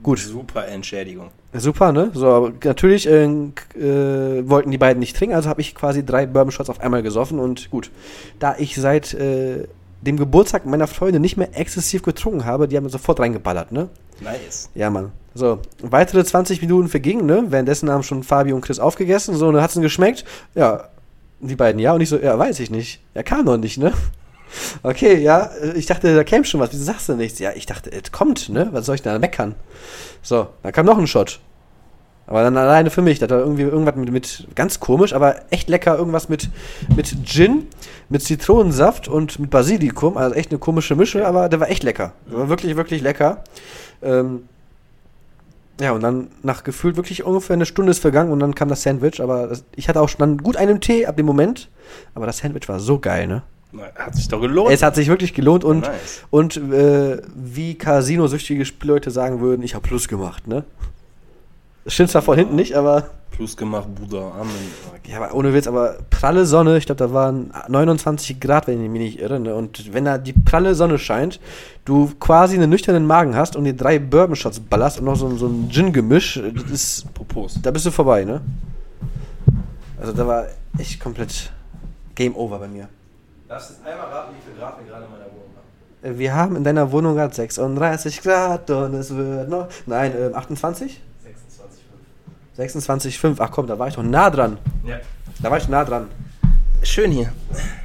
Gut, 0.01 0.19
Super 0.19 0.67
Entschädigung. 0.67 1.29
super, 1.53 1.91
ne? 1.91 2.11
So, 2.13 2.27
aber 2.27 2.53
natürlich 2.63 3.07
äh, 3.07 3.25
äh, 3.25 4.49
wollten 4.49 4.71
die 4.71 4.77
beiden 4.77 4.99
nicht 4.99 5.15
trinken, 5.15 5.35
also 5.35 5.49
habe 5.49 5.61
ich 5.61 5.73
quasi 5.75 6.05
drei 6.05 6.25
Bourbon-Shots 6.25 6.69
auf 6.69 6.79
einmal 6.79 7.03
gesoffen 7.03 7.39
und 7.39 7.69
gut. 7.69 7.91
Da 8.39 8.55
ich 8.57 8.75
seit 8.75 9.13
äh, 9.13 9.67
dem 10.05 10.17
Geburtstag 10.17 10.65
meiner 10.65 10.87
Freunde 10.87 11.19
nicht 11.19 11.37
mehr 11.37 11.57
exzessiv 11.57 12.03
getrunken 12.03 12.45
habe, 12.45 12.67
die 12.67 12.77
haben 12.77 12.83
mir 12.83 12.89
sofort 12.89 13.19
reingeballert, 13.19 13.71
ne? 13.71 13.89
Nice. 14.21 14.69
Ja, 14.75 14.89
Mann. 14.89 15.11
So, 15.33 15.59
weitere 15.81 16.23
20 16.23 16.61
Minuten 16.61 16.87
vergingen, 16.87 17.25
ne? 17.25 17.45
Währenddessen 17.49 17.89
haben 17.89 18.03
schon 18.03 18.23
Fabi 18.23 18.53
und 18.53 18.61
Chris 18.61 18.79
aufgegessen. 18.79 19.35
So, 19.35 19.47
und 19.47 19.55
dann 19.55 19.63
hat's 19.63 19.75
ihnen 19.75 19.83
geschmeckt. 19.83 20.23
Ja, 20.53 20.89
die 21.41 21.55
beiden 21.55 21.79
ja. 21.79 21.93
Und 21.93 22.01
ich 22.01 22.09
so, 22.09 22.17
ja, 22.17 22.37
weiß 22.37 22.59
ich 22.61 22.71
nicht. 22.71 23.01
Er 23.13 23.23
kam 23.23 23.45
noch 23.45 23.57
nicht, 23.57 23.77
ne? 23.77 23.93
Okay, 24.83 25.21
ja, 25.21 25.49
äh, 25.61 25.73
ich 25.73 25.87
dachte, 25.87 26.15
da 26.15 26.23
käme 26.23 26.45
schon 26.45 26.61
was. 26.61 26.71
Wieso 26.71 26.83
sagst 26.83 27.09
du 27.09 27.15
nichts? 27.15 27.39
Ja, 27.39 27.51
ich 27.55 27.65
dachte, 27.65 27.91
es 27.91 28.11
kommt, 28.11 28.47
ne? 28.47 28.69
Was 28.71 28.85
soll 28.85 28.95
ich 28.95 29.01
denn 29.01 29.11
da 29.11 29.19
meckern? 29.19 29.55
So, 30.21 30.47
dann 30.63 30.71
kam 30.71 30.85
noch 30.85 30.97
ein 30.97 31.07
Shot. 31.07 31.41
Aber 32.27 32.41
dann 32.41 32.57
alleine 32.57 32.89
für 32.89 33.01
mich. 33.01 33.19
Da 33.19 33.29
war 33.29 33.39
irgendwie 33.39 33.63
irgendwas 33.63 33.95
mit, 33.95 34.11
mit, 34.11 34.47
ganz 34.55 34.79
komisch, 34.79 35.13
aber 35.13 35.35
echt 35.51 35.69
lecker. 35.69 35.97
Irgendwas 35.97 36.27
mit, 36.27 36.49
mit 36.95 37.15
Gin, 37.23 37.67
mit 38.09 38.23
Zitronensaft 38.23 39.07
und 39.07 39.39
mit 39.39 39.49
Basilikum. 39.49 40.17
Also 40.17 40.35
echt 40.35 40.49
eine 40.51 40.59
komische 40.59 40.95
Mische, 40.95 41.25
aber 41.27 41.49
der 41.49 41.59
war 41.59 41.69
echt 41.69 41.83
lecker. 41.83 42.13
Der 42.29 42.39
war 42.39 42.49
wirklich, 42.49 42.75
wirklich 42.75 43.01
lecker. 43.01 43.43
Ähm, 44.01 44.43
ja, 45.79 45.91
und 45.91 46.01
dann 46.01 46.29
nach 46.41 46.63
gefühlt 46.63 46.95
wirklich 46.95 47.23
ungefähr 47.23 47.55
eine 47.55 47.65
Stunde 47.65 47.91
ist 47.91 47.99
vergangen 47.99 48.31
und 48.31 48.39
dann 48.39 48.55
kam 48.55 48.69
das 48.69 48.81
Sandwich. 48.81 49.21
Aber 49.21 49.47
das, 49.47 49.63
ich 49.75 49.87
hatte 49.87 50.01
auch 50.01 50.09
schon 50.09 50.19
dann 50.19 50.37
gut 50.37 50.57
einen 50.57 50.81
Tee 50.81 51.05
ab 51.05 51.17
dem 51.17 51.25
Moment. 51.25 51.69
Aber 52.15 52.25
das 52.25 52.39
Sandwich 52.39 52.67
war 52.67 52.79
so 52.79 52.97
geil, 52.97 53.27
ne? 53.27 53.43
Hat 53.95 54.15
sich 54.15 54.29
doch 54.29 54.39
gelohnt. 54.39 54.71
Es 54.71 54.81
hat 54.81 54.95
sich 54.95 55.09
wirklich 55.09 55.33
gelohnt 55.33 55.65
und, 55.65 55.81
Nice. 55.81 56.23
und 56.29 56.55
äh, 56.57 57.21
wie 57.35 57.75
Casino-süchtige 57.75 58.63
Spielleute 58.63 59.11
sagen 59.11 59.41
würden, 59.41 59.63
ich 59.63 59.75
habe 59.75 59.85
Plus 59.85 60.07
gemacht, 60.07 60.47
ne? 60.47 60.63
Stimmt 61.87 62.09
zwar 62.09 62.23
von 62.23 62.37
hinten 62.37 62.55
nicht, 62.55 62.75
aber. 62.75 63.09
Plus 63.29 63.55
gemacht, 63.57 63.87
Bruder. 63.93 64.31
Amen. 64.33 64.49
Ja, 65.05 65.17
aber 65.21 65.35
ohne 65.35 65.53
Witz, 65.53 65.67
aber 65.67 65.97
pralle 66.09 66.45
Sonne, 66.45 66.77
ich 66.77 66.85
glaube, 66.85 66.99
da 66.99 67.13
waren 67.13 67.53
29 67.67 68.39
Grad, 68.39 68.65
wenn 68.67 68.83
ich 68.83 68.89
mich 68.89 69.01
nicht 69.01 69.19
irre, 69.19 69.39
ne? 69.39 69.53
Und 69.53 69.93
wenn 69.93 70.05
da 70.05 70.17
die 70.17 70.33
pralle 70.33 70.73
Sonne 70.73 70.97
scheint, 70.97 71.39
du 71.83 72.11
quasi 72.19 72.55
einen 72.55 72.69
nüchternen 72.69 73.05
Magen 73.05 73.35
hast 73.35 73.55
und 73.55 73.65
dir 73.65 73.75
drei 73.75 73.99
Bourbon-Shots 73.99 74.61
ballerst 74.61 74.99
und 74.99 75.05
noch 75.05 75.15
so, 75.15 75.35
so 75.35 75.47
ein 75.47 75.69
Gin-Gemisch, 75.69 76.41
das 76.55 76.71
ist. 76.71 77.13
Propos. 77.13 77.59
Da 77.61 77.71
bist 77.71 77.85
du 77.85 77.91
vorbei, 77.91 78.23
ne? 78.23 78.41
Also 79.99 80.13
da 80.13 80.25
war 80.25 80.45
echt 80.79 80.99
komplett 80.99 81.51
Game 82.15 82.35
Over 82.35 82.59
bei 82.59 82.67
mir. 82.67 82.87
Darfst 83.47 83.71
du 83.83 83.87
einmal 83.89 84.07
raten, 84.07 84.33
wie 84.35 84.49
viel 84.49 84.59
Grad 84.59 84.79
wir 84.79 84.87
gerade 84.87 85.05
in 85.05 85.11
meiner 85.11 85.25
Wohnung 85.25 85.51
haben? 86.01 86.15
Äh, 86.15 86.17
Wir 86.17 86.33
haben 86.33 86.55
in 86.55 86.63
deiner 86.63 86.91
Wohnung 86.91 87.15
gerade 87.15 87.35
36 87.35 88.21
Grad 88.23 88.71
und 88.71 88.95
es 88.95 89.15
wird 89.15 89.49
noch. 89.49 89.67
Nein, 89.85 90.13
ähm, 90.17 90.33
28? 90.35 91.01
26,5. 92.57 93.19
26,5. 93.19 93.35
Ach 93.39 93.51
komm, 93.51 93.67
da 93.67 93.77
war 93.77 93.87
ich 93.87 93.95
doch 93.95 94.03
nah 94.03 94.29
dran. 94.29 94.57
Ja. 94.85 94.99
Da 95.41 95.51
war 95.51 95.57
ich 95.57 95.67
nah 95.67 95.83
dran. 95.83 96.07
Schön 96.83 97.11
hier. 97.11 97.33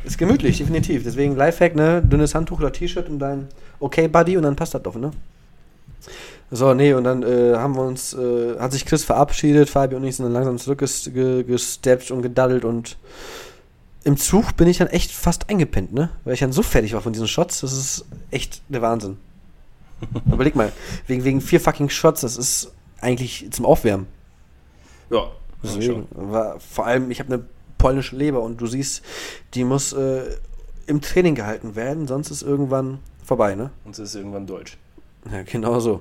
Ist 0.05 0.19
gemütlich, 0.19 0.59
definitiv. 0.59 1.05
Deswegen 1.05 1.35
Lifehack, 1.37 1.75
ne? 1.75 2.03
Dünnes 2.03 2.35
Handtuch 2.35 2.59
oder 2.59 2.73
T-Shirt 2.73 3.09
und 3.09 3.19
dein 3.19 3.49
Okay 3.79 4.09
Buddy 4.09 4.37
und 4.37 4.43
dann 4.43 4.57
passt 4.57 4.75
das 4.75 4.83
doch, 4.83 4.95
ne? 4.95 5.11
So, 6.51 6.75
nee, 6.75 6.93
und 6.95 7.05
dann 7.05 7.23
äh, 7.23 7.55
haben 7.57 7.77
wir 7.77 7.83
uns, 7.83 8.13
äh, 8.13 8.59
hat 8.59 8.73
sich 8.73 8.85
Chris 8.85 9.05
verabschiedet, 9.05 9.71
Fabi 9.71 9.95
und 9.95 10.05
ich 10.05 10.17
sind 10.17 10.25
dann 10.25 10.33
langsam 10.33 10.59
zurückgesteppt 10.59 12.11
und 12.11 12.23
gedaddelt 12.23 12.65
und 12.65 12.97
im 14.03 14.17
Zug 14.17 14.57
bin 14.57 14.67
ich 14.67 14.79
dann 14.79 14.89
echt 14.89 15.13
fast 15.13 15.49
eingepennt, 15.49 15.93
ne? 15.93 16.11
Weil 16.25 16.35
ich 16.35 16.41
dann 16.41 16.53
so 16.53 16.63
fertig 16.63 16.93
war 16.93 17.03
von 17.03 17.13
diesen 17.13 17.29
Shots, 17.29 17.61
das 17.61 17.73
ist 17.73 18.05
echt 18.31 18.63
der 18.69 18.83
Wahnsinn. 18.83 19.19
Überleg 20.33 20.57
mal, 20.57 20.73
wegen, 21.07 21.25
wegen 21.25 21.41
vier 21.41 21.61
fucking 21.61 21.89
Shots, 21.89 22.23
das 22.23 22.37
ist 22.37 22.73
eigentlich 23.01 23.47
zum 23.51 23.65
Aufwärmen. 23.65 24.07
Ja, 25.11 25.31
Deswegen 25.63 26.07
war 26.13 26.59
vor 26.61 26.87
allem, 26.87 27.11
ich 27.11 27.21
habe 27.21 27.35
eine 27.35 27.45
polnische 27.79 28.17
Leber 28.17 28.41
und 28.43 28.61
du 28.61 28.67
siehst, 28.67 29.03
die 29.55 29.65
muss 29.65 29.93
äh, 29.93 30.23
im 30.87 31.01
Training 31.01 31.35
gehalten 31.35 31.77
werden, 31.77 32.07
sonst 32.07 32.31
ist 32.31 32.43
irgendwann 32.43 32.99
vorbei, 33.25 33.55
ne? 33.55 33.71
Und 33.85 33.93
es 33.93 33.99
ist 33.99 34.15
irgendwann 34.15 34.47
deutsch. 34.47 34.77
Ja, 35.31 35.43
genau 35.43 35.81
so. 35.81 36.01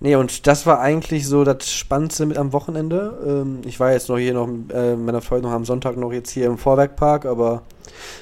Nee, 0.00 0.14
und 0.14 0.46
das 0.46 0.64
war 0.64 0.80
eigentlich 0.80 1.26
so 1.26 1.42
das 1.42 1.72
Spannendste 1.72 2.24
mit 2.26 2.36
am 2.36 2.52
Wochenende. 2.52 3.18
Ähm, 3.26 3.60
ich 3.64 3.80
war 3.80 3.92
jetzt 3.92 4.08
noch 4.08 4.18
hier 4.18 4.34
noch, 4.34 4.48
äh, 4.72 4.94
meiner 4.94 5.20
Freundin 5.20 5.50
noch 5.50 5.56
am 5.56 5.64
Sonntag 5.64 5.96
noch 5.96 6.12
jetzt 6.12 6.30
hier 6.30 6.46
im 6.46 6.56
Vorwerkpark, 6.56 7.26
aber 7.26 7.62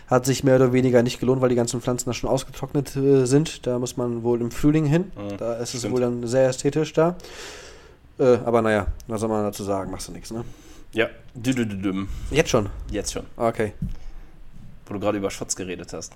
hat 0.06 0.24
sich 0.24 0.42
mehr 0.42 0.56
oder 0.56 0.72
weniger 0.72 1.02
nicht 1.02 1.20
gelohnt, 1.20 1.42
weil 1.42 1.50
die 1.50 1.54
ganzen 1.54 1.82
Pflanzen 1.82 2.08
da 2.08 2.14
schon 2.14 2.30
ausgetrocknet 2.30 2.96
äh, 2.96 3.26
sind. 3.26 3.66
Da 3.66 3.78
muss 3.78 3.98
man 3.98 4.22
wohl 4.22 4.40
im 4.40 4.50
Frühling 4.50 4.86
hin. 4.86 5.12
Mhm, 5.16 5.36
da 5.36 5.54
ist 5.54 5.74
es 5.74 5.80
stimmt. 5.80 5.94
wohl 5.94 6.00
dann 6.00 6.26
sehr 6.26 6.48
ästhetisch 6.48 6.94
da. 6.94 7.16
Äh, 8.18 8.36
aber 8.44 8.62
naja, 8.62 8.86
was 9.06 9.20
soll 9.20 9.28
man 9.28 9.44
dazu 9.44 9.62
sagen? 9.64 9.90
Machst 9.90 10.08
du 10.08 10.12
nichts, 10.12 10.30
ne? 10.30 10.44
Ja, 10.92 11.08
düdüdüdüm. 11.34 12.08
Jetzt 12.30 12.50
schon. 12.50 12.68
Jetzt 12.90 13.12
schon. 13.12 13.26
Okay. 13.36 13.72
Wo 14.86 14.94
du 14.94 15.00
gerade 15.00 15.18
über 15.18 15.30
Shots 15.30 15.54
geredet 15.56 15.92
hast. 15.92 16.12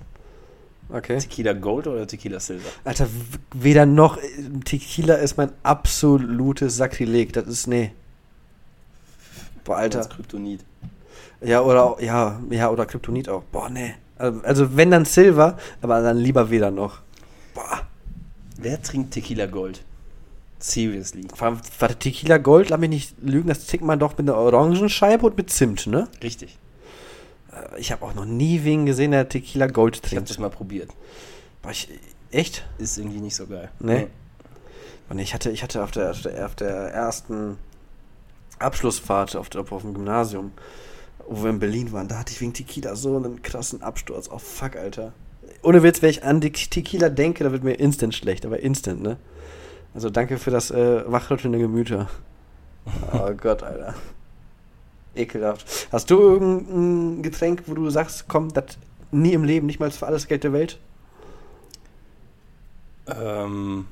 Okay. 0.88 1.19
Tequila 1.19 1.52
Gold 1.52 1.87
oder 1.87 2.07
Tequila 2.07 2.40
Silver? 2.40 2.69
Alter, 2.85 3.07
weder 3.54 3.87
noch. 3.87 4.16
äh, 4.16 4.23
Tequila 4.64 5.14
ist 5.16 5.37
mein 5.37 5.52
absolutes 5.62 6.76
Sakrileg. 6.76 7.33
Das 7.33 7.47
ist, 7.47 7.66
nee. 7.66 7.92
Boah, 9.64 9.76
Alter. 9.76 9.99
Das 9.99 10.09
Kryptonit. 10.09 10.64
Ja, 11.42 11.61
oder 11.62 11.85
auch- 11.85 12.00
ja, 12.00 12.40
ja, 12.50 12.71
oder 12.71 12.87
Kryptonit 12.87 13.28
auch. 13.28 13.42
Boah, 13.45 13.69
nee. 13.69 13.95
Also, 14.19 14.40
also 14.42 14.76
wenn 14.76 14.90
dann 14.90 15.04
Silver, 15.04 15.57
aber 15.83 16.00
dann 16.02 16.16
lieber 16.19 16.50
weder 16.50 16.71
noch. 16.71 17.00
Boah. 17.54 17.83
Wer 18.59 18.83
trinkt 18.83 19.12
Tequila 19.12 19.47
Gold? 19.47 19.83
Seriously. 20.60 21.26
Allem, 21.40 21.58
warte, 21.78 21.96
Tequila 21.96 22.38
Gold, 22.38 22.68
lass 22.68 22.78
mich 22.80 22.90
nicht 22.90 23.14
lügen, 23.22 23.48
das 23.48 23.66
trinkt 23.66 23.84
man 23.86 23.98
doch 23.98 24.16
mit 24.18 24.28
einer 24.28 24.36
Orangenscheibe 24.36 25.26
und 25.26 25.36
mit 25.36 25.50
Zimt, 25.50 25.86
ne? 25.86 26.06
Richtig. 26.22 26.58
Äh, 27.52 27.80
Ich 27.80 27.90
habe 27.92 28.04
auch 28.04 28.14
noch 28.14 28.26
nie 28.26 28.62
wen 28.64 28.84
gesehen, 28.86 29.10
der 29.12 29.28
Tequila 29.28 29.66
Gold 29.66 29.96
Ich 29.96 30.02
habe 30.02 30.08
trinkt. 30.16 30.30
das 30.30 30.38
mal 30.38 30.50
probiert. 30.50 30.90
Boah, 31.62 31.70
ich, 31.70 31.88
echt? 32.30 32.66
Ist 32.78 32.98
irgendwie 32.98 33.20
nicht 33.20 33.34
so 33.36 33.46
geil. 33.46 33.70
Nee. 33.80 34.06
Und 35.08 35.18
ich 35.18 35.34
hatte, 35.34 35.50
ich 35.50 35.62
hatte 35.62 35.82
auf 35.82 35.90
der, 35.90 36.10
auf 36.10 36.20
der, 36.22 36.48
der 36.48 36.92
ersten 36.92 37.56
Abschlussfahrt 38.58 39.36
auf, 39.36 39.48
der, 39.48 39.62
auf 39.62 39.82
dem 39.82 39.94
Gymnasium, 39.94 40.52
wo 41.28 41.42
wir 41.44 41.50
in 41.50 41.58
Berlin 41.58 41.92
waren, 41.92 42.08
da 42.08 42.18
hatte 42.18 42.32
ich 42.32 42.40
wegen 42.40 42.52
Tequila 42.52 42.94
so 42.96 43.16
einen 43.16 43.42
krassen 43.42 43.82
Absturz. 43.82 44.28
Oh 44.30 44.38
fuck, 44.38 44.76
Alter. 44.76 45.12
Ohne 45.62 45.82
Witz, 45.82 46.02
wenn 46.02 46.10
ich 46.10 46.22
an 46.24 46.40
die 46.40 46.52
Tequila 46.52 47.08
denke, 47.08 47.44
da 47.44 47.52
wird 47.52 47.64
mir 47.64 47.74
instant 47.74 48.14
schlecht, 48.14 48.44
aber 48.46 48.60
instant, 48.60 49.02
ne? 49.02 49.16
Also 49.94 50.11
danke 50.11 50.38
für 50.38 50.50
das 50.50 50.70
äh, 50.70 51.11
wachrüttelnde 51.11 51.59
Gemüter. 51.59 52.09
Oh 53.12 53.30
Gott, 53.37 53.62
Alter. 53.62 53.94
Ekelhaft. 55.14 55.88
Hast 55.92 56.11
du 56.11 56.18
irgendein 56.20 57.23
Getränk, 57.23 57.64
wo 57.66 57.75
du 57.75 57.90
sagst, 57.90 58.26
komm, 58.28 58.52
das 58.52 58.78
nie 59.11 59.32
im 59.32 59.44
Leben, 59.44 59.66
nicht 59.66 59.80
mal 59.80 59.90
für 59.90 60.06
alles 60.06 60.28
Geld 60.28 60.44
der 60.44 60.52
Welt? 60.52 60.78
Ähm, 63.09 63.87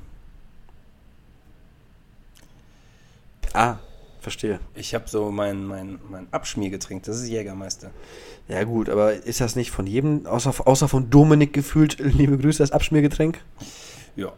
Ah, 3.53 3.77
verstehe. 4.21 4.59
ich 4.75 4.93
habe 4.93 5.09
so 5.09 5.31
mein, 5.31 5.65
mein, 5.65 5.99
mein 6.09 6.27
Abschmiergetränk, 6.31 7.03
das 7.03 7.17
ist 7.21 7.27
Jägermeister. 7.29 7.89
Ja 8.47 8.63
gut, 8.63 8.89
aber 8.89 9.13
ist 9.13 9.41
das 9.41 9.55
nicht 9.55 9.71
von 9.71 9.87
jedem, 9.87 10.25
außer, 10.25 10.53
außer 10.65 10.87
von 10.87 11.09
Dominik 11.09 11.51
gefühlt, 11.51 11.97
liebe 11.99 12.37
Grüße, 12.37 12.59
das 12.59 12.71
Abschmiergetränk? 12.71 13.39
Ja. 14.15 14.31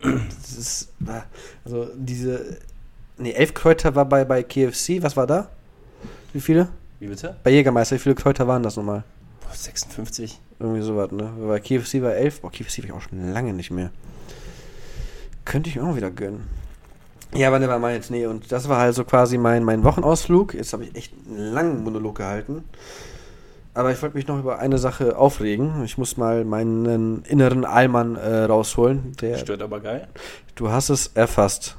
Das 0.00 0.56
ist, 0.56 0.92
ah, 1.06 1.22
also 1.64 1.88
diese, 1.96 2.58
nee, 3.16 3.32
elf 3.32 3.52
Kräuter 3.54 3.94
war 3.94 4.04
bei, 4.04 4.24
bei 4.24 4.42
KFC, 4.42 5.02
was 5.02 5.16
war 5.16 5.26
da? 5.26 5.50
Wie 6.32 6.40
viele? 6.40 6.68
Wie 7.00 7.08
bitte? 7.08 7.36
Bei 7.42 7.50
Jägermeister, 7.50 7.96
wie 7.96 8.00
viele 8.00 8.14
Kräuter 8.14 8.46
waren 8.46 8.62
das 8.62 8.76
nochmal? 8.76 9.04
Boah, 9.40 9.54
56. 9.54 10.40
Irgendwie 10.60 10.82
sowas, 10.82 11.10
ne? 11.12 11.32
Bei 11.46 11.60
KFC 11.60 12.02
war 12.02 12.14
elf, 12.14 12.40
boah, 12.40 12.50
KFC 12.50 12.78
war 12.78 12.84
ich 12.84 12.92
auch 12.92 13.00
schon 13.00 13.32
lange 13.32 13.52
nicht 13.52 13.70
mehr. 13.70 13.90
Könnte 15.44 15.70
ich 15.70 15.76
mir 15.76 15.84
auch 15.84 15.96
wieder 15.96 16.10
gönnen. 16.10 16.46
Ja, 17.34 17.48
aber 17.48 17.58
never 17.58 17.78
mind, 17.78 18.10
nee, 18.10 18.26
und 18.26 18.50
das 18.50 18.68
war 18.68 18.78
halt 18.78 18.94
so 18.94 19.04
quasi 19.04 19.36
mein, 19.36 19.62
mein 19.62 19.84
Wochenausflug. 19.84 20.54
Jetzt 20.54 20.72
habe 20.72 20.84
ich 20.84 20.94
echt 20.94 21.12
einen 21.28 21.52
langen 21.52 21.84
Monolog 21.84 22.16
gehalten. 22.16 22.64
Aber 23.78 23.92
ich 23.92 24.02
wollte 24.02 24.16
mich 24.16 24.26
noch 24.26 24.40
über 24.40 24.58
eine 24.58 24.76
Sache 24.76 25.16
aufregen. 25.16 25.84
Ich 25.84 25.98
muss 25.98 26.16
mal 26.16 26.44
meinen 26.44 27.22
inneren 27.22 27.64
Allmann 27.64 28.16
äh, 28.16 28.42
rausholen. 28.42 29.12
Der, 29.20 29.38
Stört 29.38 29.62
aber 29.62 29.78
geil. 29.78 30.08
du 30.56 30.72
hast 30.72 30.88
es 30.88 31.12
erfasst. 31.14 31.76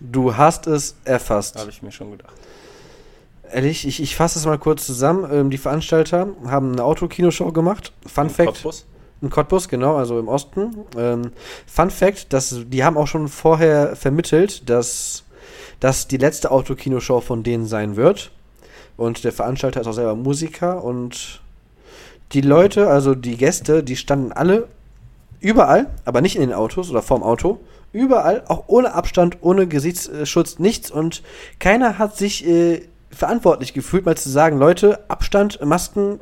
Du 0.00 0.34
hast 0.34 0.66
es 0.66 0.96
erfasst. 1.04 1.58
Habe 1.58 1.68
ich 1.68 1.82
mir 1.82 1.92
schon 1.92 2.12
gedacht. 2.12 2.32
Ehrlich, 3.52 3.86
ich, 3.86 4.00
ich 4.00 4.16
fasse 4.16 4.38
es 4.38 4.46
mal 4.46 4.56
kurz 4.56 4.86
zusammen. 4.86 5.28
Ähm, 5.30 5.50
die 5.50 5.58
Veranstalter 5.58 6.28
haben 6.46 6.72
eine 6.72 6.84
Autokinoshow 6.84 7.52
gemacht. 7.52 7.92
Fun 8.06 8.30
Fact. 8.30 8.54
Cottbus? 8.54 8.86
In 9.20 9.28
Cottbus, 9.28 9.68
genau, 9.68 9.96
also 9.96 10.18
im 10.18 10.28
Osten. 10.28 10.86
Ähm, 10.96 11.32
Fun 11.66 11.90
Fact, 11.90 12.32
dass, 12.32 12.62
die 12.66 12.82
haben 12.82 12.96
auch 12.96 13.08
schon 13.08 13.28
vorher 13.28 13.94
vermittelt, 13.94 14.70
dass 14.70 15.24
das 15.80 16.08
die 16.08 16.16
letzte 16.16 16.50
Autokinoshow 16.50 17.20
von 17.20 17.42
denen 17.42 17.66
sein 17.66 17.96
wird. 17.96 18.32
Und 18.96 19.22
der 19.22 19.32
Veranstalter 19.32 19.82
ist 19.82 19.86
auch 19.86 19.92
selber 19.92 20.14
Musiker 20.14 20.82
und 20.82 21.41
die 22.32 22.40
Leute, 22.40 22.88
also 22.88 23.14
die 23.14 23.36
Gäste, 23.36 23.82
die 23.82 23.96
standen 23.96 24.32
alle 24.32 24.68
überall, 25.40 25.88
aber 26.04 26.20
nicht 26.20 26.36
in 26.36 26.42
den 26.42 26.52
Autos 26.52 26.90
oder 26.90 27.02
vorm 27.02 27.22
Auto. 27.22 27.60
Überall, 27.92 28.42
auch 28.48 28.64
ohne 28.68 28.94
Abstand, 28.94 29.38
ohne 29.42 29.66
Gesichtsschutz, 29.66 30.58
nichts. 30.58 30.90
Und 30.90 31.22
keiner 31.58 31.98
hat 31.98 32.16
sich 32.16 32.46
äh, 32.46 32.82
verantwortlich 33.10 33.74
gefühlt, 33.74 34.06
mal 34.06 34.16
zu 34.16 34.30
sagen, 34.30 34.58
Leute, 34.58 35.00
Abstand, 35.08 35.62
Masken, 35.62 36.18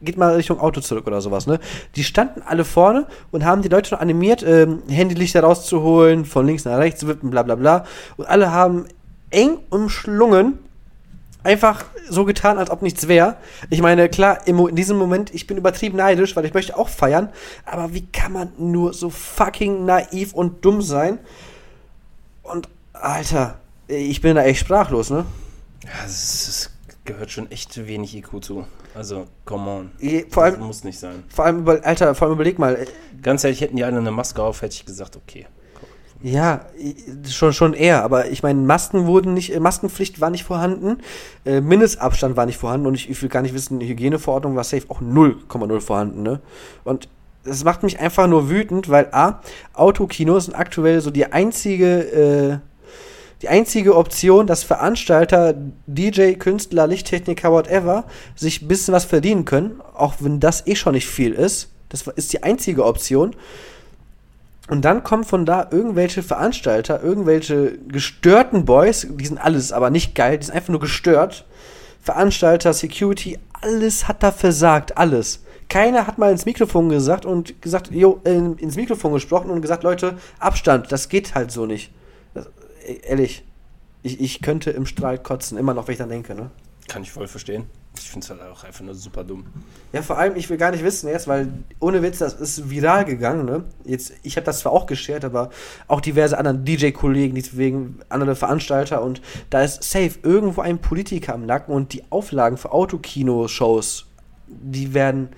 geht 0.00 0.16
mal 0.16 0.36
Richtung 0.36 0.60
Auto 0.60 0.80
zurück 0.80 1.08
oder 1.08 1.20
sowas, 1.20 1.48
ne? 1.48 1.58
Die 1.96 2.04
standen 2.04 2.42
alle 2.46 2.64
vorne 2.64 3.06
und 3.32 3.44
haben 3.44 3.62
die 3.62 3.68
Leute 3.68 3.92
noch 3.92 4.00
animiert, 4.00 4.44
ähm, 4.44 4.82
Handylichter 4.88 5.40
rauszuholen, 5.40 6.24
von 6.24 6.46
links 6.46 6.64
nach 6.64 6.78
rechts 6.78 7.04
wippen, 7.04 7.30
bla 7.30 7.42
bla 7.42 7.56
bla. 7.56 7.84
Und 8.16 8.26
alle 8.26 8.52
haben 8.52 8.86
eng 9.30 9.58
umschlungen 9.70 10.60
einfach 11.42 11.84
so 12.08 12.24
getan, 12.24 12.58
als 12.58 12.70
ob 12.70 12.82
nichts 12.82 13.08
wäre. 13.08 13.36
Ich 13.70 13.80
meine, 13.80 14.08
klar, 14.08 14.46
in 14.46 14.74
diesem 14.74 14.96
Moment, 14.96 15.34
ich 15.34 15.46
bin 15.46 15.56
übertrieben 15.56 15.96
neidisch, 15.96 16.36
weil 16.36 16.44
ich 16.44 16.54
möchte 16.54 16.76
auch 16.76 16.88
feiern, 16.88 17.30
aber 17.64 17.94
wie 17.94 18.06
kann 18.06 18.32
man 18.32 18.52
nur 18.58 18.92
so 18.92 19.10
fucking 19.10 19.84
naiv 19.84 20.34
und 20.34 20.64
dumm 20.64 20.82
sein? 20.82 21.18
Und, 22.42 22.68
Alter, 22.92 23.58
ich 23.86 24.20
bin 24.20 24.36
da 24.36 24.44
echt 24.44 24.60
sprachlos, 24.60 25.10
ne? 25.10 25.24
Ja, 25.84 26.04
es, 26.06 26.70
gehört 27.04 27.30
schon 27.30 27.50
echt 27.50 27.86
wenig 27.86 28.14
IQ 28.14 28.44
zu. 28.44 28.66
Also, 28.94 29.26
come 29.46 29.70
on. 29.70 29.90
Vor 30.30 30.44
das 30.44 30.54
allem, 30.54 30.66
muss 30.66 30.84
nicht 30.84 30.98
sein. 30.98 31.24
vor 31.28 31.46
allem, 31.46 31.66
Alter, 31.66 32.14
vor 32.14 32.28
allem 32.28 32.34
überleg 32.34 32.58
mal, 32.58 32.74
äh, 32.76 32.86
Ganz 33.22 33.42
ehrlich, 33.44 33.60
hätten 33.60 33.76
die 33.76 33.84
alle 33.84 33.98
eine 33.98 34.10
Maske 34.10 34.42
auf, 34.42 34.62
hätte 34.62 34.74
ich 34.74 34.86
gesagt, 34.86 35.16
okay. 35.16 35.46
Ja, 36.20 36.62
schon, 37.28 37.52
schon 37.52 37.74
eher, 37.74 38.02
aber 38.02 38.28
ich 38.30 38.42
meine, 38.42 38.60
Masken 38.60 39.06
wurden 39.06 39.34
nicht, 39.34 39.54
äh, 39.54 39.60
Maskenpflicht 39.60 40.20
war 40.20 40.30
nicht 40.30 40.42
vorhanden, 40.42 40.98
äh, 41.44 41.60
Mindestabstand 41.60 42.36
war 42.36 42.44
nicht 42.44 42.58
vorhanden 42.58 42.88
und 42.88 42.94
ich, 42.94 43.08
ich 43.08 43.22
will 43.22 43.28
gar 43.28 43.42
nicht 43.42 43.54
wissen, 43.54 43.80
Hygieneverordnung 43.80 44.56
war 44.56 44.64
safe 44.64 44.86
auch 44.88 45.00
0,0 45.00 45.80
vorhanden, 45.80 46.24
ne? 46.24 46.40
Und 46.82 47.08
das 47.44 47.62
macht 47.62 47.84
mich 47.84 48.00
einfach 48.00 48.26
nur 48.26 48.50
wütend, 48.50 48.88
weil 48.88 49.08
A, 49.12 49.40
Autokinos 49.74 50.46
sind 50.46 50.54
aktuell 50.54 51.00
so 51.00 51.12
die 51.12 51.32
einzige, 51.32 52.00
äh, 52.00 52.58
die 53.42 53.48
einzige 53.48 53.96
Option, 53.96 54.48
dass 54.48 54.64
Veranstalter, 54.64 55.54
DJ, 55.86 56.32
Künstler, 56.32 56.88
Lichttechniker, 56.88 57.52
whatever, 57.52 58.04
sich 58.34 58.62
ein 58.62 58.68
bisschen 58.68 58.92
was 58.92 59.04
verdienen 59.04 59.44
können, 59.44 59.80
auch 59.94 60.14
wenn 60.18 60.40
das 60.40 60.66
eh 60.66 60.74
schon 60.74 60.94
nicht 60.94 61.06
viel 61.06 61.32
ist. 61.32 61.70
Das 61.88 62.06
ist 62.08 62.32
die 62.32 62.42
einzige 62.42 62.84
Option. 62.84 63.36
Und 64.68 64.84
dann 64.84 65.02
kommen 65.02 65.24
von 65.24 65.46
da 65.46 65.68
irgendwelche 65.70 66.22
Veranstalter, 66.22 67.02
irgendwelche 67.02 67.78
gestörten 67.88 68.64
Boys, 68.66 69.06
die 69.10 69.26
sind 69.26 69.38
alles 69.38 69.72
aber 69.72 69.90
nicht 69.90 70.14
geil, 70.14 70.38
die 70.38 70.46
sind 70.46 70.54
einfach 70.54 70.68
nur 70.68 70.80
gestört. 70.80 71.46
Veranstalter, 72.02 72.72
Security, 72.74 73.38
alles 73.60 74.08
hat 74.08 74.22
da 74.22 74.30
versagt, 74.30 74.96
alles. 74.98 75.42
Keiner 75.68 76.06
hat 76.06 76.18
mal 76.18 76.30
ins 76.30 76.46
Mikrofon 76.46 76.88
gesagt 76.88 77.26
und 77.26 77.60
gesagt, 77.60 77.90
jo, 77.90 78.20
äh, 78.24 78.36
ins 78.36 78.76
Mikrofon 78.76 79.12
gesprochen 79.12 79.50
und 79.50 79.60
gesagt, 79.60 79.82
Leute, 79.82 80.16
Abstand, 80.38 80.92
das 80.92 81.08
geht 81.08 81.34
halt 81.34 81.50
so 81.50 81.66
nicht. 81.66 81.90
Das, 82.34 82.46
äh, 82.86 83.00
ehrlich, 83.02 83.44
ich, 84.02 84.20
ich 84.20 84.40
könnte 84.40 84.70
im 84.70 84.86
Strahl 84.86 85.18
kotzen, 85.18 85.58
immer 85.58 85.74
noch, 85.74 85.86
wenn 85.88 85.92
ich 85.92 85.98
dann 85.98 86.08
denke, 86.08 86.34
ne? 86.34 86.50
Kann 86.88 87.02
ich 87.02 87.12
voll 87.12 87.26
verstehen. 87.26 87.66
Ich 88.00 88.10
finde 88.10 88.24
es 88.24 88.30
halt 88.30 88.40
auch 88.42 88.64
einfach 88.64 88.84
nur 88.84 88.94
super 88.94 89.24
dumm. 89.24 89.44
Ja, 89.92 90.02
vor 90.02 90.18
allem, 90.18 90.36
ich 90.36 90.48
will 90.50 90.56
gar 90.56 90.70
nicht 90.70 90.84
wissen 90.84 91.08
jetzt, 91.08 91.28
weil 91.28 91.48
ohne 91.80 92.02
Witz, 92.02 92.18
das 92.18 92.34
ist 92.34 92.70
viral 92.70 93.04
gegangen, 93.04 93.44
ne? 93.44 93.64
Jetzt, 93.84 94.12
ich 94.22 94.36
habe 94.36 94.44
das 94.44 94.60
zwar 94.60 94.72
auch 94.72 94.86
geshared, 94.86 95.24
aber 95.24 95.50
auch 95.86 96.00
diverse 96.00 96.38
andere 96.38 96.58
DJ-Kollegen, 96.58 97.34
deswegen 97.34 98.00
andere 98.08 98.36
Veranstalter 98.36 99.02
und 99.02 99.20
da 99.50 99.62
ist 99.62 99.82
safe 99.82 100.12
irgendwo 100.22 100.60
ein 100.60 100.78
Politiker 100.78 101.34
am 101.34 101.46
Nacken 101.46 101.74
und 101.74 101.92
die 101.92 102.02
Auflagen 102.10 102.56
für 102.56 102.72
Autokino-Shows, 102.72 104.06
die 104.46 104.94
werden. 104.94 105.28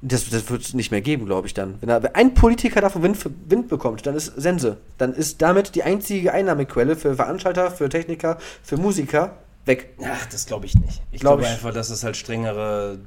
Das, 0.00 0.30
das 0.30 0.48
wird 0.48 0.62
es 0.62 0.74
nicht 0.74 0.92
mehr 0.92 1.00
geben, 1.00 1.26
glaube 1.26 1.48
ich, 1.48 1.54
dann. 1.54 1.74
Wenn, 1.80 1.88
da, 1.88 2.00
wenn 2.00 2.14
ein 2.14 2.32
Politiker 2.32 2.80
davon 2.80 3.02
Wind, 3.02 3.18
Wind 3.48 3.66
bekommt, 3.66 4.06
dann 4.06 4.14
ist 4.14 4.26
Sense. 4.36 4.76
Dann 4.96 5.12
ist 5.12 5.42
damit 5.42 5.74
die 5.74 5.82
einzige 5.82 6.32
Einnahmequelle 6.32 6.94
für 6.94 7.16
Veranstalter, 7.16 7.72
für 7.72 7.88
Techniker, 7.88 8.38
für 8.62 8.76
Musiker 8.76 9.32
weg. 9.68 9.94
Ach, 10.04 10.26
das 10.26 10.46
glaube 10.46 10.66
ich 10.66 10.74
nicht. 10.74 11.00
Ich 11.12 11.20
Glaub 11.20 11.34
glaube 11.38 11.42
ich. 11.44 11.48
einfach, 11.48 11.72
dass 11.72 11.90
es 11.90 12.02
halt 12.02 12.16
strengere, 12.16 12.98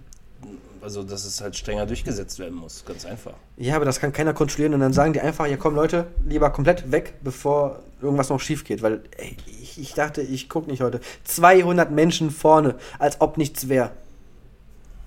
also 0.82 1.04
dass 1.04 1.26
es 1.26 1.42
halt 1.42 1.58
strenger 1.58 1.86
durchgesetzt 1.86 2.40
werden 2.40 2.56
muss. 2.58 2.86
Ganz 2.86 3.06
einfach. 3.06 3.34
Ja, 3.58 3.76
aber 3.76 3.84
das 3.86 4.00
kann 4.00 4.14
keiner 4.14 4.34
kontrollieren 4.34 4.74
und 4.74 4.80
dann 4.80 4.94
sagen 4.94 5.12
die 5.14 5.20
einfach, 5.20 5.46
ja 5.48 5.58
komm 5.58 5.76
Leute, 5.76 6.08
lieber 6.26 6.50
komplett 6.52 6.92
weg, 6.92 7.16
bevor 7.22 7.80
irgendwas 8.02 8.30
noch 8.30 8.40
schief 8.40 8.64
geht. 8.64 8.82
Weil 8.82 9.02
ey, 9.18 9.36
ich, 9.62 9.78
ich 9.80 9.94
dachte, 9.94 10.22
ich 10.22 10.48
gucke 10.48 10.70
nicht 10.72 10.82
heute. 10.82 11.02
200 11.26 11.92
Menschen 11.92 12.32
vorne, 12.32 12.76
als 12.98 13.20
ob 13.20 13.38
nichts 13.38 13.68
wäre. 13.68 13.92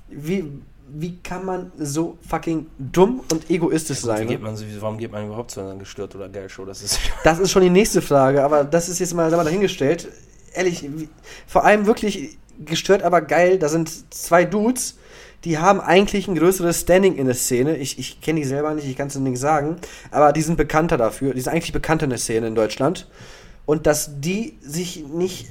Wie, 0.08 0.44
wie 0.86 1.16
kann 1.22 1.44
man 1.44 1.72
so 1.78 2.18
fucking 2.28 2.66
dumm 2.78 3.20
und 3.32 3.50
egoistisch 3.50 4.02
Gut, 4.02 4.10
wie 4.12 4.16
sein? 4.18 4.28
geht 4.28 4.38
Ne? 4.40 4.44
man, 4.46 4.56
so- 4.56 4.64
warum 4.80 4.98
geht 4.98 5.10
man 5.10 5.26
überhaupt 5.26 5.50
zu 5.50 5.60
einer 5.60 5.74
gestört 5.76 6.14
oder 6.14 6.28
geil 6.28 6.48
Show? 6.48 6.64
Das 6.64 6.82
ist 6.82 7.00
Das 7.24 7.38
ist 7.38 7.50
schon 7.50 7.62
die 7.62 7.70
nächste 7.70 8.00
Frage, 8.02 8.44
aber 8.44 8.62
das 8.64 8.88
ist 8.88 8.98
jetzt 9.00 9.14
mal 9.14 9.30
dahingestellt. 9.30 10.08
Ehrlich, 10.54 10.88
vor 11.46 11.64
allem 11.64 11.86
wirklich 11.86 12.38
gestört, 12.64 13.02
aber 13.02 13.20
geil. 13.20 13.58
Da 13.58 13.68
sind 13.68 14.14
zwei 14.14 14.44
Dudes, 14.44 14.96
die 15.44 15.58
haben 15.58 15.80
eigentlich 15.80 16.26
ein 16.26 16.36
größeres 16.36 16.80
Standing 16.80 17.16
in 17.16 17.26
der 17.26 17.34
Szene. 17.34 17.76
Ich, 17.76 17.98
ich 17.98 18.20
kenne 18.20 18.40
die 18.40 18.46
selber 18.46 18.72
nicht, 18.74 18.88
ich 18.88 18.96
kann 18.96 19.08
es 19.08 19.16
nicht 19.16 19.38
sagen, 19.38 19.76
aber 20.10 20.32
die 20.32 20.42
sind 20.42 20.56
bekannter 20.56 20.96
dafür. 20.96 21.34
Die 21.34 21.40
sind 21.40 21.52
eigentlich 21.52 21.72
bekannter 21.72 22.04
in 22.04 22.10
der 22.10 22.18
Szene 22.18 22.46
in 22.46 22.54
Deutschland. 22.54 23.08
Und 23.66 23.86
dass 23.86 24.20
die 24.20 24.58
sich 24.62 25.04
nicht 25.06 25.48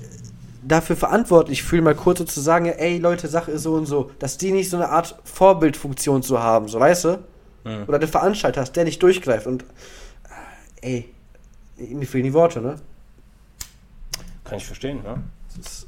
dafür 0.65 0.95
verantwortlich 0.95 1.63
fühlen, 1.63 1.83
mal 1.83 1.95
kurz 1.95 2.19
so 2.19 2.25
zu 2.25 2.39
sagen, 2.39 2.65
ey 2.65 2.97
Leute, 2.97 3.27
Sache 3.27 3.51
ist 3.51 3.63
so 3.63 3.73
und 3.73 3.85
so, 3.85 4.11
dass 4.19 4.37
die 4.37 4.51
nicht 4.51 4.69
so 4.69 4.77
eine 4.77 4.89
Art 4.89 5.19
Vorbildfunktion 5.25 6.23
zu 6.23 6.41
haben, 6.41 6.67
so 6.67 6.79
weißt 6.79 7.05
du? 7.05 7.19
Hm. 7.65 7.83
Oder 7.87 7.99
der 7.99 8.07
Veranstalter 8.07 8.61
hast, 8.61 8.73
der 8.73 8.85
nicht 8.85 9.01
durchgreift 9.03 9.47
und 9.47 9.65
äh, 10.81 10.87
ey, 10.87 11.13
mir 11.77 12.05
fehlen 12.05 12.23
die 12.23 12.33
Worte, 12.33 12.61
ne? 12.61 12.75
Kann 14.53 14.59
ich 14.59 14.67
verstehen, 14.67 15.01
ne? 15.01 15.23
Das 15.47 15.65
ist, 15.65 15.87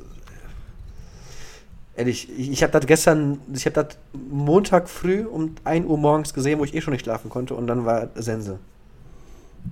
äh, 1.96 2.00
ehrlich, 2.00 2.28
ich, 2.36 2.50
ich 2.50 2.64
habe 2.64 2.72
das 2.72 2.88
gestern, 2.88 3.40
ich 3.54 3.68
habe 3.68 3.76
das 3.76 3.96
Montag 4.12 4.90
früh 4.90 5.24
um 5.24 5.54
1 5.66 5.86
Uhr 5.86 6.00
morgens 6.00 6.34
gesehen, 6.34 6.58
wo 6.58 6.64
ich 6.64 6.74
eh 6.74 6.82
schon 6.82 6.94
nicht 6.94 7.04
schlafen 7.04 7.30
konnte 7.30 7.54
und 7.54 7.68
dann 7.68 7.86
war 7.86 8.10
Sense. 8.16 8.58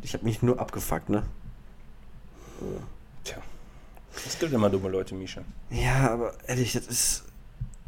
Ich 0.04 0.14
habe 0.14 0.24
mich 0.24 0.44
nur 0.44 0.60
abgefuckt, 0.60 1.10
ne? 1.10 1.24
Tja. 3.24 3.38
Es 4.28 4.38
gibt 4.38 4.54
immer 4.54 4.70
dumme 4.70 4.90
Leute, 4.90 5.16
Misha. 5.16 5.42
Ja, 5.72 6.12
aber 6.12 6.36
ehrlich, 6.46 6.74
das 6.74 6.86
ist. 6.86 7.24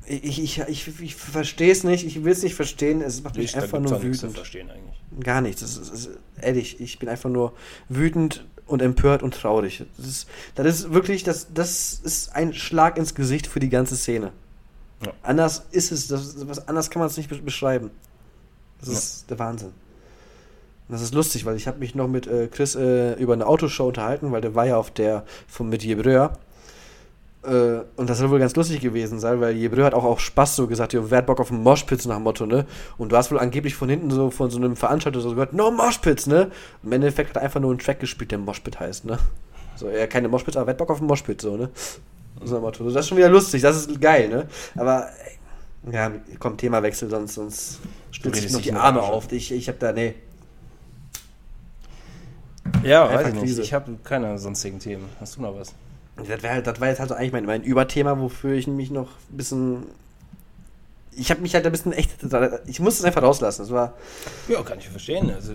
Ich, 0.08 0.42
ich, 0.42 0.60
ich, 0.60 1.02
ich 1.02 1.16
verstehe 1.16 1.72
es 1.72 1.84
nicht, 1.84 2.04
ich 2.04 2.24
will 2.24 2.32
es 2.32 2.42
nicht 2.42 2.56
verstehen, 2.56 3.04
es 3.04 3.22
macht 3.22 3.38
mich 3.38 3.52
da 3.52 3.62
einfach 3.62 3.80
nur 3.80 3.96
auch 3.96 4.02
nichts 4.02 4.22
zu 4.22 4.24
wütend. 4.24 4.38
verstehen 4.38 4.72
eigentlich. 4.72 5.24
Gar 5.24 5.42
nichts. 5.42 5.62
Das 5.62 5.78
ist, 5.78 5.92
das 5.92 6.08
ist, 6.08 6.18
ehrlich, 6.42 6.82
ich 6.82 6.98
bin 6.98 7.10
einfach 7.10 7.30
nur 7.30 7.54
wütend 7.90 8.44
und 8.68 8.82
empört 8.82 9.22
und 9.24 9.34
traurig. 9.34 9.84
Das 9.98 10.08
ist, 10.08 10.28
das 10.56 10.66
ist 10.68 10.94
wirklich, 10.94 11.24
das, 11.24 11.48
das 11.54 12.00
ist 12.04 12.36
ein 12.36 12.54
Schlag 12.54 12.98
ins 12.98 13.14
Gesicht 13.16 13.48
für 13.48 13.60
die 13.60 13.70
ganze 13.70 13.96
Szene. 13.96 14.32
Ja. 15.06 15.12
Anders 15.24 15.66
ist 15.72 15.92
es, 15.92 16.08
das, 16.08 16.48
was 16.48 16.68
anders 16.68 16.90
kann 16.90 17.00
man 17.02 17.10
es 17.10 17.18
nicht 17.18 17.30
be- 17.30 17.38
beschreiben. 17.38 17.92
Das 18.80 18.90
Ja. 18.90 18.96
ist 18.96 19.30
der 19.30 19.40
Wahnsinn. 19.40 19.70
Und 20.88 20.94
das 20.94 21.02
ist 21.02 21.14
lustig, 21.14 21.46
weil 21.46 21.56
ich 21.56 21.68
habe 21.68 21.80
mich 21.80 21.96
noch 21.96 22.08
mit 22.08 22.28
äh, 22.28 22.48
Chris 22.48 22.76
äh, 22.76 23.14
über 23.14 23.34
eine 23.34 23.46
Autoshow 23.48 23.88
unterhalten, 23.88 24.32
weil 24.32 24.42
der 24.42 24.56
war 24.56 24.66
ja 24.68 24.78
auf 24.78 24.92
der 24.92 25.26
von 25.48 25.68
mit 25.70 25.84
Jebreur. 25.84 26.38
Äh, 27.46 27.84
und 27.96 28.10
das 28.10 28.18
soll 28.18 28.30
wohl 28.30 28.40
ganz 28.40 28.56
lustig 28.56 28.82
gewesen 28.82 29.20
sein, 29.20 29.40
weil 29.40 29.56
Jebreur 29.56 29.86
hat 29.86 29.94
auch 29.94 30.04
auf 30.04 30.20
Spaß 30.20 30.56
so 30.56 30.68
gesagt, 30.68 30.94
jo, 30.94 31.10
wer 31.10 31.20
hat 31.20 31.26
Bock 31.26 31.40
auf 31.40 31.52
einen 31.52 31.62
Moshpits 31.64 32.06
nach 32.06 32.16
dem 32.16 32.24
Motto, 32.24 32.46
ne? 32.46 32.66
Und 32.98 33.12
du 33.12 33.18
hast 33.18 33.32
wohl 33.32 33.40
angeblich 33.40 33.76
von 33.76 33.90
hinten 33.90 34.10
so 34.10 34.32
von 34.32 34.50
so 34.50 34.58
einem 34.58 34.76
Veranstalter 34.76 35.20
so 35.20 35.30
gehört, 35.30 35.54
no 35.54 35.72
Moshpits, 35.72 36.28
ne? 36.28 36.46
Und 36.82 36.88
im 36.88 36.92
Endeffekt 36.94 37.30
hat 37.30 37.38
er 37.38 37.44
einfach 37.44 37.60
nur 37.60 37.72
einen 37.72 37.80
Track 37.80 38.00
gespielt, 38.00 38.32
der 38.32 38.40
Moshpit 38.40 38.80
heißt, 38.80 39.06
ne? 39.06 39.20
So, 39.76 39.88
er 39.88 40.08
keine 40.08 40.28
Moshpits, 40.28 40.58
aber 40.58 40.68
wer 40.68 40.72
hat 40.72 40.78
Bock 40.78 40.90
auf 40.90 41.00
einen 41.00 41.08
Moshpit, 41.08 41.42
so, 41.42 41.56
ne? 41.58 41.70
So 42.44 42.60
Motto. 42.60 42.84
Das 42.90 43.02
ist 43.02 43.10
schon 43.10 43.18
wieder 43.18 43.30
lustig, 43.30 43.62
das 43.62 43.86
ist 43.86 44.02
geil, 44.02 44.30
ne? 44.30 44.48
Aber, 44.76 45.08
ey, 45.86 45.94
ja, 45.94 46.12
komm, 46.40 46.58
Themawechsel, 46.58 47.10
sonst, 47.10 47.36
sonst 47.36 47.80
stütze 48.12 48.46
ich 48.46 48.52
noch 48.52 48.62
die 48.62 48.74
Arme 48.74 49.02
auf. 49.02 49.32
Ich, 49.32 49.52
ich 49.52 49.70
hab 49.70 49.80
da, 49.80 49.92
nee. 49.92 50.16
Ja, 52.84 53.04
Einfach 53.04 53.18
weiß 53.18 53.28
ich 53.28 53.34
nicht. 53.34 53.44
Krise. 53.44 53.62
Ich 53.62 53.74
habe 53.74 53.98
keine 54.04 54.38
sonstigen 54.40 54.80
Themen. 54.80 55.06
Hast 55.20 55.38
du 55.38 55.42
noch 55.42 55.56
was? 55.56 55.74
Das, 56.18 56.44
wär, 56.44 56.62
das 56.62 56.80
war 56.80 56.88
jetzt 56.88 57.00
halt 57.00 57.10
so 57.10 57.16
eigentlich 57.16 57.34
mein, 57.34 57.46
mein 57.46 57.64
Überthema, 57.64 58.20
wofür 58.20 58.54
ich 58.54 58.68
mich 58.68 58.92
noch 58.92 59.10
ein 59.32 59.38
bisschen. 59.38 59.84
Ich 61.12 61.30
habe 61.30 61.42
mich 61.42 61.54
halt 61.56 61.66
ein 61.66 61.72
bisschen 61.72 61.94
echt. 61.94 62.12
Ich 62.68 62.80
muss 62.80 63.00
es 63.00 63.06
einfach 63.06 63.24
rauslassen. 63.24 63.64
Das 63.64 63.72
war 63.72 63.94
Ja, 64.48 64.62
kann 64.64 64.80
ich 64.80 64.90
verstehen. 64.90 65.32
Also, 65.34 65.54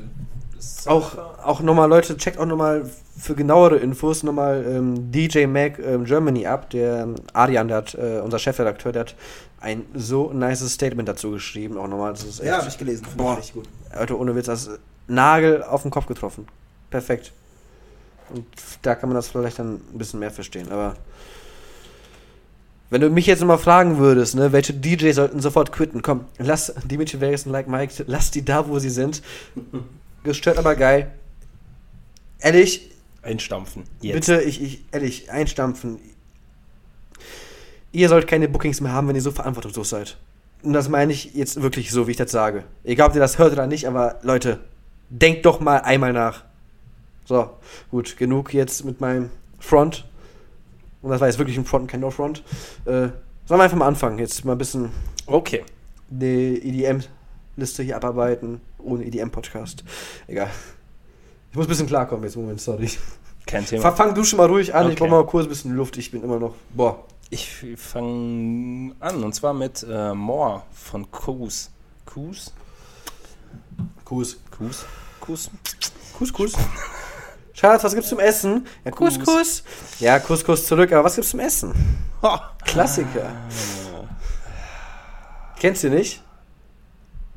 auch, 0.87 1.17
auch 1.43 1.61
nochmal, 1.61 1.89
Leute, 1.89 2.17
checkt 2.17 2.39
auch 2.39 2.47
nochmal 2.47 2.89
für 3.17 3.35
genauere 3.35 3.77
Infos 3.77 4.23
nochmal 4.23 4.65
ähm, 4.67 5.11
DJ 5.11 5.47
Mac 5.47 5.79
ähm, 5.79 6.05
Germany 6.05 6.47
ab. 6.47 6.71
Der 6.71 7.03
ähm, 7.03 7.15
Arian, 7.33 7.69
der 7.69 7.79
hat, 7.79 7.95
äh, 7.95 8.21
unser 8.23 8.39
Chefredakteur, 8.39 8.93
der 8.93 9.01
hat 9.01 9.15
ein 9.61 9.85
so 9.95 10.33
nices 10.33 10.73
Statement 10.75 11.09
dazu 11.09 11.31
geschrieben. 11.31 11.79
Auch 11.79 11.89
nochmal. 11.89 12.13
Das 12.13 12.25
ist 12.25 12.41
echt, 12.41 12.79
gelesen. 12.79 13.07
Boah. 13.17 13.37
richtig 13.37 13.55
gut. 13.55 13.69
Alter, 13.91 14.19
ohne 14.19 14.35
Witz, 14.35 14.47
das 14.47 14.71
Nagel 15.07 15.63
auf 15.63 15.83
den 15.83 15.91
Kopf 15.91 16.07
getroffen. 16.07 16.47
Perfekt. 16.91 17.33
Und 18.35 18.47
da 18.83 18.95
kann 18.95 19.09
man 19.09 19.17
das 19.17 19.29
vielleicht 19.29 19.59
dann 19.59 19.75
ein 19.75 19.99
bisschen 19.99 20.21
mehr 20.21 20.31
verstehen. 20.31 20.71
Aber 20.71 20.97
wenn 22.91 23.01
du 23.01 23.11
mich 23.11 23.27
jetzt 23.27 23.41
nochmal 23.41 23.59
fragen 23.59 23.99
würdest, 23.99 24.35
ne, 24.35 24.53
welche 24.53 24.75
DJ 24.75 25.13
sollten 25.13 25.41
sofort 25.41 25.73
quitten, 25.73 26.03
komm, 26.03 26.25
lass 26.39 26.75
Dimitri 26.85 27.21
Vegas 27.21 27.47
und 27.47 27.53
Like 27.53 27.69
Mike, 27.69 28.05
lass 28.07 28.31
die 28.31 28.45
da, 28.45 28.69
wo 28.69 28.79
sie 28.79 28.91
sind. 28.91 29.23
Gestört, 30.25 30.59
aber 30.59 30.75
geil. 30.77 31.11
Ehrlich, 32.41 32.91
Einstampfen. 33.23 33.85
Jetzt. 34.01 34.15
bitte, 34.15 34.43
ich, 34.43 34.63
ich, 34.63 34.85
ehrlich, 34.93 35.31
einstampfen. 35.31 35.99
Ihr 37.93 38.09
sollt 38.09 38.27
keine 38.27 38.49
Bookings 38.49 38.81
mehr 38.81 38.93
haben, 38.93 39.09
wenn 39.09 39.17
ihr 39.17 39.23
so 39.23 39.31
verantwortungslos 39.31 39.91
seid. 39.91 40.17
Und 40.63 40.73
das 40.73 40.89
meine 40.89 41.13
ich 41.13 41.35
jetzt 41.35 41.61
wirklich 41.61 41.91
so, 41.91 42.07
wie 42.07 42.13
ich 42.13 42.17
das 42.17 42.31
sage. 42.31 42.65
Egal, 42.85 43.09
ob 43.09 43.15
ihr 43.15 43.21
das 43.21 43.39
hört 43.39 43.53
oder 43.53 43.67
nicht, 43.67 43.87
aber 43.87 44.19
Leute, 44.23 44.61
denkt 45.09 45.45
doch 45.45 45.61
mal 45.61 45.79
einmal 45.79 46.13
nach. 46.13 46.45
So, 47.31 47.49
gut, 47.93 48.17
genug 48.17 48.53
jetzt 48.53 48.85
mit 48.85 49.01
meinem 49.01 49.31
Front. 49.61 50.05
Und 51.01 51.11
das 51.11 51.21
war 51.21 51.29
jetzt 51.29 51.39
wirklich 51.39 51.57
ein 51.57 51.65
Front 51.65 51.83
und 51.83 51.87
kein 51.87 52.01
No-Front. 52.01 52.43
Äh, 52.87 52.91
sollen 52.91 53.13
wir 53.47 53.63
einfach 53.63 53.77
mal 53.77 53.87
anfangen? 53.87 54.19
Jetzt 54.19 54.45
mal 54.45 54.51
ein 54.51 54.59
bisschen 54.59 54.91
Okay. 55.27 55.65
die 56.09 56.57
EDM-Liste 56.61 57.85
hier 57.85 57.95
abarbeiten, 57.95 58.61
ohne 58.79 59.05
EDM-Podcast. 59.05 59.85
Egal. 60.27 60.51
Ich 61.53 61.57
muss 61.57 61.67
ein 61.67 61.69
bisschen 61.69 61.87
klarkommen 61.87 62.25
jetzt, 62.25 62.35
Moment, 62.35 62.61
sorry. 62.61 62.91
Kein 63.47 63.65
Thema. 63.65 63.93
Fang, 63.93 64.13
du 64.13 64.25
schon 64.25 64.39
mal 64.39 64.49
ruhig 64.49 64.75
an, 64.75 64.87
ich 64.87 64.95
Okay. 64.95 65.09
brauche 65.09 65.23
mal 65.23 65.27
kurz 65.27 65.47
ein 65.47 65.51
bisschen 65.51 65.77
Luft, 65.77 65.99
ich 65.99 66.11
bin 66.11 66.25
immer 66.25 66.41
noch, 66.41 66.57
boah. 66.75 67.05
Ich 67.31 67.65
fange 67.77 68.93
an 68.99 69.23
und 69.23 69.33
zwar 69.37 69.55
mit 69.55 69.87
äh, 69.89 70.15
More 70.15 70.65
von 70.73 71.09
Kus. 71.13 71.71
Kus? 72.07 72.53
Kus. 74.05 74.37
Kus? 74.51 74.85
Kus? 75.21 75.51
Kus, 76.19 76.33
Kus. 76.33 76.53
Schatz, 77.53 77.85
was 77.85 77.95
gibt's 77.95 78.09
zum 78.09 78.21
Essen? 78.21 78.67
Ja, 78.85 78.91
Kus. 78.91 79.19
Kus. 79.19 79.63
Ja, 79.99 80.19
Kus 80.19 80.45
zurück, 80.67 80.93
aber 80.93 81.05
was 81.05 81.15
gibt's 81.17 81.31
zum 81.31 81.41
Essen? 81.41 81.75
Ha! 82.23 82.53
Klassiker. 82.65 83.31
Kennst 85.59 85.85
du 85.85 85.91
nicht? 85.91 86.23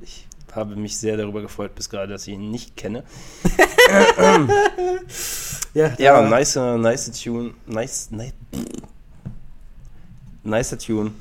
Ich 0.01 0.27
habe 0.55 0.75
mich 0.75 0.97
sehr 0.97 1.17
darüber 1.17 1.41
gefreut, 1.41 1.73
bis 1.75 1.89
gerade, 1.89 2.13
dass 2.13 2.27
ich 2.27 2.33
ihn 2.35 2.51
nicht 2.51 2.75
kenne. 2.75 3.03
Ja, 5.73 5.91
Ja, 5.97 6.21
nice, 6.21 6.55
äh, 6.55 6.77
nice 6.77 7.11
Tune. 7.11 7.53
Nice, 7.65 8.09
nice. 8.11 8.33
Nicer 10.43 10.77
Tune. 10.77 11.11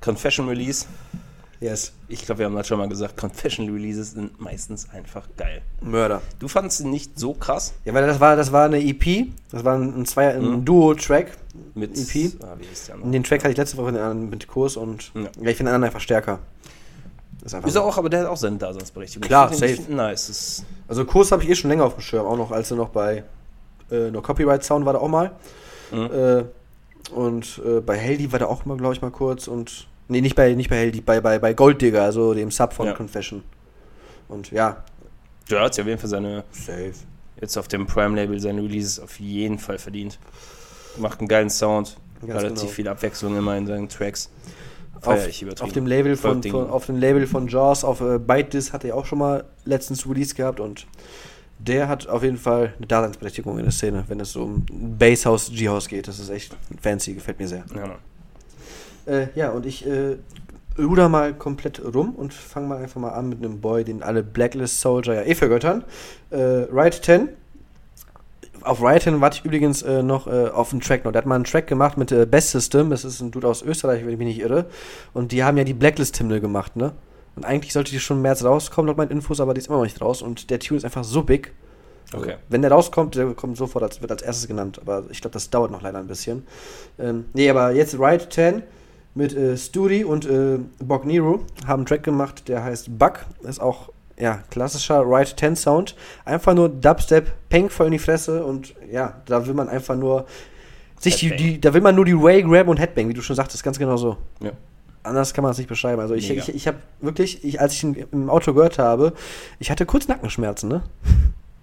Confession 0.00 0.48
Release. 0.48 0.86
Yes. 1.62 1.92
Ich 2.08 2.26
glaube, 2.26 2.40
wir 2.40 2.46
haben 2.46 2.56
das 2.56 2.66
schon 2.66 2.78
mal 2.78 2.88
gesagt. 2.88 3.16
Confession 3.16 3.70
Releases 3.72 4.12
sind 4.12 4.40
meistens 4.40 4.88
einfach 4.90 5.28
geil. 5.36 5.62
Mörder. 5.80 6.20
Du 6.40 6.48
fandest 6.48 6.80
ihn 6.80 6.90
nicht 6.90 7.18
so 7.18 7.34
krass 7.34 7.72
Ja, 7.84 7.94
weil 7.94 8.04
das 8.06 8.18
war, 8.18 8.34
das 8.36 8.50
war 8.50 8.64
eine 8.64 8.80
EP, 8.82 9.28
das 9.52 9.64
war 9.64 9.76
ein, 9.76 10.00
ein, 10.00 10.06
Zwei- 10.06 10.34
ein 10.34 10.42
Mhm. 10.44 10.64
Duo-Track. 10.64 11.32
mit 11.74 11.96
EP? 11.96 12.32
Ah, 12.42 12.56
wie 12.58 12.64
ist 12.72 12.88
der 12.88 12.96
noch? 12.96 13.10
Den 13.10 13.22
Track 13.22 13.40
hatte 13.44 13.52
ich 13.52 13.56
letzte 13.58 13.76
Woche 13.76 13.92
mit 13.92 14.48
Kurs 14.48 14.76
und 14.76 15.12
Ja. 15.14 15.20
ja, 15.22 15.28
ich 15.50 15.56
finde 15.56 15.70
den 15.70 15.74
anderen 15.76 15.84
einfach 15.84 16.00
stärker. 16.00 16.40
Ist 17.44 17.54
Ist 17.54 17.74
er 17.74 17.84
auch, 17.84 17.98
aber 17.98 18.08
der 18.08 18.20
hat 18.20 18.26
auch 18.28 18.36
seine 18.36 18.56
Daseinsberechtigung. 18.56 19.26
Klar, 19.26 19.52
safe. 19.52 19.78
Nice. 19.88 20.64
Also 20.88 21.04
Kurs 21.04 21.30
habe 21.32 21.42
ich 21.44 21.50
eh 21.50 21.54
schon 21.54 21.70
länger 21.70 21.84
auf 21.84 21.94
dem 21.94 22.00
Schirm, 22.00 22.24
auch 22.26 22.36
noch 22.36 22.50
als 22.52 22.70
er 22.70 22.76
noch 22.76 22.88
bei 22.90 23.24
äh, 23.90 24.10
No 24.10 24.20
Copyright 24.22 24.64
Sound 24.64 24.84
war 24.86 24.94
da 24.94 24.98
auch 25.00 25.08
mal. 25.08 25.30
Mhm. 25.92 26.10
Äh, 26.12 26.44
Und 27.14 27.60
äh, 27.66 27.80
bei 27.80 27.96
Heldi 27.98 28.30
war 28.32 28.38
der 28.38 28.48
auch 28.48 28.64
mal, 28.64 28.76
glaube 28.76 28.94
ich, 28.94 29.02
mal 29.02 29.10
kurz. 29.10 29.46
Und. 29.48 29.86
Nee, 30.08 30.20
nicht 30.20 30.34
bei, 30.36 30.52
nicht 30.54 30.68
bei 30.70 30.76
Heldi, 30.76 31.00
bei, 31.00 31.20
bei, 31.20 31.38
bei 31.38 31.54
Golddigger, 31.54 32.02
also 32.02 32.34
dem 32.34 32.50
Sub 32.50 32.72
von 32.72 32.86
Ja. 32.86 32.92
Confession. 32.92 33.42
Und 34.28 34.50
ja, 34.50 34.82
Der 35.50 35.60
hat 35.60 35.74
sich 35.74 35.82
auf 35.82 35.88
jeden 35.88 36.00
Fall 36.00 36.10
seine, 36.10 36.44
safe. 36.50 36.92
jetzt 37.40 37.56
auf 37.56 37.68
dem 37.68 37.86
Prime-Label, 37.86 38.38
seine 38.40 38.62
Releases 38.62 39.00
auf 39.00 39.18
jeden 39.20 39.58
Fall 39.58 39.78
verdient. 39.78 40.18
Macht 40.98 41.20
einen 41.20 41.28
geilen 41.28 41.50
Sound, 41.50 41.96
Ganz 42.20 42.32
relativ 42.40 42.60
genau. 42.60 42.72
viel 42.72 42.88
Abwechslung 42.88 43.36
immer 43.36 43.56
in 43.56 43.66
seinen 43.66 43.88
Tracks. 43.88 44.30
Auf, 45.04 45.18
auf 45.60 45.72
dem 45.72 45.86
Label 45.86 46.16
von, 46.16 46.42
von, 46.44 46.70
auf 46.70 46.86
dem 46.86 46.96
Label 46.96 47.26
von 47.26 47.48
Jaws, 47.48 47.82
auf 47.82 48.00
äh, 48.02 48.18
ByteDis 48.20 48.72
hat 48.72 48.84
er 48.84 48.94
auch 48.96 49.04
schon 49.04 49.18
mal 49.18 49.44
letztens 49.64 50.06
Release 50.08 50.32
gehabt 50.34 50.60
und 50.60 50.86
der 51.58 51.88
hat 51.88 52.06
auf 52.06 52.22
jeden 52.22 52.36
Fall 52.36 52.74
eine 52.76 52.86
Daseinsberechtigung 52.86 53.58
in 53.58 53.64
der 53.64 53.72
Szene, 53.72 54.04
wenn 54.06 54.20
es 54.20 54.32
so 54.32 54.44
um 54.44 54.64
Basshouse, 54.70 55.50
G-House 55.52 55.88
geht. 55.88 56.06
Das 56.06 56.20
ist 56.20 56.28
echt 56.30 56.56
fancy, 56.80 57.14
gefällt 57.14 57.40
mir 57.40 57.48
sehr. 57.48 57.64
Ja. 57.74 57.96
Äh, 59.06 59.28
ja, 59.34 59.50
und 59.50 59.66
ich 59.66 59.86
äh, 59.86 60.16
ruder 60.78 61.08
mal 61.08 61.34
komplett 61.34 61.82
rum 61.94 62.14
und 62.14 62.32
fange 62.32 62.68
mal 62.68 62.78
einfach 62.78 63.00
mal 63.00 63.10
an 63.10 63.28
mit 63.28 63.38
einem 63.38 63.60
Boy, 63.60 63.84
den 63.84 64.02
alle 64.02 64.22
Blacklist 64.22 64.80
Soldier 64.80 65.14
ja 65.14 65.22
eh 65.22 65.34
vergöttern. 65.34 65.84
Äh, 66.30 66.36
Riot 66.36 66.94
10. 67.02 67.28
Auf 68.62 68.80
Riot 68.80 69.02
10 69.02 69.20
warte 69.20 69.38
ich 69.38 69.44
übrigens 69.44 69.82
äh, 69.82 70.02
noch 70.02 70.26
äh, 70.26 70.48
auf 70.48 70.72
einen 70.72 70.80
Track 70.80 71.04
noch. 71.04 71.12
Der 71.12 71.20
hat 71.20 71.26
mal 71.26 71.34
einen 71.34 71.44
Track 71.44 71.66
gemacht 71.66 71.98
mit 71.98 72.12
äh, 72.12 72.26
Best 72.26 72.50
System. 72.50 72.90
Das 72.90 73.04
ist 73.04 73.20
ein 73.20 73.30
Dude 73.30 73.48
aus 73.48 73.62
Österreich, 73.62 74.02
wenn 74.02 74.10
ich 74.10 74.18
mich 74.18 74.28
nicht 74.28 74.40
irre. 74.40 74.66
Und 75.12 75.32
die 75.32 75.42
haben 75.42 75.56
ja 75.56 75.64
die 75.64 75.74
Blacklist-Hymne 75.74 76.40
gemacht, 76.40 76.76
ne? 76.76 76.92
Und 77.34 77.44
eigentlich 77.44 77.72
sollte 77.72 77.90
die 77.90 77.98
schon 77.98 78.18
im 78.18 78.22
März 78.22 78.44
rauskommen, 78.44 78.88
laut 78.88 78.98
meinen 78.98 79.10
Infos, 79.10 79.40
aber 79.40 79.54
die 79.54 79.60
ist 79.60 79.68
immer 79.68 79.78
noch 79.78 79.84
nicht 79.84 80.00
raus. 80.02 80.20
Und 80.20 80.50
der 80.50 80.58
Tune 80.58 80.76
ist 80.76 80.84
einfach 80.84 81.02
so 81.02 81.22
big. 81.22 81.52
Okay. 82.14 82.36
Wenn 82.50 82.60
der 82.60 82.70
rauskommt, 82.70 83.14
der 83.14 83.32
kommt 83.32 83.56
sofort, 83.56 83.82
als, 83.82 84.02
wird 84.02 84.10
als 84.10 84.20
erstes 84.20 84.46
genannt. 84.46 84.78
Aber 84.82 85.04
ich 85.10 85.22
glaube, 85.22 85.32
das 85.32 85.48
dauert 85.48 85.70
noch 85.70 85.80
leider 85.80 85.98
ein 85.98 86.06
bisschen. 86.06 86.46
Ähm, 86.98 87.24
nee, 87.32 87.48
aber 87.48 87.72
jetzt 87.72 87.98
Riot 87.98 88.30
10 88.30 88.62
mit 89.14 89.36
äh, 89.36 89.56
Studi 89.56 90.04
und 90.04 90.24
äh, 90.26 90.58
Bog 90.78 91.04
Nero 91.04 91.40
haben 91.66 91.80
einen 91.80 91.86
Track 91.86 92.02
gemacht, 92.02 92.48
der 92.48 92.64
heißt 92.64 92.98
Bug. 92.98 93.20
Ist 93.42 93.60
auch 93.60 93.90
ja, 94.18 94.42
klassischer 94.50 95.02
Riot 95.02 95.34
10 95.38 95.56
Sound. 95.56 95.96
Einfach 96.24 96.54
nur 96.54 96.68
Dubstep, 96.68 97.32
Peng 97.48 97.68
voll 97.70 97.86
in 97.86 97.92
die 97.92 97.98
Fresse 97.98 98.44
und 98.44 98.74
ja, 98.90 99.20
da 99.26 99.46
will 99.46 99.54
man 99.54 99.68
einfach 99.68 99.96
nur 99.96 100.26
sich 101.00 101.16
die, 101.16 101.34
die, 101.34 101.60
da 101.60 101.74
will 101.74 101.80
man 101.80 101.96
nur 101.96 102.04
die 102.04 102.20
Way 102.20 102.44
grab 102.44 102.68
und 102.68 102.78
Headbang, 102.78 103.08
wie 103.08 103.14
du 103.14 103.22
schon 103.22 103.34
sagtest, 103.34 103.64
ganz 103.64 103.78
genau 103.78 103.96
so. 103.96 104.16
Ja. 104.40 104.52
Anders 105.02 105.34
kann 105.34 105.42
man 105.42 105.50
es 105.50 105.58
nicht 105.58 105.66
beschreiben. 105.66 106.00
Also 106.00 106.14
ich, 106.14 106.28
Mega. 106.28 106.42
ich, 106.42 106.54
ich 106.54 106.68
habe 106.68 106.78
wirklich, 107.00 107.42
ich, 107.44 107.60
als 107.60 107.72
ich 107.72 107.82
ihn 107.82 108.06
im 108.12 108.30
Auto 108.30 108.54
gehört 108.54 108.78
habe, 108.78 109.12
ich 109.58 109.70
hatte 109.70 109.84
kurz 109.84 110.06
Nackenschmerzen, 110.06 110.68
ne? 110.68 110.82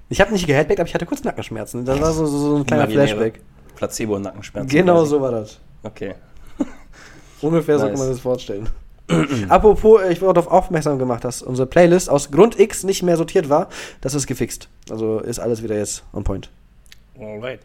Ich 0.10 0.20
habe 0.20 0.34
nicht 0.34 0.46
geheadbackt, 0.46 0.80
aber 0.80 0.90
ich 0.90 0.94
hatte 0.96 1.06
kurz 1.06 1.24
Nackenschmerzen. 1.24 1.86
Das 1.86 2.02
war 2.02 2.12
so, 2.12 2.26
so, 2.26 2.38
so 2.38 2.56
ein 2.58 2.66
kleiner 2.66 2.84
Imaginäre 2.84 3.08
Flashback. 3.08 3.42
Placebo 3.76 4.16
und 4.16 4.24
Nackenschmerzen. 4.24 4.70
Genau 4.70 5.06
so 5.06 5.22
war 5.22 5.32
das. 5.32 5.60
Okay. 5.84 6.16
Ungefähr 7.42 7.78
so 7.80 7.86
Nice. 7.86 7.94
kann 7.94 8.00
man 8.00 8.10
das 8.12 8.20
vorstellen. 8.20 8.70
Apropos, 9.50 10.02
äh, 10.02 10.12
ich 10.12 10.22
wurde 10.22 10.34
darauf 10.36 10.52
aufmerksam 10.52 11.00
gemacht, 11.00 11.24
dass 11.24 11.42
unsere 11.42 11.68
Playlist 11.68 12.10
aus 12.10 12.30
Grund 12.32 12.60
X 12.60 12.84
nicht 12.84 13.02
mehr 13.04 13.18
sortiert 13.18 13.50
war. 13.50 13.70
Das 14.02 14.14
ist 14.14 14.28
gefixt. 14.28 14.70
Also 14.90 15.20
ist 15.20 15.40
alles 15.40 15.64
wieder 15.64 15.76
jetzt 15.78 16.04
on 16.14 16.24
point. 16.24 16.50
Alright. 17.20 17.60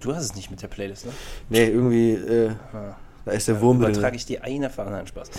Du 0.00 0.14
hast 0.14 0.24
es 0.24 0.34
nicht 0.34 0.50
mit 0.50 0.62
der 0.62 0.68
Playlist, 0.68 1.04
ne? 1.06 1.12
Nee, 1.48 1.66
irgendwie, 1.68 2.12
äh, 2.14 2.50
Ah. 2.72 2.96
da 3.24 3.32
ist 3.32 3.48
der 3.48 3.60
Wurm 3.60 3.80
drin. 3.80 4.14
ich 4.14 4.26
die 4.26 4.40
eine 4.40 4.70
für 4.70 4.82
anderen 4.82 5.06
Spaß. 5.06 5.30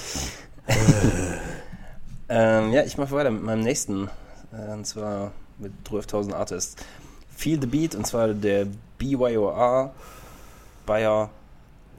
ähm, 2.30 2.71
ja, 2.71 2.84
ich 2.84 2.97
mache 2.97 3.12
weiter 3.12 3.32
mit 3.32 3.43
meinem 3.43 3.62
nächsten. 3.62 4.10
Äh, 4.52 4.71
und 4.73 4.86
zwar 4.86 5.32
mit 5.58 5.71
12.000 5.89 6.34
Artists. 6.34 6.76
Feel 7.36 7.60
the 7.60 7.67
Beat, 7.67 7.95
und 7.95 8.06
zwar 8.08 8.30
der 8.30 8.67
BYOR 8.99 9.91
Bayer, 10.86 11.30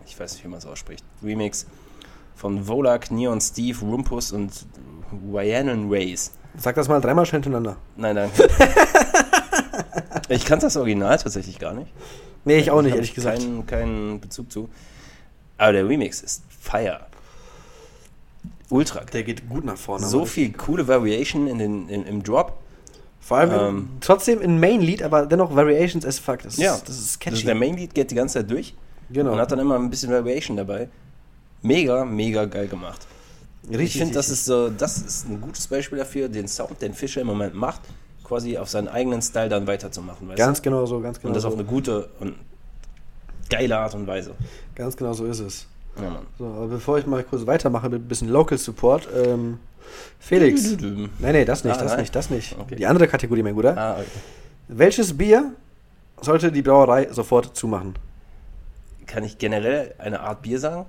ich 0.07 0.19
weiß 0.19 0.35
nicht, 0.35 0.45
wie 0.45 0.49
man 0.49 0.59
es 0.59 0.67
ausspricht, 0.67 1.05
Remix 1.23 1.67
von 2.35 2.67
Volak, 2.67 3.11
Neon 3.11 3.41
Steve, 3.41 3.79
Rumpus 3.81 4.33
und 4.33 4.53
Rhiannon 5.33 5.89
Rays. 5.91 6.33
Sag 6.57 6.75
das 6.77 6.89
mal 6.89 7.01
dreimal 7.01 7.27
schnell 7.27 7.43
hintereinander. 7.43 7.77
Nein, 7.97 8.17
danke. 8.17 8.49
ich 10.29 10.45
kannte 10.45 10.67
das 10.67 10.77
Original 10.77 11.17
tatsächlich 11.19 11.59
gar 11.59 11.75
nicht. 11.75 11.93
Nee, 12.45 12.59
ich 12.59 12.71
auch 12.71 12.83
nicht, 12.83 12.95
ehrlich 12.95 13.15
gesagt. 13.15 13.39
Keinen, 13.39 13.67
keinen 13.67 14.21
Bezug 14.21 14.53
zu. 14.53 14.69
Aber 15.59 15.73
der 15.73 15.89
Remix 15.89 16.21
ist 16.21 16.43
Fire. 16.49 17.07
Ultra. 18.71 19.01
Der 19.05 19.23
geht 19.23 19.49
gut 19.49 19.65
nach 19.65 19.77
vorne. 19.77 20.07
So 20.07 20.25
viel 20.25 20.53
coole 20.53 20.87
Variation 20.87 21.47
in 21.47 21.59
den, 21.59 21.89
in, 21.89 22.05
im 22.07 22.23
Drop. 22.23 22.59
Vor 23.21 23.39
allem 23.39 23.53
ähm, 23.53 23.89
trotzdem 24.01 24.43
ein 24.43 24.61
Main-Lied, 24.61 25.03
aber 25.03 25.27
dennoch 25.27 25.55
Variations 25.55 26.05
as 26.05 26.19
fuck. 26.19 26.43
Das, 26.43 26.57
Ja, 26.57 26.75
ist, 26.75 26.89
das 26.89 26.99
ist 26.99 27.05
Also 27.25 27.37
catchy. 27.37 27.47
der 27.47 27.55
Main 27.55 27.77
Lead 27.77 27.95
geht 27.95 28.11
die 28.11 28.15
ganze 28.15 28.35
Zeit 28.41 28.51
durch 28.51 28.75
genau. 29.11 29.33
und 29.33 29.39
hat 29.39 29.51
dann 29.53 29.59
immer 29.59 29.77
ein 29.77 29.91
bisschen 29.91 30.11
Variation 30.11 30.57
dabei. 30.57 30.89
Mega, 31.63 32.05
mega 32.05 32.45
geil 32.45 32.69
gemacht. 32.69 33.07
ich 33.71 33.97
finde, 33.97 34.15
das 34.15 34.29
ist 34.29 34.45
so, 34.45 34.69
das 34.69 34.99
ist 34.99 35.29
ein 35.29 35.41
gutes 35.41 35.67
Beispiel 35.67 35.99
dafür, 35.99 36.29
den 36.29 36.47
Sound, 36.49 36.83
den 36.83 36.93
Fischer 36.93 37.23
im 37.23 37.27
Moment 37.27 37.55
macht, 37.55 37.81
quasi 38.23 38.59
auf 38.59 38.69
seinen 38.69 38.89
eigenen 38.89 39.23
Style 39.23 39.49
dann 39.49 39.67
weiterzumachen. 39.67 40.29
Weißt 40.29 40.39
ganz 40.39 40.59
du? 40.59 40.65
genau 40.65 40.85
so, 40.87 41.01
ganz 41.01 41.19
genau 41.19 41.29
Und 41.31 41.35
das 41.35 41.43
so. 41.43 41.49
auf 41.49 41.55
eine 41.55 41.65
gute 41.65 42.09
und 42.21 42.35
geile 43.49 43.79
Art 43.79 43.95
und 43.95 44.07
Weise. 44.07 44.35
Ganz 44.75 44.97
genau 44.97 45.13
so 45.15 45.25
ist 45.27 45.41
es. 45.41 45.67
Ja, 45.97 46.11
Mann. 46.11 46.27
So, 46.39 46.47
aber 46.47 46.67
bevor 46.67 46.99
ich 46.99 47.07
mal 47.07 47.23
kurz 47.23 47.47
weitermache 47.47 47.89
mit 47.89 48.03
ein 48.03 48.09
bisschen 48.09 48.29
Local 48.29 48.59
Support, 48.59 49.09
ähm, 49.25 49.59
Felix. 50.19 50.63
Dü-dü-dü. 50.63 51.09
Nein, 51.21 51.33
nee, 51.33 51.45
das 51.45 51.63
nicht, 51.65 51.77
Ah, 51.77 51.83
das 51.83 51.93
nein. 51.93 52.01
nicht, 52.01 52.15
das 52.17 52.31
nicht. 52.31 52.57
Okay. 52.59 52.75
Die 52.77 52.87
andere 52.87 53.07
Kategorie, 53.07 53.43
mein 53.43 53.55
Guter. 53.55 53.77
Ah, 53.79 53.93
okay. 53.95 54.05
Welches 54.69 55.17
Bier 55.17 55.53
sollte 56.21 56.51
die 56.51 56.63
Brauerei 56.63 57.09
sofort 57.13 57.57
zumachen? 57.57 57.95
Kann 59.07 59.25
ich 59.25 59.39
generell 59.39 59.95
eine 59.99 60.21
Art 60.21 60.43
Bier 60.43 60.59
sagen? 60.59 60.87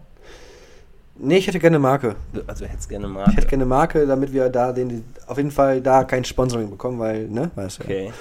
Nee, 1.18 1.38
ich 1.38 1.48
hätte 1.48 1.60
gerne 1.60 1.80
Marke. 1.80 2.16
Also 2.48 2.66
hättest 2.66 2.90
gerne 2.90 3.08
Ich 3.08 3.14
Marke. 3.14 3.32
hätte 3.32 3.48
gerne 3.48 3.66
Marke, 3.66 4.06
damit 4.06 4.34
wir 4.34 4.50
da 4.50 4.74
den, 4.74 5.06
auf 5.28 5.38
jeden 5.38 5.52
Fall 5.52 5.82
da 5.82 6.04
kein 6.04 6.26
Sponsoring 6.26 6.70
bekommen, 6.70 7.00
weil, 7.00 7.28
ne, 7.28 7.52
weißt 7.56 7.80
du. 7.80 7.84
Okay. 7.84 8.14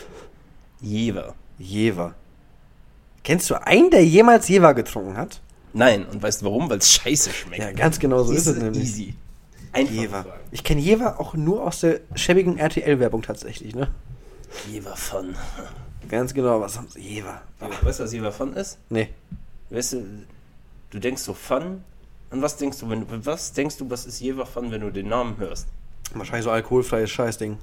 Jever. 0.80 1.34
Jever. 1.58 2.14
Kennst 3.24 3.50
du 3.50 3.54
einen, 3.66 3.90
der 3.90 4.04
jemals 4.04 4.46
Jever 4.48 4.74
getrunken 4.74 5.16
hat? 5.16 5.40
Nein, 5.72 6.06
und 6.06 6.22
weißt 6.22 6.42
du 6.42 6.46
warum? 6.46 6.70
Weil 6.70 6.78
es 6.78 6.92
scheiße 6.92 7.30
schmeckt. 7.32 7.62
Ja, 7.62 7.72
ganz 7.72 7.98
genau 7.98 8.22
so 8.22 8.32
ist 8.32 8.46
es 8.46 8.58
nämlich. 8.58 8.82
Easy. 8.84 9.14
Einfach 9.72 9.92
Jever. 9.92 10.22
fragen. 10.22 10.40
Ich 10.52 10.62
kenne 10.62 10.80
Jever 10.80 11.18
auch 11.18 11.34
nur 11.34 11.64
aus 11.64 11.80
der 11.80 12.00
schäbigen 12.14 12.58
RTL-Werbung 12.58 13.22
tatsächlich, 13.22 13.74
ne? 13.74 13.88
Jever 14.70 14.94
von. 14.94 15.34
Ganz 16.08 16.32
genau, 16.32 16.60
was 16.60 16.76
haben 16.78 16.86
sie? 16.88 17.00
Jever. 17.00 17.42
Weißt 17.82 17.98
du, 17.98 18.04
was 18.04 18.12
Jever 18.12 18.30
von 18.30 18.52
ist? 18.54 18.78
Nee. 18.88 19.08
Weißt 19.70 19.94
du, 19.94 20.04
du 20.90 20.98
denkst 20.98 21.22
so 21.22 21.34
Fun. 21.34 21.82
An 22.30 22.42
was 22.42 22.56
denkst 22.56 22.78
du, 22.80 22.88
wenn 22.90 23.06
was 23.26 23.52
denkst 23.52 23.76
du, 23.76 23.88
was 23.90 24.06
ist 24.06 24.20
Jever 24.20 24.46
von, 24.46 24.70
wenn 24.70 24.80
du 24.80 24.90
den 24.90 25.08
Namen 25.08 25.36
hörst? 25.38 25.68
Wahrscheinlich 26.14 26.44
so 26.44 26.50
alkoholfreies 26.50 27.10
Scheißding. 27.10 27.58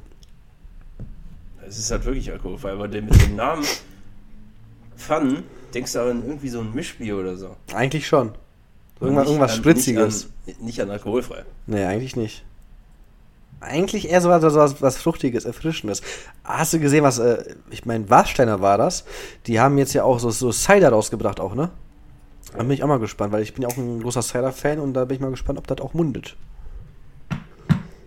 Es 1.67 1.77
ist 1.77 1.91
halt 1.91 2.05
wirklich 2.05 2.31
alkoholfrei, 2.31 2.71
aber 2.71 2.87
mit 2.87 3.21
dem 3.21 3.35
Namen 3.35 3.65
Fun 4.95 5.43
denkst 5.73 5.93
du 5.93 5.99
an 6.01 6.23
irgendwie 6.25 6.49
so 6.49 6.59
ein 6.61 6.73
Mischbier 6.73 7.17
oder 7.17 7.35
so. 7.37 7.55
Eigentlich 7.73 8.07
schon. 8.07 8.33
Irgendwas, 8.99 9.27
irgendwas 9.27 9.51
an- 9.51 9.57
Spritziges. 9.57 10.29
Nicht 10.45 10.59
an, 10.59 10.65
nicht 10.65 10.81
an 10.81 10.89
alkoholfrei. 10.91 11.43
Nee, 11.67 11.83
eigentlich 11.85 12.15
nicht. 12.15 12.43
Eigentlich 13.61 14.09
eher 14.09 14.21
so 14.21 14.29
was, 14.29 14.41
was, 14.43 14.81
was 14.81 14.97
Fruchtiges, 14.97 15.45
Erfrischendes. 15.45 16.01
Hast 16.43 16.73
du 16.73 16.79
gesehen, 16.79 17.03
was, 17.03 17.19
äh, 17.19 17.55
ich 17.69 17.85
meine, 17.85 18.09
Warsteiner 18.09 18.59
war 18.61 18.77
das? 18.77 19.05
Die 19.47 19.59
haben 19.59 19.77
jetzt 19.77 19.93
ja 19.93 20.03
auch 20.03 20.19
so, 20.19 20.31
so 20.31 20.51
Cider 20.51 20.89
rausgebracht 20.89 21.39
auch, 21.39 21.53
ne? 21.55 21.69
Da 22.53 22.59
bin 22.63 22.71
ich 22.71 22.83
auch 22.83 22.87
mal 22.87 22.99
gespannt, 22.99 23.31
weil 23.31 23.43
ich 23.43 23.53
bin 23.53 23.63
ja 23.63 23.69
auch 23.69 23.77
ein 23.77 24.01
großer 24.01 24.21
Cider-Fan 24.21 24.79
und 24.79 24.93
da 24.93 25.05
bin 25.05 25.15
ich 25.15 25.21
mal 25.21 25.31
gespannt, 25.31 25.57
ob 25.57 25.67
das 25.67 25.79
auch 25.79 25.93
mundet. 25.93 26.35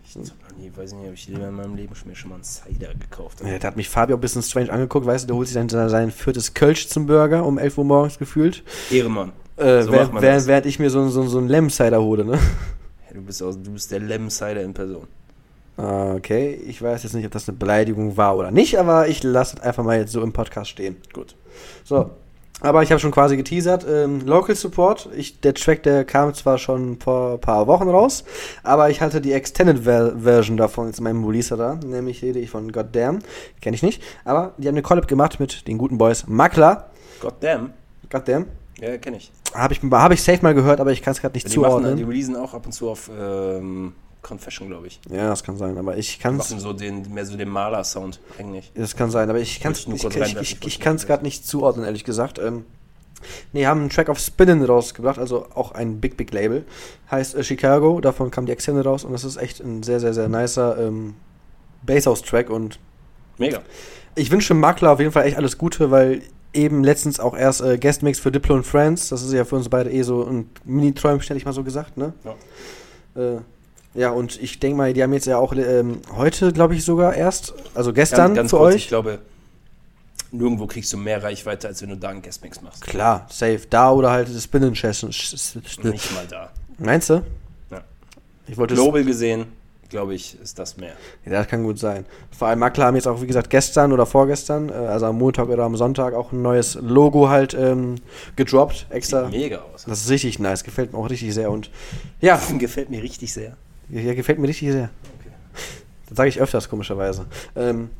Ich 0.06 0.16
nie, 0.58 0.70
weiß 0.74 0.92
nicht, 0.92 1.08
ob 1.08 1.14
ich 1.14 1.28
in 1.28 1.56
meinem 1.56 1.74
Leben 1.74 1.92
mir 2.04 2.14
schon 2.14 2.30
mal 2.30 2.36
einen 2.36 2.44
Cider 2.44 2.94
gekauft 2.94 3.40
habe. 3.40 3.50
Ja, 3.50 3.58
da 3.58 3.68
hat 3.68 3.76
mich 3.76 3.88
Fabio 3.88 4.16
ein 4.16 4.20
bisschen 4.20 4.42
strange 4.42 4.70
angeguckt, 4.72 5.06
weißt 5.06 5.24
du, 5.24 5.26
der 5.28 5.36
holt 5.36 5.48
sich 5.48 5.54
dann 5.56 5.68
sein 5.88 6.10
viertes 6.12 6.54
Kölsch 6.54 6.86
zum 6.88 7.06
Burger 7.06 7.44
um 7.44 7.58
11 7.58 7.78
Uhr 7.78 7.84
morgens 7.84 8.18
gefühlt. 8.18 8.62
Ehrenmann. 8.90 9.32
Äh, 9.56 9.82
So 9.82 9.92
während, 9.92 10.20
während, 10.20 10.46
während 10.46 10.66
ich 10.66 10.78
mir 10.78 10.90
so, 10.90 11.08
so, 11.08 11.26
so 11.26 11.38
einen 11.38 11.48
Lem-Cider 11.48 12.00
hole, 12.00 12.24
ne? 12.24 12.38
Du 13.12 13.22
bist, 13.22 13.42
aus, 13.42 13.56
du 13.60 13.72
bist 13.72 13.90
der 13.92 14.00
Lem 14.00 14.28
Cider 14.30 14.62
in 14.62 14.74
Person. 14.74 15.06
Ah, 15.76 16.14
Okay, 16.14 16.54
ich 16.66 16.80
weiß 16.82 17.02
jetzt 17.02 17.14
nicht, 17.14 17.26
ob 17.26 17.32
das 17.32 17.48
eine 17.48 17.56
Beleidigung 17.58 18.16
war 18.16 18.36
oder 18.36 18.50
nicht, 18.50 18.78
aber 18.78 19.08
ich 19.08 19.22
lasse 19.22 19.56
es 19.56 19.62
einfach 19.62 19.82
mal 19.84 19.98
jetzt 19.98 20.12
so 20.12 20.22
im 20.22 20.32
Podcast 20.32 20.70
stehen. 20.70 20.96
Gut. 21.12 21.34
So, 21.84 22.10
aber 22.60 22.82
ich 22.82 22.90
habe 22.90 23.00
schon 23.00 23.10
quasi 23.10 23.36
geteasert. 23.36 23.84
Ähm, 23.88 24.20
Local 24.24 24.54
Support, 24.54 25.08
ich, 25.16 25.40
der 25.40 25.54
Track, 25.54 25.82
der 25.82 26.04
kam 26.04 26.32
zwar 26.34 26.58
schon 26.58 26.98
vor 27.00 27.34
ein 27.34 27.40
paar 27.40 27.66
Wochen 27.66 27.88
raus, 27.88 28.24
aber 28.62 28.90
ich 28.90 29.00
hatte 29.00 29.20
die 29.20 29.32
Extended 29.32 29.84
Ver 29.84 30.14
Version 30.18 30.56
davon 30.56 30.86
jetzt 30.86 30.98
in 30.98 31.04
meinem 31.04 31.24
Releaser 31.24 31.56
da. 31.56 31.74
Nämlich 31.84 32.22
rede 32.22 32.38
ich 32.38 32.50
von 32.50 32.70
Goddamn, 32.72 33.18
kenne 33.60 33.74
ich 33.74 33.82
nicht. 33.82 34.02
Aber 34.24 34.54
die 34.56 34.68
haben 34.68 34.74
eine 34.74 34.82
Collab 34.82 35.08
gemacht 35.08 35.40
mit 35.40 35.66
den 35.68 35.78
guten 35.78 35.98
Boys 35.98 36.26
Makler. 36.26 36.90
Goddamn. 37.20 37.72
Goddamn. 38.10 38.46
Ja, 38.80 38.96
kenne 38.98 39.18
ich. 39.18 39.32
Habe 39.54 39.72
ich, 39.72 39.80
hab 39.82 40.12
ich 40.12 40.22
safe 40.22 40.42
mal 40.42 40.54
gehört, 40.54 40.80
aber 40.80 40.90
ich 40.90 41.00
kann 41.02 41.12
es 41.12 41.20
gerade 41.20 41.34
nicht 41.34 41.52
Die, 41.52 41.58
machen, 41.58 41.70
zuordnen. 41.70 41.96
die 41.96 42.02
releasen 42.02 42.34
auch 42.36 42.54
ab 42.54 42.66
und 42.66 42.72
zu 42.72 42.90
auf 42.90 43.08
ähm, 43.16 43.92
Confession, 44.26 44.68
glaube 44.68 44.88
ich. 44.88 45.00
ja, 45.10 45.28
das 45.28 45.44
kann 45.44 45.56
sein, 45.56 45.78
aber 45.78 45.96
ich 45.96 46.18
kann 46.18 46.40
es. 46.40 46.48
so 46.48 46.72
den, 46.72 47.12
mehr 47.12 47.26
so 47.26 47.36
den 47.36 47.48
Maler-Sound 47.48 48.20
eigentlich. 48.38 48.72
Das 48.74 48.96
kann 48.96 49.10
sein, 49.10 49.30
aber 49.30 49.38
ich 49.38 49.60
kann 49.60 49.72
es 49.72 49.86
ich 49.86 50.04
ich, 50.04 50.40
ich, 50.40 50.66
ich, 50.66 50.80
gerade 50.80 51.22
nicht 51.22 51.46
zuordnen, 51.46 51.84
ehrlich 51.84 52.04
gesagt. 52.04 52.38
Ähm, 52.38 52.64
Nee, 53.52 53.66
haben 53.66 53.80
einen 53.80 53.90
Track 53.90 54.08
auf 54.08 54.18
Spinnin 54.18 54.62
rausgebracht, 54.64 55.18
also 55.18 55.46
auch 55.54 55.72
ein 55.72 56.00
Big 56.00 56.16
Big 56.16 56.32
Label. 56.32 56.64
Heißt 57.10 57.34
äh, 57.34 57.44
Chicago, 57.44 58.00
davon 58.00 58.30
kam 58.30 58.46
die 58.46 58.52
Extended 58.52 58.84
raus 58.84 59.04
und 59.04 59.12
das 59.12 59.24
ist 59.24 59.36
echt 59.36 59.60
ein 59.60 59.82
sehr, 59.82 60.00
sehr, 60.00 60.14
sehr 60.14 60.28
nicer 60.28 60.78
ähm, 60.78 61.14
Basshouse-Track 61.86 62.50
und 62.50 62.78
Mega. 63.38 63.60
ich 64.14 64.30
wünsche 64.30 64.54
Makler 64.54 64.92
auf 64.92 65.00
jeden 65.00 65.12
Fall 65.12 65.26
echt 65.26 65.36
alles 65.36 65.58
Gute, 65.58 65.90
weil 65.90 66.22
eben 66.52 66.84
letztens 66.84 67.18
auch 67.18 67.36
erst 67.36 67.62
äh, 67.62 67.78
Guestmix 67.78 68.20
für 68.20 68.30
Diplo 68.30 68.54
und 68.54 68.64
Friends, 68.64 69.08
das 69.08 69.22
ist 69.22 69.32
ja 69.32 69.44
für 69.44 69.56
uns 69.56 69.68
beide 69.68 69.90
eh 69.90 70.02
so 70.02 70.24
ein 70.24 70.50
Mini-Träumchen, 70.64 71.28
hätte 71.28 71.38
ich 71.38 71.44
mal 71.44 71.52
so 71.52 71.64
gesagt, 71.64 71.96
ne? 71.96 72.12
Ja. 72.24 73.22
Äh, 73.22 73.40
ja, 73.94 74.10
und 74.10 74.40
ich 74.42 74.58
denke 74.58 74.76
mal, 74.76 74.92
die 74.92 75.02
haben 75.02 75.12
jetzt 75.12 75.26
ja 75.26 75.38
auch 75.38 75.54
ähm, 75.54 76.00
heute, 76.16 76.52
glaube 76.52 76.74
ich, 76.74 76.84
sogar 76.84 77.14
erst, 77.14 77.54
also 77.74 77.92
gestern 77.92 78.34
Ganz, 78.34 78.36
ganz 78.36 78.50
für 78.50 78.56
kurz, 78.58 78.74
euch. 78.74 78.82
ich 78.82 78.88
glaube, 78.88 79.20
nirgendwo 80.32 80.66
kriegst 80.66 80.92
du 80.92 80.96
mehr 80.96 81.22
Reichweite, 81.22 81.68
als 81.68 81.80
wenn 81.82 81.90
du 81.90 81.96
da 81.96 82.08
einen 82.08 82.22
Guestmix 82.22 82.60
machst. 82.60 82.82
Klar, 82.82 83.26
safe. 83.30 83.60
Da 83.70 83.92
oder 83.92 84.10
halt 84.10 84.28
das 84.34 84.44
Spin 84.44 84.74
Session. 84.74 85.10
Nicht 85.10 86.12
mal 86.14 86.26
da. 86.28 86.50
Meinst 86.78 87.10
du? 87.10 87.22
Ja. 87.70 87.82
Ich 88.48 88.56
wollte. 88.56 88.74
Global 88.74 89.04
gesehen, 89.04 89.46
glaube 89.90 90.14
ich, 90.14 90.36
ist 90.42 90.58
das 90.58 90.76
mehr. 90.76 90.94
Ja, 91.24 91.32
das 91.32 91.46
kann 91.46 91.62
gut 91.62 91.78
sein. 91.78 92.04
Vor 92.36 92.48
allem 92.48 92.58
Makler 92.58 92.86
haben 92.86 92.96
jetzt 92.96 93.06
auch, 93.06 93.22
wie 93.22 93.28
gesagt, 93.28 93.48
gestern 93.48 93.92
oder 93.92 94.06
vorgestern, 94.06 94.70
äh, 94.70 94.72
also 94.72 95.06
am 95.06 95.18
Montag 95.18 95.48
oder 95.48 95.62
am 95.62 95.76
Sonntag, 95.76 96.14
auch 96.14 96.32
ein 96.32 96.42
neues 96.42 96.74
Logo 96.74 97.28
halt 97.28 97.54
ähm, 97.54 97.96
gedroppt. 98.34 98.86
Extra. 98.90 99.30
Sieht 99.30 99.40
mega 99.40 99.58
aus. 99.72 99.84
Das 99.84 100.00
ist 100.00 100.10
richtig 100.10 100.40
nice. 100.40 100.64
Gefällt 100.64 100.92
mir 100.92 100.98
auch 100.98 101.08
richtig 101.08 101.32
sehr. 101.32 101.50
Und 101.52 101.70
ja, 102.20 102.40
Gefällt 102.58 102.90
mir 102.90 103.02
richtig 103.04 103.32
sehr. 103.32 103.56
Ja 103.88 104.14
gefällt 104.14 104.38
mir 104.38 104.48
richtig 104.48 104.72
sehr. 104.72 104.90
Okay. 105.20 105.30
Das 106.08 106.16
sage 106.16 106.28
ich 106.28 106.40
öfters, 106.40 106.68
komischerweise. 106.68 107.26
Ähm, 107.56 107.90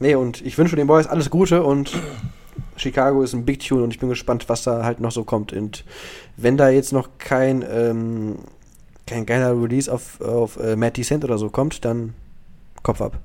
nee, 0.00 0.14
und 0.14 0.44
ich 0.44 0.56
wünsche 0.58 0.76
den 0.76 0.86
Boys 0.86 1.06
alles 1.06 1.30
Gute 1.30 1.62
und 1.62 1.92
Chicago 2.76 3.22
ist 3.22 3.34
ein 3.34 3.44
Big 3.44 3.60
Tune 3.60 3.82
und 3.82 3.92
ich 3.92 4.00
bin 4.00 4.08
gespannt, 4.08 4.48
was 4.48 4.62
da 4.62 4.84
halt 4.84 5.00
noch 5.00 5.12
so 5.12 5.24
kommt. 5.24 5.52
Und 5.52 5.84
wenn 6.36 6.56
da 6.56 6.68
jetzt 6.68 6.92
noch 6.92 7.08
kein, 7.18 7.64
ähm, 7.68 8.38
kein 9.06 9.26
geiler 9.26 9.60
Release 9.60 9.92
auf, 9.92 10.20
auf 10.20 10.56
äh, 10.56 10.76
Matt 10.76 10.96
Decent 10.96 11.24
oder 11.24 11.38
so 11.38 11.50
kommt, 11.50 11.84
dann 11.84 12.14
Kopf 12.82 13.00
ab. 13.00 13.18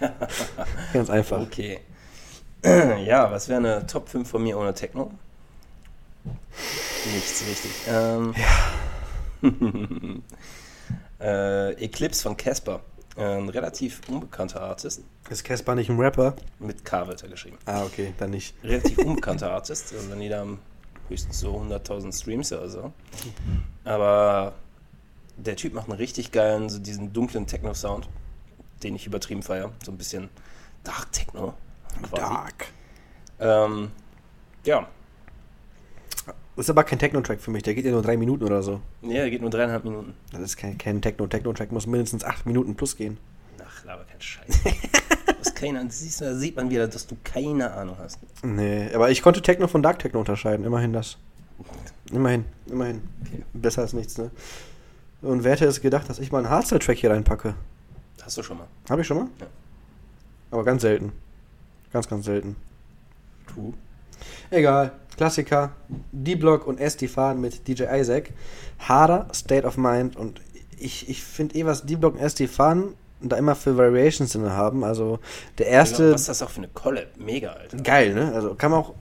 Ganz 0.92 1.10
einfach. 1.10 1.40
Okay. 1.40 1.80
Ja, 3.04 3.30
was 3.30 3.48
wäre 3.48 3.60
eine 3.60 3.86
Top 3.86 4.08
5 4.08 4.28
von 4.28 4.42
mir 4.42 4.58
ohne 4.58 4.74
Techno? 4.74 5.12
Nichts 7.14 7.44
richtig. 7.48 7.70
Ähm, 7.88 8.34
äh, 11.20 11.72
Eclipse 11.72 12.22
von 12.22 12.36
Casper. 12.36 12.80
Ein 13.16 13.48
relativ 13.48 14.02
unbekannter 14.08 14.60
Artist. 14.60 15.02
Ist 15.30 15.44
Casper 15.44 15.74
nicht 15.74 15.88
ein 15.88 15.98
Rapper? 15.98 16.36
Mit 16.58 16.84
K 16.84 17.08
wird 17.08 17.22
er 17.22 17.30
geschrieben. 17.30 17.56
Ah, 17.64 17.82
okay, 17.84 18.12
dann 18.18 18.30
nicht. 18.30 18.54
Relativ 18.62 18.98
unbekannter 19.04 19.50
Artist. 19.52 19.94
Also 19.94 20.08
dann 20.08 20.20
jeder 20.20 20.46
höchstens 21.08 21.40
so 21.40 21.56
100.000 21.58 22.14
Streams 22.14 22.52
oder 22.52 22.68
so. 22.68 22.92
Aber 23.84 24.52
der 25.36 25.56
Typ 25.56 25.72
macht 25.72 25.88
einen 25.88 25.98
richtig 25.98 26.30
geilen, 26.32 26.68
so 26.68 26.78
diesen 26.78 27.12
dunklen 27.12 27.46
Techno-Sound, 27.46 28.08
den 28.82 28.96
ich 28.96 29.06
übertrieben 29.06 29.42
feiere. 29.42 29.72
So 29.84 29.92
ein 29.92 29.96
bisschen 29.98 30.28
Dark 30.84 31.10
Techno. 31.12 31.54
quasi. 32.02 32.24
Ähm, 33.40 33.90
ja, 34.64 34.88
Ist 36.56 36.70
aber 36.70 36.84
kein 36.84 36.98
Techno-Track 36.98 37.40
für 37.40 37.50
mich, 37.50 37.62
der 37.62 37.74
geht 37.74 37.84
ja 37.84 37.90
nur 37.90 38.02
drei 38.02 38.16
Minuten 38.16 38.44
oder 38.44 38.62
so. 38.62 38.80
ja, 39.02 39.08
der 39.08 39.30
geht 39.30 39.42
nur 39.42 39.50
dreieinhalb 39.50 39.84
Minuten. 39.84 40.14
Das 40.32 40.40
ist 40.40 40.56
kein, 40.56 40.78
kein 40.78 41.02
Techno. 41.02 41.26
Techno-Track 41.26 41.70
muss 41.70 41.86
mindestens 41.86 42.24
acht 42.24 42.46
Minuten 42.46 42.74
plus 42.74 42.96
gehen. 42.96 43.18
Ach, 43.62 43.84
laber 43.84 44.04
kein 44.04 44.20
Scheiß. 44.20 44.62
keine. 45.56 45.90
Siehst 45.90 46.20
du, 46.20 46.26
da 46.26 46.34
sieht 46.34 46.54
man 46.54 46.70
wieder, 46.70 46.86
dass 46.86 47.06
du 47.06 47.16
keine 47.24 47.72
Ahnung 47.72 47.96
hast. 47.98 48.20
Nee, 48.44 48.88
aber 48.94 49.10
ich 49.10 49.22
konnte 49.22 49.42
Techno 49.42 49.66
von 49.66 49.82
Dark 49.82 49.98
Techno 49.98 50.20
unterscheiden, 50.20 50.64
immerhin 50.64 50.92
das. 50.92 51.18
Immerhin, 52.12 52.44
immerhin. 52.70 53.02
Okay. 53.22 53.42
Besser 53.52 53.82
als 53.82 53.92
nichts, 53.92 54.16
ne? 54.18 54.30
Und 55.22 55.42
wer 55.42 55.52
hätte 55.52 55.64
es 55.64 55.80
gedacht, 55.80 56.08
dass 56.08 56.20
ich 56.20 56.30
mal 56.30 56.38
einen 56.38 56.50
Hardstyle-Track 56.50 56.98
hier 56.98 57.10
reinpacke? 57.10 57.54
Hast 58.22 58.36
du 58.36 58.42
schon 58.42 58.58
mal. 58.58 58.66
Habe 58.88 59.00
ich 59.00 59.06
schon 59.06 59.16
mal? 59.16 59.26
Ja. 59.40 59.46
Aber 60.50 60.64
ganz 60.64 60.82
selten. 60.82 61.12
Ganz, 61.92 62.08
ganz 62.08 62.26
selten. 62.26 62.54
Tu. 63.46 63.72
Egal. 64.50 64.92
Klassiker. 65.16 65.72
D-Block 66.12 66.66
und 66.66 66.80
SD 66.80 67.08
fahren 67.08 67.40
mit 67.40 67.66
DJ 67.68 67.84
Isaac. 67.92 68.30
Harder 68.78 69.26
State 69.34 69.66
of 69.66 69.76
Mind. 69.76 70.16
Und 70.16 70.40
ich, 70.78 71.08
ich 71.08 71.22
finde 71.22 71.54
eh, 71.56 71.64
was 71.64 71.86
D-Block 71.86 72.14
und 72.14 72.20
SD 72.20 72.46
fahren 72.46 72.94
da 73.20 73.36
immer 73.36 73.54
für 73.54 73.76
Variations 73.76 74.32
drin 74.32 74.50
haben. 74.50 74.84
Also 74.84 75.18
der 75.58 75.68
erste. 75.68 76.12
Was 76.12 76.22
ist 76.22 76.28
das 76.28 76.42
auch 76.42 76.50
für 76.50 76.58
eine 76.58 76.68
Collab? 76.68 77.06
Mega, 77.18 77.52
Alter. 77.52 77.78
Geil, 77.78 78.14
ne? 78.14 78.32
Also 78.34 78.54
kann 78.54 78.70
man 78.70 78.80
auch. 78.80 78.94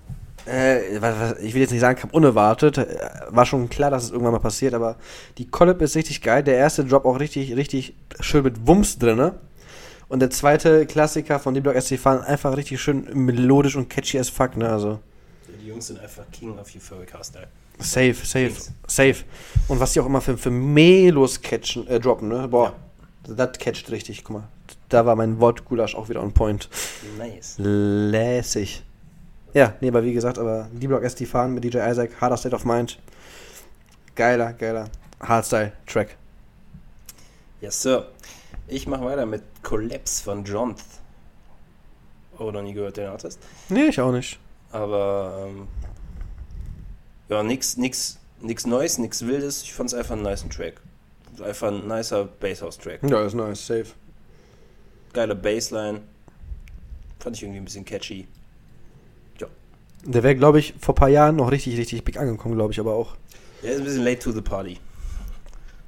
Äh, 0.45 1.01
was, 1.01 1.19
was, 1.19 1.39
ich 1.39 1.55
will 1.55 1.61
jetzt 1.61 1.71
nicht 1.71 1.81
sagen, 1.81 1.99
kam 1.99 2.11
unerwartet. 2.11 2.77
Äh, 2.77 2.85
War 3.29 3.45
schon 3.45 3.69
klar, 3.69 3.89
dass 3.89 4.03
es 4.03 4.11
irgendwann 4.11 4.33
mal 4.33 4.39
passiert, 4.39 4.75
aber 4.75 4.95
die 5.37 5.47
Collab 5.47 5.81
ist 5.81 5.95
richtig 5.95 6.21
geil. 6.21 6.43
Der 6.43 6.55
erste 6.55 6.85
Drop 6.85 7.05
auch 7.05 7.19
richtig, 7.19 7.55
richtig 7.55 7.95
schön 8.19 8.43
mit 8.43 8.67
Wumms 8.67 8.99
drin. 8.99 9.17
Ne? 9.17 9.33
Und 10.07 10.19
der 10.19 10.29
zweite 10.29 10.85
Klassiker 10.85 11.39
von 11.39 11.55
D-Block 11.55 11.81
SC 11.81 11.97
fahren 11.97 12.21
einfach 12.21 12.55
richtig 12.57 12.79
schön 12.79 13.07
melodisch 13.13 13.75
und 13.75 13.89
catchy 13.89 14.19
as 14.19 14.29
fuck, 14.29 14.55
ne? 14.55 14.69
Also 14.69 14.99
Die 15.65 15.71
Jungs 15.71 15.87
sind 15.87 15.99
einfach 15.99 16.29
King 16.31 16.59
of 16.59 16.67
Euphoric 16.75 17.11
Hardstyle. 17.11 17.47
safe, 17.79 18.13
safe, 18.13 18.49
Kings. 18.49 18.71
safe. 18.85 19.23
Und 19.67 19.79
was 19.79 19.93
die 19.93 19.99
auch 19.99 20.05
immer 20.05 20.21
für, 20.21 20.37
für 20.37 20.51
Melos 20.51 21.41
catchen, 21.41 21.87
äh, 21.87 21.99
droppen, 21.99 22.27
ne? 22.27 22.47
Boah, 22.47 22.75
das 23.23 23.57
catcht 23.57 23.89
richtig, 23.89 24.23
guck 24.23 24.37
mal. 24.37 24.47
Da 24.89 25.07
war 25.07 25.15
mein 25.15 25.39
Wortgulasch 25.39 25.95
auch 25.95 26.07
wieder 26.07 26.21
on 26.21 26.31
point. 26.31 26.69
Nice. 27.17 27.55
Lässig. 27.57 28.83
Ja, 29.55 29.73
nee, 29.81 29.87
aber 29.87 30.03
wie 30.03 30.13
gesagt, 30.13 30.37
aber 30.37 30.69
D-Block 30.71 31.01
SD 31.01 31.25
fahren 31.25 31.55
mit 31.55 31.63
DJ 31.63 31.79
Isaac, 31.79 32.21
Harder 32.21 32.37
State 32.37 32.55
of 32.55 32.63
Mind. 32.63 32.99
Geiler, 34.13 34.53
geiler 34.53 34.87
Hardstyle-Track. 35.19 36.15
Yes, 37.59 37.81
Sir. 37.81 38.05
Ich 38.67 38.85
mache 38.85 39.03
weiter 39.03 39.25
mit 39.25 39.41
Collapse 39.63 40.23
von 40.23 40.43
Jonth. 40.43 40.83
Oh, 42.37 42.51
noch 42.51 42.61
nie 42.61 42.73
gehört, 42.73 42.97
den 42.97 43.07
Artist. 43.07 43.39
Nee, 43.69 43.85
ich 43.85 43.99
auch 43.99 44.11
nicht. 44.11 44.37
Aber, 44.75 45.47
ähm, 45.47 45.67
ja, 47.29 47.41
nix, 47.43 47.77
nix, 47.77 48.19
nix 48.41 48.67
Neues, 48.67 48.97
nix 48.97 49.25
Wildes. 49.25 49.63
Ich 49.63 49.73
fand 49.73 49.89
es 49.89 49.93
einfach 49.93 50.15
einen 50.15 50.23
niceen 50.23 50.49
Track. 50.49 50.81
Einfach 51.41 51.69
ein 51.69 51.87
nicer 51.87 52.25
Basshouse-Track. 52.25 52.99
Ja, 53.03 53.25
ist 53.25 53.35
nice, 53.35 53.65
safe. 53.65 53.87
Geile 55.13 55.33
Bassline. 55.33 56.01
Fand 57.19 57.37
ich 57.37 57.43
irgendwie 57.43 57.59
ein 57.59 57.65
bisschen 57.65 57.85
catchy. 57.85 58.27
Der 60.03 60.21
wäre, 60.21 60.35
glaube 60.35 60.59
ich, 60.59 60.75
vor 60.79 60.93
ein 60.93 60.97
paar 60.97 61.09
Jahren 61.09 61.37
noch 61.37 61.51
richtig, 61.51 61.77
richtig 61.77 62.03
big 62.03 62.19
angekommen, 62.19 62.55
glaube 62.55 62.71
ich, 62.71 62.79
aber 62.79 62.93
auch. 62.93 63.15
Der 63.63 63.71
ist 63.71 63.79
ein 63.79 63.85
bisschen 63.85 64.03
late 64.03 64.19
to 64.19 64.31
the 64.31 64.41
party. 64.41 64.77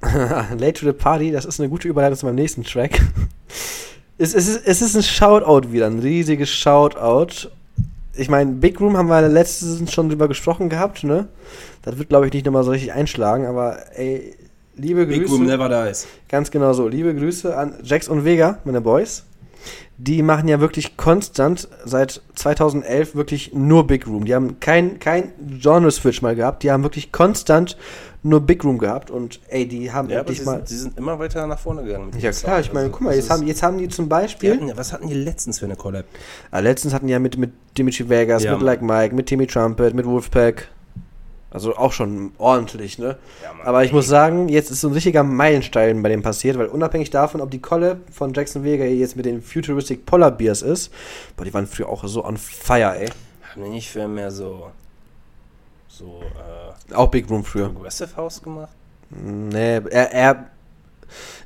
Late 0.00 0.74
to 0.74 0.86
the 0.86 0.92
Party, 0.92 1.32
das 1.32 1.44
ist 1.44 1.58
eine 1.60 1.68
gute 1.68 1.88
Überleitung 1.88 2.16
zu 2.16 2.26
meinem 2.26 2.36
nächsten 2.36 2.62
Track. 2.62 3.00
es, 4.18 4.32
es, 4.32 4.48
ist, 4.48 4.66
es 4.66 4.80
ist 4.80 4.96
ein 4.96 5.02
Shoutout 5.02 5.72
wieder, 5.72 5.86
ein 5.86 5.98
riesiges 5.98 6.50
Shoutout. 6.50 7.50
Ich 8.18 8.28
meine, 8.28 8.50
Big 8.52 8.80
Room 8.80 8.96
haben 8.96 9.08
wir 9.08 9.28
letztens 9.28 9.92
schon 9.92 10.08
drüber 10.08 10.26
gesprochen 10.26 10.68
gehabt, 10.68 11.04
ne? 11.04 11.28
Das 11.82 11.98
wird, 11.98 12.08
glaube 12.08 12.26
ich, 12.26 12.32
nicht 12.32 12.44
nochmal 12.44 12.64
so 12.64 12.72
richtig 12.72 12.92
einschlagen, 12.92 13.46
aber 13.46 13.78
ey, 13.96 14.34
liebe 14.74 15.06
Big 15.06 15.20
Grüße. 15.20 15.34
Room 15.34 15.46
never 15.46 15.68
dies. 15.68 16.08
Ganz 16.28 16.50
genau 16.50 16.72
so. 16.72 16.88
Liebe 16.88 17.14
Grüße 17.14 17.56
an 17.56 17.74
Jax 17.84 18.08
und 18.08 18.24
Vega, 18.24 18.58
meine 18.64 18.80
Boys. 18.80 19.24
Die 19.96 20.22
machen 20.22 20.46
ja 20.48 20.60
wirklich 20.60 20.96
konstant 20.96 21.68
seit 21.84 22.22
2011 22.36 23.14
wirklich 23.16 23.52
nur 23.52 23.86
Big 23.86 24.06
Room. 24.06 24.24
Die 24.24 24.34
haben 24.34 24.60
kein, 24.60 24.98
kein 25.00 25.32
Genre-Switch 25.60 26.22
mal 26.22 26.36
gehabt. 26.36 26.62
Die 26.62 26.70
haben 26.70 26.84
wirklich 26.84 27.10
konstant 27.10 27.76
nur 28.22 28.40
Big 28.40 28.62
Room 28.64 28.78
gehabt. 28.78 29.10
Und 29.10 29.40
ey, 29.48 29.66
die 29.66 29.90
haben 29.92 30.08
Ja, 30.08 30.20
endlich 30.20 30.44
mal. 30.44 30.58
sind, 30.58 30.68
sie 30.68 30.78
sind 30.78 30.98
immer 30.98 31.18
weiter 31.18 31.46
nach 31.48 31.58
vorne 31.58 31.82
gegangen. 31.82 32.10
Ja 32.20 32.30
klar, 32.30 32.60
ich 32.60 32.68
meine, 32.72 32.86
Also, 32.86 32.92
guck 32.92 33.00
mal, 33.02 33.14
jetzt 33.16 33.28
haben, 33.30 33.46
jetzt 33.46 33.62
haben 33.62 33.78
die 33.78 33.88
zum 33.88 34.04
die 34.04 34.08
Beispiel. 34.10 34.52
hatten, 34.54 34.68
ja- 34.68 34.76
was 34.76 34.92
hatten 34.92 35.08
die 35.08 35.14
letztens 35.14 35.58
für 35.58 35.64
eine 35.66 35.74
Collab? 35.76 36.04
Ah, 36.52 36.60
letztens 36.60 36.94
hatten 36.94 37.06
die 37.08 37.12
ja 37.12 37.18
mit, 37.18 37.36
mit 37.36 37.50
Dimitri 37.76 38.08
Vegas, 38.08 38.44
Ja, 38.44 38.52
mit. 38.52 38.62
Like 38.62 38.82
Mike, 38.82 39.14
mit 39.14 39.26
Timmy 39.26 39.46
Trumpet, 39.48 39.94
mit 39.94 40.06
Wolfpack. 40.06 40.68
Also 41.50 41.76
auch 41.76 41.92
schon 41.92 42.32
ordentlich, 42.36 42.98
ne? 42.98 43.16
Ja, 43.42 43.54
Mann, 43.54 43.66
Aber 43.66 43.82
ich 43.82 43.90
ey. 43.90 43.94
muss 43.94 44.06
sagen, 44.06 44.48
jetzt 44.48 44.70
ist 44.70 44.82
so 44.82 44.88
ein 44.88 44.92
richtiger 44.92 45.22
Meilenstein 45.22 46.02
bei 46.02 46.10
dem 46.10 46.22
passiert, 46.22 46.58
weil 46.58 46.66
unabhängig 46.66 47.08
davon, 47.10 47.40
ob 47.40 47.50
die 47.50 47.60
Collab 47.60 47.98
von 48.12 48.34
Jackson 48.34 48.64
Vega 48.64 48.84
jetzt 48.84 49.16
mit 49.16 49.24
den 49.24 49.40
Futuristic 49.40 50.04
Polar 50.04 50.30
Beers 50.30 50.60
ist, 50.60 50.92
boah, 51.36 51.44
die 51.44 51.54
waren 51.54 51.66
früher 51.66 51.88
auch 51.88 52.06
so 52.06 52.24
on 52.24 52.36
fire, 52.36 52.98
ey. 52.98 53.08
Haben 53.54 53.64
die 53.64 53.70
nicht 53.70 53.90
für 53.90 54.06
mehr 54.06 54.30
so. 54.30 54.70
so, 55.88 56.20
äh. 56.90 56.94
Auch 56.94 57.08
Big 57.10 57.30
Room 57.30 57.44
früher. 57.44 57.70
Progressive 57.70 58.14
House 58.16 58.42
gemacht? 58.42 58.72
Nee, 59.10 59.80
er, 59.90 60.12
er 60.12 60.50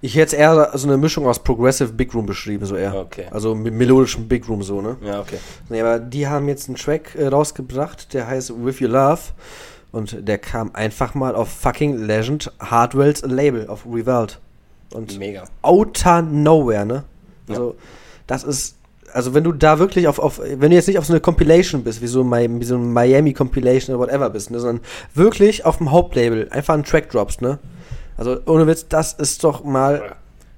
ich 0.00 0.16
hätte 0.16 0.26
es 0.26 0.32
eher 0.32 0.70
so 0.74 0.88
eine 0.88 0.96
Mischung 0.96 1.26
aus 1.26 1.38
Progressive 1.38 1.92
Big 1.92 2.12
Room 2.14 2.26
beschrieben, 2.26 2.66
so 2.66 2.74
eher. 2.74 2.94
Okay. 2.94 3.26
Also 3.30 3.54
mit 3.54 3.72
melodischem 3.74 4.26
Big 4.26 4.48
Room 4.48 4.62
so, 4.62 4.80
ne? 4.80 4.96
Ja, 5.00 5.20
okay. 5.20 5.38
Nee, 5.68 5.80
aber 5.80 6.00
die 6.00 6.26
haben 6.26 6.48
jetzt 6.48 6.68
einen 6.68 6.76
Track 6.76 7.14
äh, 7.14 7.28
rausgebracht, 7.28 8.12
der 8.12 8.26
heißt 8.26 8.52
With 8.64 8.80
Your 8.80 8.88
Love. 8.88 9.20
Und 9.92 10.26
der 10.26 10.38
kam 10.38 10.70
einfach 10.74 11.14
mal 11.14 11.34
auf 11.34 11.48
fucking 11.50 11.98
Legend 12.06 12.50
Hardwells 12.58 13.22
Label, 13.22 13.68
auf 13.68 13.84
Revolt. 13.86 14.40
Und 14.92 15.18
Mega. 15.18 15.44
outer 15.62 16.22
nowhere, 16.22 16.84
ne? 16.86 17.04
Also, 17.48 17.76
das 18.26 18.42
ist 18.44 18.76
also 19.14 19.34
wenn 19.34 19.44
du 19.44 19.52
da 19.52 19.78
wirklich 19.78 20.08
auf, 20.08 20.18
auf 20.18 20.40
wenn 20.42 20.70
du 20.70 20.74
jetzt 20.74 20.86
nicht 20.88 20.98
auf 20.98 21.04
so 21.04 21.12
eine 21.12 21.20
Compilation 21.20 21.84
bist, 21.84 22.00
wie 22.00 22.06
so, 22.06 22.22
Mi- 22.22 22.48
wie 22.60 22.64
so 22.64 22.76
ein 22.76 22.94
Miami 22.94 23.34
Compilation 23.34 23.94
oder 23.94 24.06
whatever 24.06 24.30
bist, 24.30 24.50
ne, 24.50 24.58
sondern 24.58 24.82
wirklich 25.12 25.66
auf 25.66 25.76
dem 25.76 25.90
Hauptlabel 25.90 26.48
einfach 26.50 26.72
einen 26.72 26.84
Track 26.84 27.10
droppst, 27.10 27.42
ne? 27.42 27.58
Also 28.16 28.38
ohne 28.46 28.66
Witz, 28.66 28.86
das 28.88 29.12
ist 29.12 29.44
doch 29.44 29.64
mal. 29.64 30.14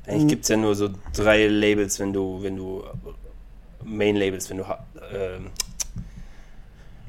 Eigentlich 0.07 0.29
gibt 0.29 0.43
es 0.45 0.51
ja 0.51 0.57
nur 0.57 0.77
so 0.77 0.91
drei 1.17 1.49
Labels, 1.49 1.99
wenn 1.99 2.13
du, 2.13 2.39
wenn 2.43 2.57
du 2.57 2.85
Main-Labels, 3.85 4.51
wenn 4.51 4.59
du 4.59 4.65
ähm, 5.13 5.47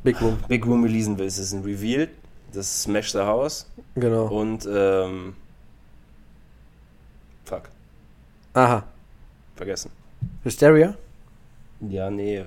Big 0.05 0.21
Room. 0.21 0.37
Big 0.47 0.65
Room 0.65 0.83
releasen 0.83 1.17
willst. 1.17 1.37
Das 1.39 1.47
ist 1.47 1.53
ein 1.53 1.63
Revealed, 1.63 2.09
das 2.53 2.67
ist 2.67 2.81
Smash 2.83 3.11
the 3.11 3.19
House 3.19 3.65
Genau. 3.95 4.27
und 4.27 4.65
ähm, 4.71 5.35
fuck, 7.45 7.63
Aha. 8.53 8.83
vergessen. 9.55 9.91
Hysteria? 10.43 10.95
Ja, 11.81 12.09
nee. 12.09 12.45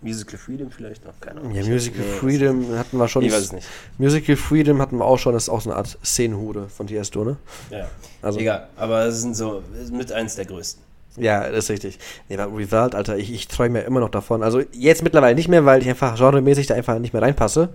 Musical 0.00 0.38
Freedom 0.38 0.70
vielleicht 0.70 1.02
noch, 1.06 1.18
keine 1.18 1.40
Ahnung. 1.40 1.54
Ja, 1.54 1.64
Musical 1.64 2.04
nee, 2.04 2.12
Freedom 2.18 2.76
hatten 2.76 2.98
wir 2.98 3.08
schon. 3.08 3.22
Ich 3.24 3.32
weiß 3.32 3.40
es 3.40 3.52
nicht. 3.52 3.66
Musical 3.96 4.36
Freedom 4.36 4.80
hatten 4.82 4.98
wir 4.98 5.04
auch 5.06 5.16
schon, 5.18 5.32
das 5.32 5.44
ist 5.44 5.48
auch 5.48 5.62
so 5.62 5.70
eine 5.70 5.78
Art 5.78 5.98
Szenenhude 6.04 6.68
von 6.68 6.86
Tiesto, 6.86 7.24
ne? 7.24 7.36
Ja. 7.70 7.88
Also- 8.20 8.38
Egal, 8.38 8.68
aber 8.76 9.06
es 9.06 9.22
sind 9.22 9.34
so 9.34 9.62
es 9.74 9.84
ist 9.84 9.92
mit 9.94 10.12
eins 10.12 10.34
der 10.36 10.44
größten. 10.44 10.83
Ja, 11.16 11.48
das 11.50 11.64
ist 11.64 11.70
richtig. 11.70 11.98
Nee, 12.28 12.36
aber 12.36 12.56
Revolt, 12.56 12.94
Alter, 12.94 13.16
ich, 13.16 13.32
ich 13.32 13.46
träume 13.46 13.80
ja 13.80 13.86
immer 13.86 14.00
noch 14.00 14.10
davon. 14.10 14.42
Also 14.42 14.62
jetzt 14.72 15.02
mittlerweile 15.02 15.34
nicht 15.34 15.48
mehr, 15.48 15.64
weil 15.64 15.80
ich 15.80 15.88
einfach 15.88 16.16
genremäßig 16.16 16.66
da 16.66 16.74
einfach 16.74 16.98
nicht 16.98 17.12
mehr 17.12 17.22
reinpasse. 17.22 17.70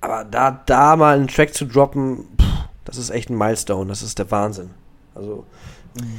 Aber 0.00 0.24
da, 0.24 0.62
da 0.66 0.96
mal 0.96 1.16
einen 1.16 1.28
Track 1.28 1.54
zu 1.54 1.66
droppen, 1.66 2.24
pff, 2.40 2.46
das 2.84 2.96
ist 2.96 3.10
echt 3.10 3.30
ein 3.30 3.36
Milestone. 3.36 3.88
Das 3.88 4.02
ist 4.02 4.18
der 4.18 4.30
Wahnsinn. 4.30 4.70
Also, 5.14 5.44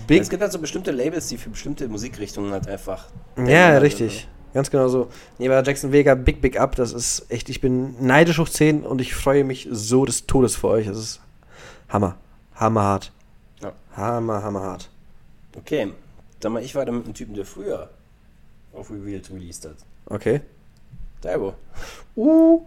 Big. 0.07 0.21
Es 0.21 0.29
gibt 0.29 0.41
halt 0.41 0.51
so 0.51 0.59
bestimmte 0.59 0.91
Labels, 0.91 1.27
die 1.27 1.37
für 1.37 1.49
bestimmte 1.49 1.87
Musikrichtungen 1.87 2.51
halt 2.51 2.67
einfach. 2.67 3.05
Ja, 3.37 3.77
richtig. 3.79 4.27
Ganz 4.53 4.69
genau 4.69 4.87
so. 4.87 5.09
Nee, 5.39 5.47
aber 5.47 5.63
Jackson 5.63 5.91
Vega, 5.91 6.13
Big, 6.13 6.41
Big 6.41 6.59
Up, 6.59 6.75
das 6.75 6.93
ist 6.93 7.25
echt, 7.29 7.49
ich 7.49 7.59
bin 7.59 7.95
neidisch 7.99 8.37
hoch 8.37 8.49
10 8.49 8.83
und 8.83 9.01
ich 9.01 9.15
freue 9.15 9.43
mich 9.43 9.67
so 9.71 10.05
des 10.05 10.27
Todes 10.27 10.55
für 10.55 10.67
euch. 10.67 10.85
Das 10.85 10.97
ist 10.97 11.21
Hammer. 11.89 12.17
Hammerhart. 12.55 13.11
Ja. 13.63 13.73
Hammer, 13.97 14.43
hammerhart. 14.43 14.89
Okay, 15.57 15.91
dann 16.43 16.53
mal 16.53 16.63
ich 16.63 16.75
war 16.75 16.85
da 16.85 16.91
mit 16.91 17.05
einem 17.05 17.13
Typen, 17.13 17.33
der 17.33 17.45
früher 17.45 17.89
auf 18.73 18.89
Revealed 18.89 19.29
released 19.31 19.65
hat. 19.65 19.77
Okay. 20.05 20.41
Daibo. 21.21 21.53
Uh, 22.15 22.65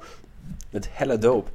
Mit 0.73 0.89
Hella 0.95 1.17
Dope. 1.17 1.51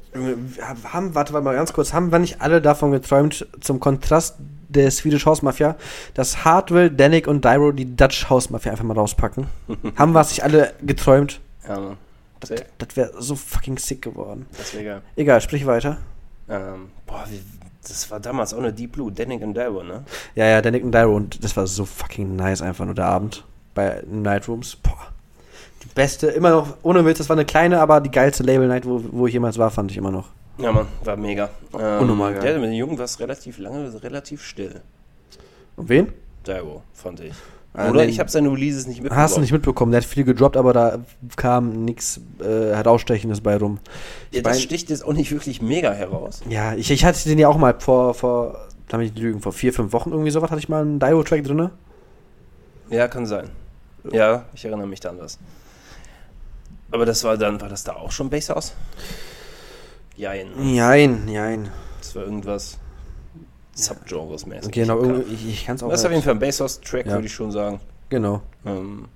Haben, 0.83 1.15
warte 1.15 1.33
mal 1.33 1.55
ganz 1.55 1.73
kurz, 1.73 1.93
haben 1.93 2.11
wir 2.11 2.19
nicht 2.19 2.41
alle 2.41 2.61
davon 2.61 2.91
geträumt, 2.91 3.47
zum 3.59 3.79
Kontrast 3.79 4.35
der 4.69 4.91
Swedish 4.91 5.25
House 5.25 5.41
Mafia, 5.41 5.75
dass 6.13 6.45
Hardwell, 6.45 6.89
Danik 6.89 7.27
und 7.27 7.43
Dyro 7.43 7.71
die 7.71 7.95
Dutch 7.95 8.29
House 8.29 8.49
Mafia 8.49 8.71
einfach 8.71 8.85
mal 8.85 8.93
rauspacken? 8.93 9.47
haben 9.95 10.13
wir 10.13 10.21
es 10.21 10.29
nicht 10.29 10.43
alle 10.43 10.73
geträumt? 10.81 11.39
Ja, 11.67 11.79
Mann. 11.79 11.97
Safe. 12.43 12.65
Das 12.77 12.95
wäre 12.95 13.21
so 13.21 13.35
fucking 13.35 13.77
sick 13.77 14.01
geworden. 14.01 14.47
Das 14.57 14.73
wäre 14.73 14.83
geil. 14.83 15.01
Egal, 15.15 15.41
sprich 15.41 15.65
weiter. 15.65 15.97
Ähm, 16.49 16.89
boah, 17.05 17.23
wie, 17.29 17.39
das 17.87 18.09
war 18.11 18.19
damals 18.19 18.53
auch 18.53 18.59
eine 18.59 18.73
Deep 18.73 18.93
Blue, 18.93 19.11
Denning 19.11 19.41
und 19.41 19.53
Daibo, 19.53 19.83
ne? 19.83 20.03
Ja, 20.35 20.45
ja, 20.45 20.61
Danik 20.61 20.83
und 20.83 20.93
Dyro 20.93 21.15
und 21.15 21.43
das 21.43 21.55
war 21.57 21.67
so 21.67 21.85
fucking 21.85 22.35
nice 22.35 22.61
einfach 22.61 22.85
nur 22.85 22.95
der 22.95 23.05
Abend 23.05 23.43
bei 23.73 24.03
Nightrooms. 24.07 24.75
Boah. 24.75 25.07
Die 25.83 25.87
beste, 25.95 26.27
immer 26.27 26.51
noch, 26.51 26.77
ohne 26.83 27.05
Witz, 27.05 27.17
das 27.17 27.29
war 27.29 27.35
eine 27.35 27.45
kleine, 27.45 27.79
aber 27.79 28.01
die 28.01 28.11
geilste 28.11 28.43
Label 28.43 28.67
Night, 28.67 28.85
wo, 28.85 29.03
wo 29.11 29.27
ich 29.27 29.33
jemals 29.33 29.57
war, 29.57 29.71
fand 29.71 29.89
ich 29.91 29.97
immer 29.97 30.11
noch. 30.11 30.29
Ja, 30.57 30.71
Mann, 30.71 30.87
war 31.03 31.17
mega. 31.17 31.49
Ähm, 31.73 32.01
Unnormal 32.01 32.33
geil. 32.33 32.43
Der 32.43 32.59
mit 32.59 32.69
den 32.69 32.73
Jungen 32.73 32.97
war 32.97 33.05
es 33.05 33.19
relativ 33.19 33.57
lange, 33.57 33.91
relativ 34.03 34.43
still. 34.43 34.81
Und 35.75 35.89
wen? 35.89 36.13
Daibo, 36.43 36.83
fand 36.93 37.21
ich. 37.21 37.33
Oder 37.73 38.05
ich 38.05 38.19
habe 38.19 38.29
seine 38.29 38.49
Releases 38.51 38.85
nicht 38.85 38.97
mitbekommen. 38.97 39.21
Hast 39.21 39.37
du 39.37 39.41
nicht 39.41 39.53
mitbekommen, 39.53 39.91
der 39.93 40.01
hat 40.01 40.05
viel 40.07 40.25
gedroppt, 40.25 40.57
aber 40.57 40.73
da 40.73 40.99
kam 41.37 41.85
nichts 41.85 42.19
äh, 42.41 42.43
herausstechendes 42.75 43.39
bei 43.39 43.55
rum. 43.57 43.79
Ja, 44.31 44.39
Ich 44.39 44.43
das 44.43 44.53
mein- 44.57 44.61
sticht 44.61 44.89
jetzt 44.89 45.05
auch 45.05 45.13
nicht 45.13 45.31
wirklich 45.31 45.61
mega 45.61 45.91
heraus. 45.93 46.41
Ja, 46.49 46.73
ich, 46.73 46.91
ich 46.91 47.05
hatte 47.05 47.23
den 47.29 47.39
ja 47.39 47.47
auch 47.47 47.57
mal 47.57 47.73
vor, 47.79 48.13
vor, 48.13 48.67
mich 48.91 49.13
nicht 49.13 49.19
lügen, 49.19 49.39
vor 49.41 49.53
vier, 49.53 49.71
fünf 49.71 49.93
Wochen 49.93 50.11
irgendwie 50.11 50.31
sowas 50.31 50.51
hatte 50.51 50.59
ich 50.59 50.67
mal 50.67 50.81
einen 50.81 50.99
Dio-Track 50.99 51.45
drin. 51.45 51.69
Ja, 52.89 53.07
kann 53.07 53.25
sein. 53.25 53.49
Ja, 54.11 54.43
ich 54.53 54.65
erinnere 54.65 54.87
mich 54.87 54.99
da 54.99 55.09
an 55.11 55.19
was. 55.19 55.39
Aber 56.91 57.05
das 57.05 57.23
war 57.23 57.37
dann, 57.37 57.61
war 57.61 57.69
das 57.69 57.85
da 57.85 57.93
auch 57.93 58.11
schon 58.11 58.29
Basshouse? 58.29 58.73
Jein. 60.17 60.47
Jein, 60.73 61.27
jein. 61.29 61.69
Das 61.99 62.15
war 62.15 62.23
irgendwas 62.23 62.77
Subgenres-mäßig. 63.81 64.71
Genau, 64.71 64.99
Keine 65.01 65.13
irgendwie- 65.13 65.33
ich, 65.33 65.47
ich 65.49 65.65
kann 65.65 65.75
es 65.75 65.83
auch 65.83 65.89
Das 65.89 65.99
ist 66.01 66.05
auf 66.05 66.11
jeden 66.11 66.19
nicht. 66.19 66.25
Fall 66.25 66.33
ein 66.35 66.39
Basshouse-Track, 66.39 67.05
Ja. 67.05 67.13
würde 67.13 67.25
ich 67.27 67.33
schon 67.33 67.51
sagen. 67.51 67.79
Genau. 68.09 68.41
Ähm, 68.65 69.07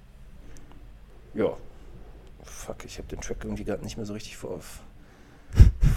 ja. 1.33 1.49
Fuck, 2.43 2.77
ich 2.85 2.97
habe 2.97 3.07
den 3.07 3.21
Track 3.21 3.37
irgendwie 3.43 3.63
gerade 3.63 3.83
nicht 3.83 3.97
mehr 3.97 4.05
so 4.05 4.13
richtig 4.13 4.37
vor, 4.37 4.59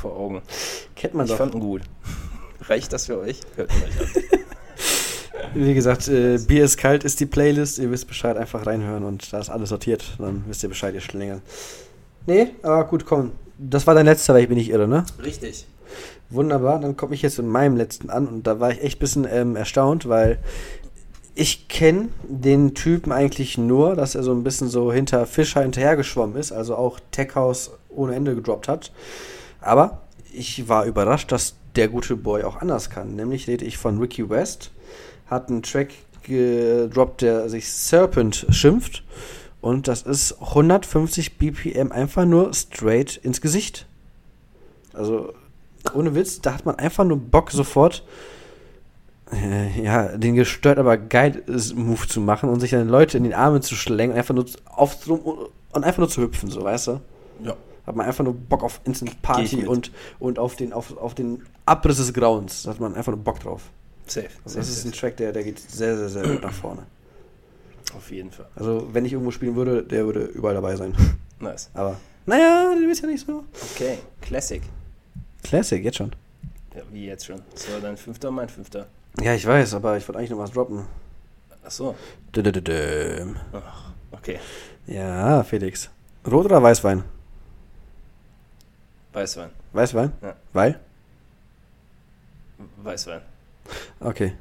vor 0.01 0.16
Augen. 0.16 0.43
Kennt 0.97 1.14
man 1.14 1.27
ich 1.27 1.33
doch. 1.33 1.39
fand 1.39 1.55
ihn 1.55 1.61
gut. 1.61 1.83
Reicht 2.62 2.93
das 2.93 3.07
für 3.07 3.19
euch? 3.19 3.41
Hört 3.57 3.71
ihn 3.73 3.83
euch 3.85 4.01
an. 4.01 4.23
Wie 5.55 5.73
gesagt, 5.73 6.09
äh, 6.09 6.37
Bier 6.39 6.64
ist 6.64 6.77
kalt 6.77 7.05
ist 7.05 7.21
die 7.21 7.27
Playlist. 7.27 7.79
Ihr 7.79 7.91
wisst 7.91 8.07
Bescheid, 8.09 8.37
einfach 8.37 8.66
reinhören 8.66 9.05
und 9.05 9.33
da 9.33 9.39
ist 9.39 9.49
alles 9.49 9.71
sortiert. 9.71 10.05
Dann 10.19 10.45
wisst 10.47 10.62
ihr 10.62 10.69
Bescheid, 10.69 10.93
ihr 10.95 11.01
Schlingel. 11.01 11.41
Nee, 12.27 12.49
aber 12.62 12.85
gut, 12.85 13.07
komm. 13.07 13.33
Das 13.57 13.87
war 13.87 13.95
dein 13.95 14.05
letzter, 14.07 14.35
weil 14.35 14.43
ich 14.43 14.49
bin 14.49 14.59
nicht 14.59 14.69
irre, 14.71 14.87
ne? 14.87 15.05
Richtig. 15.23 15.66
Wunderbar, 16.31 16.79
dann 16.79 16.97
komme 16.97 17.14
ich 17.14 17.22
jetzt 17.22 17.39
in 17.39 17.49
meinem 17.49 17.76
letzten 17.76 18.11
an 18.11 18.26
und 18.26 18.47
da 18.47 18.61
war 18.61 18.70
ich 18.70 18.83
echt 18.83 18.99
ein 18.99 19.01
bisschen 19.01 19.26
ähm, 19.31 19.57
erstaunt, 19.57 20.09
weil 20.09 20.39
ich 21.35 21.68
kenne 21.68 22.09
den 22.24 22.74
Typen 22.74 23.12
eigentlich 23.12 23.57
nur, 23.57 23.95
dass 23.95 24.14
er 24.14 24.22
so 24.22 24.33
ein 24.33 24.43
bisschen 24.43 24.68
so 24.68 24.93
hinter 24.93 25.24
Fischer 25.24 25.62
hinterhergeschwommen 25.62 26.37
ist, 26.37 26.53
also 26.53 26.74
auch 26.74 26.99
Tech 27.12 27.35
House 27.35 27.70
ohne 27.89 28.14
Ende 28.14 28.35
gedroppt 28.35 28.68
hat. 28.68 28.93
Aber 29.61 30.03
ich 30.33 30.68
war 30.68 30.85
überrascht, 30.85 31.33
dass 31.33 31.55
der 31.76 31.89
gute 31.89 32.16
Boy 32.16 32.43
auch 32.43 32.57
anders 32.57 32.91
kann. 32.91 33.14
Nämlich 33.14 33.47
rede 33.47 33.64
ich 33.64 33.79
von 33.79 33.99
Ricky 33.99 34.29
West, 34.29 34.72
hat 35.26 35.49
einen 35.49 35.62
Track 35.62 35.91
gedroppt, 36.24 37.22
der 37.22 37.49
sich 37.49 37.70
Serpent 37.70 38.47
schimpft. 38.51 39.05
Und 39.61 39.89
das 39.89 40.03
ist 40.03 40.41
150 40.41 41.39
BPM 41.39 41.93
einfach 41.93 42.24
nur 42.24 42.53
straight 42.53 43.16
ins 43.16 43.41
Gesicht. 43.41 43.87
Also 44.93 45.35
ohne 45.95 46.14
Witz, 46.14 46.41
da 46.41 46.55
hat 46.55 46.66
man 46.66 46.76
einfach 46.76 47.05
nur 47.05 47.18
Bock 47.18 47.51
sofort, 47.51 48.05
äh, 49.33 49.83
ja, 49.83 50.16
den 50.16 50.35
gestört, 50.35 50.79
aber 50.79 50.97
geil 50.97 51.43
Move 51.74 52.07
zu 52.07 52.20
machen 52.20 52.49
und 52.49 52.61
sich 52.61 52.70
dann 52.70 52.89
Leute 52.89 53.18
in 53.18 53.24
den 53.24 53.35
Armen 53.35 53.62
zu 53.62 53.74
schlängen, 53.74 54.16
einfach 54.16 54.35
nur 54.35 54.47
aufzurum 54.66 55.49
und 55.72 55.85
einfach 55.85 55.99
nur 55.99 56.09
zu 56.09 56.22
hüpfen, 56.22 56.51
so, 56.51 56.62
weißt 56.64 56.89
du? 56.89 57.01
Ja. 57.43 57.57
Hat 57.87 57.97
man 57.97 58.07
einfach 58.07 58.24
nur 58.24 58.35
Bock 58.35 58.62
auf 58.62 58.81
Instant 58.85 59.22
Party 59.22 59.66
und, 59.66 59.91
und 60.18 60.39
auf, 60.39 60.57
den, 60.57 60.74
auf, 60.74 60.97
auf 60.99 61.14
den 61.14 61.43
Abriss 61.64 61.97
des 61.97 62.12
Grauens. 62.12 62.64
Da 62.64 62.70
hat 62.70 62.81
man 62.81 62.95
einfach 62.95 63.12
nur 63.12 63.22
Bock 63.22 63.41
drauf. 63.41 63.70
Safe. 64.07 64.29
Also 64.45 64.59
das 64.59 64.68
ist 64.68 64.85
ein 64.85 64.93
Track, 64.93 65.16
der, 65.16 65.33
der 65.33 65.43
geht 65.43 65.59
sehr, 65.59 65.97
sehr, 65.97 66.09
sehr 66.11 66.22
gut 66.22 66.43
nach 66.43 66.53
vorne. 66.53 66.83
Auf 67.97 68.11
jeden 68.11 68.31
Fall. 68.31 68.47
Also, 68.55 68.89
wenn 68.93 69.05
ich 69.07 69.12
irgendwo 69.12 69.31
spielen 69.31 69.57
würde, 69.57 69.83
der 69.83 70.05
würde 70.05 70.24
überall 70.24 70.55
dabei 70.55 70.76
sein. 70.76 70.95
Nice. 71.41 71.70
Aber, 71.72 71.97
naja, 72.26 72.74
du 72.79 72.87
bist 72.87 73.01
ja 73.01 73.09
nicht 73.09 73.24
so. 73.26 73.45
Okay, 73.74 73.99
Classic. 74.20 74.62
Classic, 75.43 75.82
jetzt 75.82 75.97
schon. 75.97 76.14
Ja, 76.74 76.82
wie 76.93 77.07
jetzt 77.07 77.26
schon. 77.26 77.43
Das 77.53 77.70
war 77.72 77.80
dein 77.80 77.97
fünfter, 77.97 78.30
mein 78.30 78.49
fünfter. 78.49 78.86
Ja, 79.20 79.34
ich 79.34 79.47
weiß, 79.47 79.74
aber 79.74 79.97
ich 79.97 80.07
wollte 80.07 80.18
eigentlich 80.18 80.30
noch 80.30 80.39
was 80.39 80.53
droppen. 80.53 80.86
Achso. 81.64 81.95
Dö-dö-dö-dö. 82.34 83.34
Ach, 83.53 83.91
okay. 84.12 84.39
Ja, 84.86 85.43
Felix. 85.45 85.91
Rot 86.26 86.45
oder 86.47 86.62
Weißwein? 86.62 87.03
Weißwein. 89.12 89.51
Weißwein? 89.72 90.12
Ja. 90.22 90.36
Weil? 90.53 90.78
Weißwein. 92.82 93.20
Okay. 94.01 94.32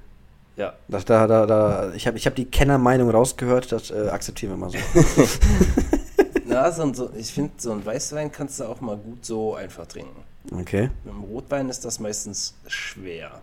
Ja. 0.56 0.74
Das, 0.88 1.06
da, 1.06 1.28
da, 1.28 1.46
da, 1.46 1.94
ich 1.94 2.08
habe 2.08 2.18
ich 2.18 2.26
hab 2.26 2.36
die 2.36 2.46
Kennermeinung 2.46 3.10
rausgehört, 3.10 3.72
das 3.72 3.92
äh, 3.92 4.10
akzeptieren 4.10 4.54
wir 4.54 4.58
mal 4.58 4.70
so. 4.70 4.78
Na, 6.46 6.72
so, 6.72 6.84
ein- 6.84 6.94
so, 6.94 7.12
ich 7.16 7.32
finde, 7.32 7.54
so 7.58 7.72
ein 7.72 7.86
Weißwein 7.86 8.32
kannst 8.32 8.60
du 8.60 8.66
auch 8.66 8.82
mal 8.82 8.98
gut 8.98 9.26
so 9.26 9.56
einfach 9.56 9.86
trinken. 9.86 10.24
Okay. 10.52 10.90
Mit 11.04 11.14
dem 11.14 11.24
Rotwein 11.24 11.70
ist 11.70 11.84
das 11.86 12.00
meistens 12.00 12.54
schwer. 12.68 13.42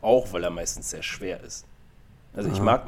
Auch, 0.00 0.32
weil 0.32 0.44
er 0.44 0.50
meistens 0.50 0.90
sehr 0.90 1.02
schwer 1.02 1.42
ist. 1.42 1.64
Also 2.34 2.50
ich 2.50 2.56
Aha. 2.56 2.64
mag, 2.64 2.86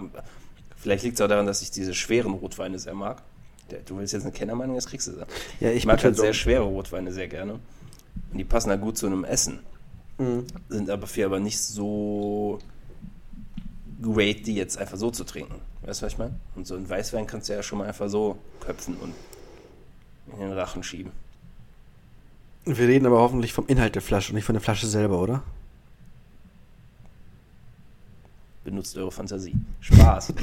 vielleicht 0.76 1.05
liegt 1.05 1.16
es 1.16 1.20
auch 1.20 1.28
daran, 1.28 1.46
dass 1.46 1.62
ich 1.62 1.70
diese 1.70 1.94
schweren 1.94 2.32
Rotweine 2.32 2.78
sehr 2.78 2.94
mag. 2.94 3.22
Du 3.86 3.98
willst 3.98 4.12
jetzt 4.12 4.22
eine 4.22 4.32
Kennermeinung, 4.32 4.76
das 4.76 4.86
kriegst 4.86 5.07
du 5.09 5.12
sie. 5.12 5.24
Ja, 5.61 5.70
Ich, 5.70 5.78
ich 5.78 5.86
mag 5.86 6.03
halt 6.03 6.16
sehr 6.16 6.32
schwere 6.32 6.62
Rotweine 6.62 7.12
sehr 7.12 7.28
gerne. 7.28 7.55
Und 7.55 8.38
die 8.38 8.44
passen 8.44 8.70
halt 8.70 8.80
gut 8.80 8.98
zu 8.98 9.07
einem 9.07 9.24
Essen. 9.24 9.61
Mhm. 10.18 10.46
Sind 10.68 10.90
aber 10.90 11.07
für 11.07 11.26
aber 11.26 11.40
nicht 11.40 11.61
so 11.61 12.59
great, 14.03 14.46
die 14.46 14.55
jetzt 14.55 14.78
einfach 14.78 14.96
so 14.96 15.11
zu 15.11 15.24
trinken. 15.24 15.61
Weißt 15.82 16.01
du, 16.01 16.07
was 16.07 16.12
ich 16.12 16.18
meine? 16.18 16.34
Und 16.57 16.66
so 16.66 16.74
einen 16.74 16.88
Weißwein 16.88 17.26
kannst 17.26 17.48
du 17.48 17.53
ja 17.55 17.62
schon 17.62 17.78
mal 17.78 17.88
einfach 17.88 18.09
so 18.09 18.38
köpfen 18.61 18.96
und 18.96 19.14
in 20.32 20.40
den 20.40 20.53
Rachen 20.53 20.82
schieben. 20.82 21.12
Wir 22.64 22.88
reden 22.88 23.06
aber 23.06 23.18
hoffentlich 23.18 23.52
vom 23.52 23.66
Inhalt 23.66 23.94
der 23.94 24.02
Flasche 24.02 24.32
und 24.32 24.36
nicht 24.36 24.44
von 24.44 24.54
der 24.54 24.62
Flasche 24.62 24.86
selber, 24.86 25.20
oder? 25.20 25.42
benutzt 28.70 28.96
eure 28.96 29.11
Fantasie. 29.11 29.54
Spaß. 29.80 30.32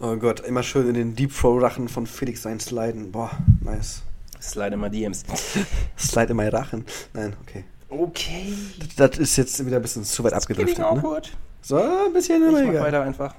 Oh 0.00 0.16
Gott, 0.16 0.40
immer 0.40 0.64
schön 0.64 0.88
in 0.88 0.94
den 0.94 1.14
Deep 1.14 1.32
Throw 1.32 1.62
Rachen 1.62 1.88
von 1.88 2.06
Felix 2.06 2.42
sein 2.42 2.58
sliden. 2.58 3.12
Boah, 3.12 3.30
nice. 3.60 4.02
Slide 4.42 4.76
mal 4.76 4.90
DMs. 4.90 5.22
Slide 5.96 6.32
in 6.32 6.36
mein 6.36 6.48
Rachen. 6.48 6.84
Nein, 7.14 7.34
okay. 7.40 7.64
Okay. 7.88 8.52
Das, 8.96 9.12
das 9.12 9.18
ist 9.18 9.36
jetzt 9.36 9.64
wieder 9.64 9.76
ein 9.76 9.82
bisschen 9.82 10.04
zu 10.04 10.24
weit 10.24 10.32
abgedriftet. 10.32 10.78
Ne? 10.78 10.86
awkward. 10.86 11.30
So, 11.62 11.76
ein 11.76 12.12
bisschen 12.12 12.42
Ich 12.42 12.48
immer 12.48 12.60
mach 12.60 12.68
egal. 12.70 12.82
weiter 12.82 13.02
einfach. 13.02 13.34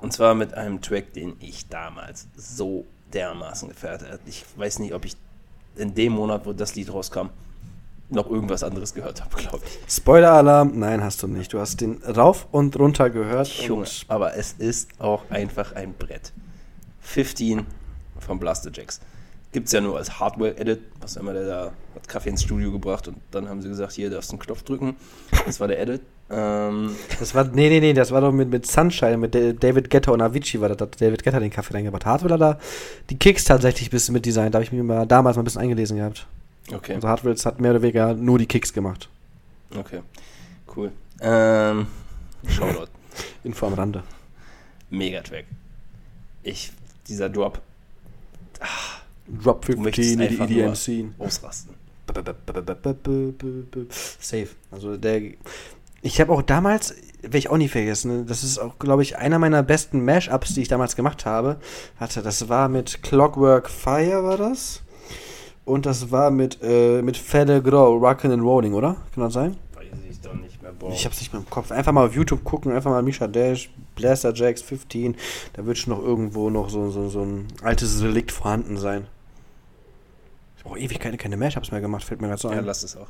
Und 0.00 0.12
zwar 0.12 0.36
mit 0.36 0.54
einem 0.54 0.80
Track, 0.80 1.12
den 1.12 1.34
ich 1.40 1.68
damals 1.68 2.28
so 2.36 2.86
dermaßen 3.14 3.70
habe. 3.70 4.18
Ich 4.26 4.44
weiß 4.56 4.80
nicht, 4.80 4.94
ob 4.94 5.04
ich 5.04 5.16
in 5.76 5.94
dem 5.94 6.12
Monat, 6.12 6.46
wo 6.46 6.52
das 6.52 6.74
Lied 6.74 6.92
rauskam, 6.92 7.28
noch 8.10 8.28
irgendwas 8.30 8.62
anderes 8.62 8.94
gehört 8.94 9.22
habe, 9.22 9.36
glaube 9.36 9.60
ich. 9.64 9.92
Spoiler-Alarm, 9.92 10.78
nein, 10.78 11.02
hast 11.02 11.22
du 11.22 11.26
nicht. 11.26 11.52
Du 11.52 11.58
hast 11.58 11.80
den 11.80 12.02
rauf 12.02 12.46
und 12.52 12.78
runter 12.78 13.10
gehört. 13.10 13.48
Junge, 13.48 13.86
aber 14.08 14.36
es 14.36 14.52
ist 14.52 14.90
auch 15.00 15.22
einfach 15.30 15.72
ein 15.74 15.94
Brett. 15.94 16.32
15 17.00 17.66
von 18.18 18.38
Blaster 18.38 18.70
Jacks. 18.72 19.00
Gibt 19.52 19.66
es 19.66 19.72
ja 19.72 19.80
nur 19.80 19.96
als 19.96 20.18
Hardware-Edit, 20.18 20.80
was 21.00 21.16
immer 21.16 21.32
der 21.32 21.46
da 21.46 21.72
hat 21.94 22.08
Kaffee 22.08 22.30
ins 22.30 22.42
Studio 22.42 22.72
gebracht 22.72 23.06
und 23.06 23.18
dann 23.30 23.48
haben 23.48 23.62
sie 23.62 23.68
gesagt, 23.68 23.92
hier 23.92 24.10
darfst 24.10 24.30
du 24.30 24.34
einen 24.34 24.42
Knopf 24.42 24.62
drücken. 24.62 24.96
Das 25.46 25.60
war 25.60 25.68
der 25.68 25.80
Edit. 25.80 26.02
Ähm, 26.30 26.96
das 27.20 27.34
war, 27.34 27.44
nee, 27.44 27.68
nee, 27.68 27.80
nee, 27.80 27.92
das 27.92 28.10
war 28.10 28.20
doch 28.22 28.32
mit, 28.32 28.48
mit 28.50 28.66
Sunshine, 28.66 29.18
mit 29.18 29.34
Da- 29.34 29.52
David 29.52 29.90
Guetta 29.90 30.10
und 30.10 30.22
Avicii, 30.22 30.60
war 30.60 30.68
das, 30.68 30.78
da 30.78 30.86
hat 30.86 31.00
David 31.00 31.22
Guetta 31.22 31.38
den 31.38 31.50
Kaffee 31.50 31.74
reingebracht. 31.74 32.06
Hardware 32.06 32.38
da 32.38 32.58
die 33.10 33.18
Kicks 33.18 33.44
tatsächlich 33.44 33.88
ein 33.88 33.90
bisschen 33.90 34.14
mit 34.14 34.24
Design, 34.24 34.50
da 34.50 34.56
habe 34.56 34.64
ich 34.64 34.72
mir 34.72 34.82
mal, 34.82 35.06
damals 35.06 35.36
mal 35.36 35.42
ein 35.42 35.44
bisschen 35.44 35.60
eingelesen 35.60 35.98
gehabt. 35.98 36.26
okay, 36.72 36.94
Also 36.94 37.08
Hardware 37.08 37.34
hat 37.36 37.60
mehr 37.60 37.72
oder 37.72 37.82
weniger 37.82 38.14
nur 38.14 38.38
die 38.38 38.46
Kicks 38.46 38.72
gemacht. 38.72 39.08
okay, 39.78 40.00
cool. 40.74 40.90
Ähm, 41.20 41.86
Shoutout. 42.48 42.88
Info 43.44 43.66
am 43.66 43.74
Rande. 43.74 44.02
Megatrack. 44.90 45.44
Ich, 46.42 46.72
dieser 47.06 47.28
Drop, 47.28 47.60
Drop 49.42 49.64
du 49.66 49.76
möchtest 49.76 50.10
15 50.10 50.12
in 50.12 50.18
die 50.18 50.40
einfach 50.40 50.50
EDM 50.50 50.64
nur 50.66 50.74
Scene. 50.74 51.12
ausrasten. 51.18 51.74
Safe. 54.20 54.48
Also 54.70 54.96
der. 54.96 55.20
Ich 56.04 56.20
habe 56.20 56.34
auch 56.34 56.42
damals, 56.42 56.94
werde 57.22 57.38
ich 57.38 57.48
auch 57.48 57.56
nie 57.56 57.68
vergessen, 57.68 58.18
ne, 58.18 58.24
das 58.26 58.44
ist 58.44 58.58
auch, 58.58 58.78
glaube 58.78 59.00
ich, 59.00 59.16
einer 59.16 59.38
meiner 59.38 59.62
besten 59.62 60.04
Mashups, 60.04 60.52
die 60.52 60.60
ich 60.60 60.68
damals 60.68 60.96
gemacht 60.96 61.24
habe. 61.24 61.56
Warte, 61.98 62.20
das 62.20 62.50
war 62.50 62.68
mit 62.68 63.02
Clockwork 63.02 63.70
Fire, 63.70 64.22
war 64.22 64.36
das? 64.36 64.82
Und 65.64 65.86
das 65.86 66.10
war 66.10 66.30
mit, 66.30 66.58
äh, 66.62 67.00
mit 67.00 67.16
Fede 67.16 67.62
Grow, 67.62 67.98
Rockin' 67.98 68.32
and 68.32 68.42
Rolling, 68.42 68.74
oder? 68.74 68.96
Kann 69.14 69.24
das 69.24 69.32
sein? 69.32 69.56
Weiß 69.72 69.86
ich 70.10 70.20
doch 70.20 70.34
nicht 70.34 70.62
mehr, 70.62 70.72
boah. 70.72 70.92
Ich 70.92 71.06
hab's 71.06 71.20
nicht 71.20 71.32
mehr 71.32 71.40
im 71.40 71.48
Kopf. 71.48 71.72
Einfach 71.72 71.92
mal 71.92 72.06
auf 72.06 72.14
YouTube 72.14 72.44
gucken, 72.44 72.72
einfach 72.72 72.90
mal 72.90 73.02
Misha 73.02 73.26
Dash, 73.26 73.70
Blaster 73.94 74.34
Jacks 74.34 74.60
15. 74.60 75.16
Da 75.54 75.64
wird 75.64 75.78
schon 75.78 75.94
noch 75.94 76.02
irgendwo 76.02 76.50
noch 76.50 76.68
so, 76.68 76.90
so, 76.90 77.08
so 77.08 77.22
ein 77.22 77.48
altes 77.62 78.02
Relikt 78.02 78.30
vorhanden 78.30 78.76
sein. 78.76 79.06
Ich 80.58 80.64
habe 80.66 80.74
auch 80.74 80.78
ewig 80.78 81.00
keine, 81.00 81.16
keine 81.16 81.38
Mashups 81.38 81.70
mehr 81.70 81.80
gemacht, 81.80 82.04
fällt 82.04 82.20
mir 82.20 82.28
gerade 82.28 82.42
so 82.42 82.50
ja, 82.50 82.58
ein. 82.58 82.66
lass 82.66 82.82
es 82.82 82.94
auch. 82.94 83.08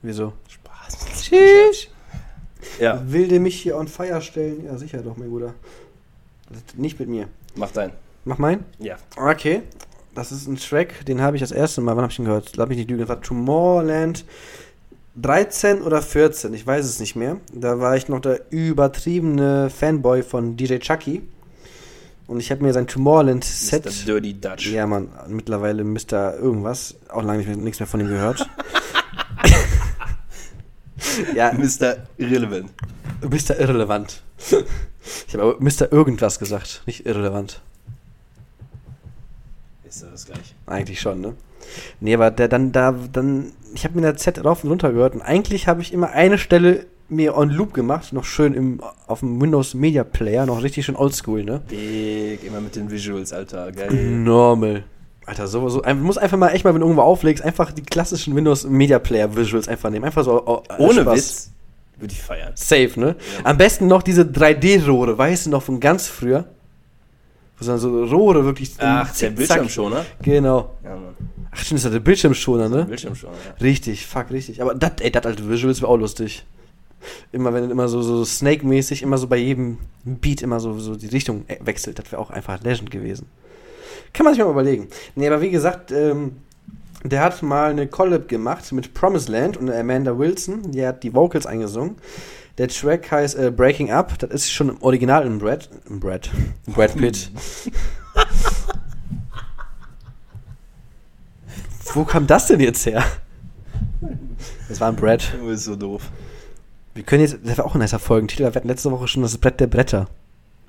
Wieso? 0.00 0.32
Spaß. 0.48 0.98
Tschüss. 1.20 1.91
Ja, 2.80 3.02
Will 3.06 3.28
der 3.28 3.40
mich 3.40 3.60
hier 3.60 3.76
on 3.76 3.88
fire 3.88 4.20
stellen? 4.22 4.64
Ja, 4.64 4.76
sicher 4.78 5.02
doch, 5.02 5.16
mein 5.16 5.30
Bruder. 5.30 5.54
Nicht 6.76 6.98
mit 7.00 7.08
mir. 7.08 7.28
mach 7.54 7.70
dein. 7.70 7.92
Mach 8.24 8.38
mein. 8.38 8.64
Ja. 8.78 8.96
Okay. 9.16 9.62
Das 10.14 10.30
ist 10.30 10.46
ein 10.46 10.56
Track, 10.56 11.06
den 11.06 11.22
habe 11.22 11.36
ich 11.36 11.40
das 11.40 11.52
erste 11.52 11.80
Mal, 11.80 11.96
wann 11.96 12.02
habe 12.02 12.12
ich 12.12 12.18
ihn 12.18 12.26
gehört? 12.26 12.56
Lass 12.56 12.68
mich 12.68 12.76
nicht 12.76 12.90
lügen, 12.90 13.00
das 13.00 13.08
war 13.08 13.22
Tomorrowland 13.22 14.26
13 15.16 15.82
oder 15.82 16.02
14, 16.02 16.52
ich 16.54 16.66
weiß 16.66 16.84
es 16.84 17.00
nicht 17.00 17.16
mehr. 17.16 17.38
Da 17.52 17.80
war 17.80 17.96
ich 17.96 18.08
noch 18.08 18.20
der 18.20 18.40
übertriebene 18.50 19.70
Fanboy 19.70 20.22
von 20.22 20.56
DJ 20.56 20.78
Chucky. 20.78 21.22
Und 22.26 22.40
ich 22.40 22.50
habe 22.50 22.62
mir 22.62 22.72
sein 22.72 22.86
Tomorrowland-Set. 22.86 23.84
Mr. 23.84 23.90
Dirty 24.06 24.40
Dutch. 24.40 24.70
Ja, 24.70 24.86
Mann, 24.86 25.08
mittlerweile 25.28 25.84
Mr. 25.84 26.34
irgendwas. 26.38 26.94
Auch 27.08 27.22
lange 27.22 27.38
nicht 27.38 27.48
mehr, 27.48 27.56
nichts 27.56 27.80
mehr 27.80 27.86
von 27.86 28.00
ihm 28.00 28.08
gehört. 28.08 28.48
ja, 31.34 31.52
Mr. 31.52 31.96
Irrelevant. 32.18 32.70
Mr. 33.22 33.58
Irrelevant. 33.58 34.22
Ich 35.26 35.34
habe 35.34 35.42
aber 35.42 35.56
Mr. 35.60 35.92
Irgendwas 35.92 36.38
gesagt, 36.38 36.82
nicht 36.86 37.06
irrelevant. 37.06 37.60
Ist 39.84 40.04
das 40.04 40.26
gleich. 40.26 40.54
Eigentlich 40.66 41.00
schon, 41.00 41.20
ne? 41.20 41.34
Nee, 42.00 42.14
aber 42.14 42.30
der 42.30 42.48
dann 42.48 42.72
da, 42.72 42.94
dann, 43.12 43.52
ich 43.74 43.84
habe 43.84 43.96
mir 43.96 44.02
der 44.02 44.16
Z 44.16 44.44
rauf 44.44 44.62
und 44.62 44.70
runter 44.70 44.92
gehört 44.92 45.14
und 45.14 45.22
eigentlich 45.22 45.66
habe 45.66 45.82
ich 45.82 45.92
immer 45.92 46.10
eine 46.10 46.38
Stelle 46.38 46.86
mir 47.08 47.36
on 47.36 47.50
Loop 47.50 47.74
gemacht, 47.74 48.12
noch 48.12 48.24
schön 48.24 48.54
im, 48.54 48.80
auf 49.06 49.20
dem 49.20 49.40
Windows 49.40 49.74
Media 49.74 50.02
Player, 50.04 50.46
noch 50.46 50.62
richtig 50.62 50.86
schön 50.86 50.96
oldschool, 50.96 51.44
ne? 51.44 51.60
Big, 51.68 52.42
immer 52.44 52.60
mit 52.60 52.74
den 52.74 52.90
Visuals, 52.90 53.32
Alter. 53.32 53.70
Geil. 53.72 53.92
Normal. 53.92 54.84
Alter, 55.26 55.46
so, 55.46 55.68
so, 55.68 55.82
ein, 55.82 56.00
muss 56.02 56.18
einfach 56.18 56.36
mal 56.36 56.48
echt 56.48 56.64
mal, 56.64 56.74
wenn 56.74 56.80
du 56.80 56.86
irgendwo 56.86 57.02
auflegst, 57.02 57.44
einfach 57.44 57.72
die 57.72 57.82
klassischen 57.82 58.34
Windows 58.34 58.64
Media 58.64 58.98
Player 58.98 59.34
Visuals 59.36 59.68
einfach 59.68 59.90
nehmen. 59.90 60.04
Einfach 60.04 60.24
so. 60.24 60.42
oh, 60.46 60.62
Ohne 60.78 61.02
Spaß. 61.02 61.16
Witz 61.16 61.52
würde 62.02 62.12
ich 62.12 62.20
feiern. 62.20 62.52
Safe, 62.56 62.92
ne? 62.96 63.16
Ja. 63.38 63.44
Am 63.44 63.56
besten 63.56 63.86
noch 63.86 64.02
diese 64.02 64.22
3D-Rohre, 64.22 65.16
weißt 65.16 65.46
du 65.46 65.50
noch 65.50 65.62
von 65.62 65.78
ganz 65.78 66.08
früher? 66.08 66.46
Wo 67.58 67.64
dann 67.64 67.78
so 67.78 68.04
Rohre 68.04 68.44
wirklich. 68.44 68.74
Ach, 68.78 69.14
der 69.16 69.30
Bildschirmschoner? 69.30 70.04
Genau. 70.20 70.74
Ja, 70.82 70.96
Mann. 70.96 71.14
Ach, 71.52 71.58
stimmt, 71.58 71.78
ist 71.78 71.84
ja 71.84 71.90
der 71.90 72.00
Bildschirmschoner, 72.00 72.68
ne? 72.68 72.86
Bildschirmschoner, 72.86 73.34
ja. 73.34 73.64
Richtig, 73.64 74.06
fuck, 74.06 74.30
richtig. 74.30 74.62
Aber 74.62 74.74
das, 74.74 74.92
ey, 75.00 75.10
das 75.10 75.24
alte 75.24 75.48
Visuals 75.48 75.80
wäre 75.80 75.92
auch 75.92 75.96
lustig. 75.96 76.44
Immer, 77.30 77.52
wenn 77.52 77.70
immer 77.70 77.88
so, 77.88 78.00
so 78.00 78.24
Snake-mäßig, 78.24 79.02
immer 79.02 79.18
so 79.18 79.26
bei 79.26 79.36
jedem 79.36 79.78
Beat 80.04 80.42
immer 80.42 80.60
so, 80.60 80.78
so 80.78 80.96
die 80.96 81.08
Richtung 81.08 81.44
wechselt, 81.60 81.98
das 81.98 82.10
wäre 82.10 82.22
auch 82.22 82.30
einfach 82.30 82.62
Legend 82.62 82.90
gewesen. 82.90 83.26
Kann 84.12 84.24
man 84.24 84.34
sich 84.34 84.42
mal 84.42 84.50
überlegen. 84.50 84.88
Nee, 85.14 85.26
aber 85.26 85.40
wie 85.40 85.50
gesagt, 85.50 85.90
ähm, 85.90 86.36
der 87.04 87.22
hat 87.22 87.42
mal 87.42 87.70
eine 87.70 87.86
Collab 87.86 88.28
gemacht 88.28 88.70
mit 88.72 88.94
Promised 88.94 89.28
Land 89.28 89.56
und 89.56 89.70
Amanda 89.70 90.18
Wilson, 90.18 90.70
die 90.72 90.86
hat 90.86 91.02
die 91.02 91.14
Vocals 91.14 91.46
eingesungen. 91.46 91.96
Der 92.58 92.68
Track 92.68 93.10
heißt 93.10 93.36
äh, 93.36 93.50
Breaking 93.50 93.90
Up, 93.90 94.18
das 94.18 94.30
ist 94.30 94.52
schon 94.52 94.68
im 94.68 94.82
Original 94.82 95.26
im 95.26 95.38
Brad, 95.38 95.70
im 95.88 95.98
Brad, 95.98 96.30
Brad 96.66 96.94
Pitt. 96.96 97.30
Wo 101.94 102.04
kam 102.04 102.26
das 102.26 102.46
denn 102.46 102.60
jetzt 102.60 102.86
her? 102.86 103.04
Das 104.68 104.80
war 104.80 104.88
ein 104.88 104.96
Brad. 104.96 105.34
Du 105.38 105.46
bist 105.46 105.64
so 105.64 105.76
doof. 105.76 106.02
Wir 106.94 107.02
können 107.02 107.22
jetzt, 107.22 107.38
das 107.42 107.58
war 107.58 107.64
auch 107.64 107.74
ein 107.74 107.80
nicer 107.80 107.98
Folgentitel, 107.98 108.42
wir 108.44 108.54
hatten 108.54 108.68
letzte 108.68 108.90
Woche 108.90 109.08
schon 109.08 109.22
das 109.22 109.38
Brett 109.38 109.58
der 109.60 109.66
Bretter. 109.66 110.08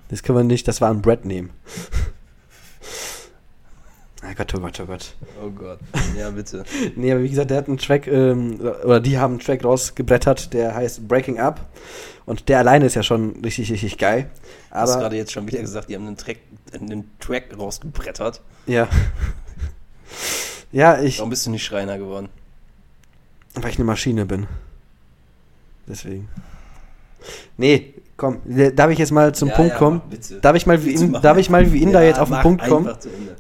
Das 0.10 0.24
können 0.24 0.38
wir 0.38 0.44
nicht, 0.44 0.68
das 0.68 0.80
war 0.82 0.90
ein 0.90 1.02
Brett 1.02 1.26
nehmen. 1.26 1.52
Ah 4.34 4.36
Gott, 4.38 4.56
oh 4.56 4.60
Gott, 4.60 4.80
oh 4.80 4.86
Gott. 4.86 5.16
Oh 5.44 5.50
Gott. 5.52 5.80
Ja, 6.18 6.32
bitte. 6.32 6.64
Nee, 6.96 7.12
aber 7.12 7.22
wie 7.22 7.30
gesagt, 7.30 7.52
der 7.52 7.58
hat 7.58 7.68
einen 7.68 7.78
Track, 7.78 8.08
ähm, 8.08 8.60
oder 8.84 9.00
die 9.00 9.20
haben 9.20 9.34
einen 9.34 9.40
Track 9.40 9.64
rausgebrettert, 9.64 10.54
der 10.54 10.74
heißt 10.74 11.08
Breaking 11.08 11.40
Up. 11.40 11.62
Und 12.26 12.50
der 12.50 12.60
alleine 12.60 12.86
ist 12.86 12.96
ja 12.96 13.04
schon 13.04 13.42
richtig, 13.44 13.72
richtig 13.72 13.98
geil. 13.98 14.30
Du 14.70 14.76
hast 14.76 14.92
Aber, 14.92 15.02
gerade 15.02 15.18
jetzt 15.18 15.32
schon 15.34 15.46
wieder 15.46 15.60
gesagt, 15.60 15.90
die 15.90 15.96
haben 15.96 16.08
einen 16.08 16.18
Track, 16.18 16.38
einen 16.74 17.12
Track 17.20 17.56
rausgebrettert. 17.58 18.42
ja. 18.66 18.88
Ja, 20.72 21.00
ich, 21.00 21.20
Warum 21.20 21.30
bist 21.30 21.46
du 21.46 21.52
nicht 21.52 21.64
Schreiner 21.64 22.00
geworden? 22.00 22.30
weil 23.54 23.70
ich 23.70 23.76
eine 23.78 23.86
Maschine 23.86 24.26
bin. 24.26 24.48
Deswegen. 25.88 26.28
Nee, 27.58 27.93
komm, 28.24 28.38
darf 28.76 28.90
ich 28.90 28.98
jetzt 29.00 29.12
mal 29.12 29.36
zum 29.36 29.50
Ja, 29.50 29.56
Punkt 29.56 29.72
ja, 29.74 29.78
kommen? 29.78 30.02
bitte. 30.10 30.40
Darf 30.40 30.56
ich 30.56 30.66
mal 30.66 30.84
wie 30.86 30.98
mach. 31.08 31.22
darf 31.22 31.38
ich 31.38 31.50
mal 31.50 31.72
wie 31.74 31.86
da 31.92 32.00
Ja, 32.02 32.08
jetzt 32.08 32.20
auf 32.20 32.30
den 32.30 32.40
Punkt 32.40 32.64
kommen? 32.66 32.90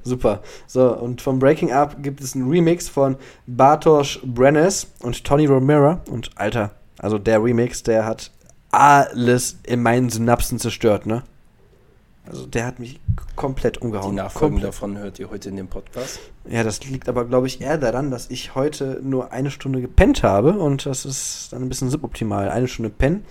Super. 0.03 0.41
So, 0.67 0.93
und 0.97 1.21
vom 1.21 1.39
Breaking 1.39 1.71
Up 1.71 2.03
gibt 2.03 2.19
es 2.21 2.35
einen 2.35 2.49
Remix 2.49 2.89
von 2.89 3.15
Bartosz 3.47 4.19
Brenes 4.25 4.87
und 5.01 5.23
Tony 5.23 5.45
Romero. 5.45 5.99
Und 6.11 6.31
Alter, 6.35 6.71
also 6.99 7.17
der 7.17 7.41
Remix, 7.41 7.81
der 7.83 8.05
hat 8.05 8.31
alles 8.71 9.57
in 9.63 9.81
meinen 9.81 10.09
Synapsen 10.09 10.59
zerstört, 10.59 11.05
ne? 11.05 11.23
Also 12.25 12.45
der 12.45 12.65
hat 12.65 12.79
mich 12.79 12.99
komplett 13.35 13.79
umgehauen. 13.79 14.11
Die 14.11 14.15
Nachfolgen 14.15 14.55
komplett. 14.55 14.73
davon 14.73 14.97
hört 14.97 15.19
ihr 15.19 15.29
heute 15.29 15.49
in 15.49 15.57
dem 15.57 15.67
Podcast. 15.67 16.19
Ja, 16.49 16.63
das 16.63 16.83
liegt 16.85 17.09
aber, 17.09 17.25
glaube 17.25 17.47
ich, 17.47 17.59
eher 17.59 17.77
daran, 17.77 18.11
dass 18.11 18.29
ich 18.29 18.55
heute 18.55 18.99
nur 19.03 19.31
eine 19.33 19.51
Stunde 19.51 19.81
gepennt 19.81 20.23
habe 20.23 20.53
und 20.53 20.85
das 20.85 21.05
ist 21.05 21.49
dann 21.51 21.63
ein 21.63 21.69
bisschen 21.69 21.89
suboptimal. 21.89 22.49
Eine 22.49 22.67
Stunde 22.67 22.89
pennen, 22.89 23.25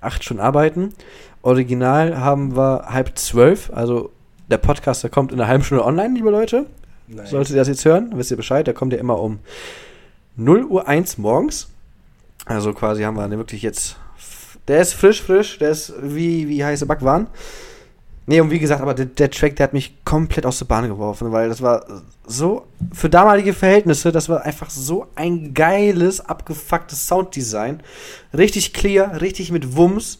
acht 0.00 0.24
Stunden 0.24 0.42
arbeiten. 0.42 0.94
Original 1.42 2.18
haben 2.18 2.56
wir 2.56 2.86
halb 2.88 3.18
zwölf, 3.18 3.70
also 3.72 4.12
der 4.50 4.58
Podcast, 4.58 5.02
der 5.02 5.10
kommt 5.10 5.30
in 5.30 5.40
einer 5.40 5.48
halben 5.48 5.64
Stunde 5.64 5.84
online, 5.84 6.14
liebe 6.14 6.30
Leute. 6.30 6.66
Nein. 7.06 7.26
Solltet 7.26 7.50
ihr 7.54 7.58
das 7.58 7.68
jetzt 7.68 7.84
hören, 7.84 8.12
wisst 8.14 8.30
ihr 8.30 8.36
Bescheid, 8.36 8.66
der 8.66 8.74
kommt 8.74 8.92
ja 8.92 8.98
immer 8.98 9.20
um 9.20 9.40
0 10.36 10.64
Uhr 10.64 10.88
1 10.88 11.18
morgens. 11.18 11.68
Also 12.46 12.72
quasi 12.72 13.02
haben 13.02 13.16
wir 13.16 13.28
den 13.28 13.38
wirklich 13.38 13.62
jetzt. 13.62 13.96
Der 14.68 14.80
ist 14.80 14.94
frisch, 14.94 15.22
frisch, 15.22 15.58
der 15.58 15.70
ist 15.70 15.92
wie, 16.02 16.48
wie 16.48 16.64
heiße 16.64 16.86
Backwaren. 16.86 17.26
Nee, 18.30 18.42
und 18.42 18.50
wie 18.50 18.58
gesagt, 18.58 18.82
aber 18.82 18.92
der, 18.92 19.06
der 19.06 19.30
Track, 19.30 19.56
der 19.56 19.64
hat 19.64 19.72
mich 19.72 20.04
komplett 20.04 20.44
aus 20.44 20.58
der 20.58 20.66
Bahn 20.66 20.86
geworfen, 20.86 21.32
weil 21.32 21.48
das 21.48 21.62
war 21.62 21.86
so, 22.26 22.66
für 22.92 23.08
damalige 23.08 23.54
Verhältnisse, 23.54 24.12
das 24.12 24.28
war 24.28 24.42
einfach 24.42 24.68
so 24.68 25.06
ein 25.14 25.54
geiles, 25.54 26.20
abgefucktes 26.20 27.06
Sounddesign. 27.08 27.82
Richtig 28.36 28.74
clear, 28.74 29.22
richtig 29.22 29.50
mit 29.50 29.76
Wumms. 29.76 30.18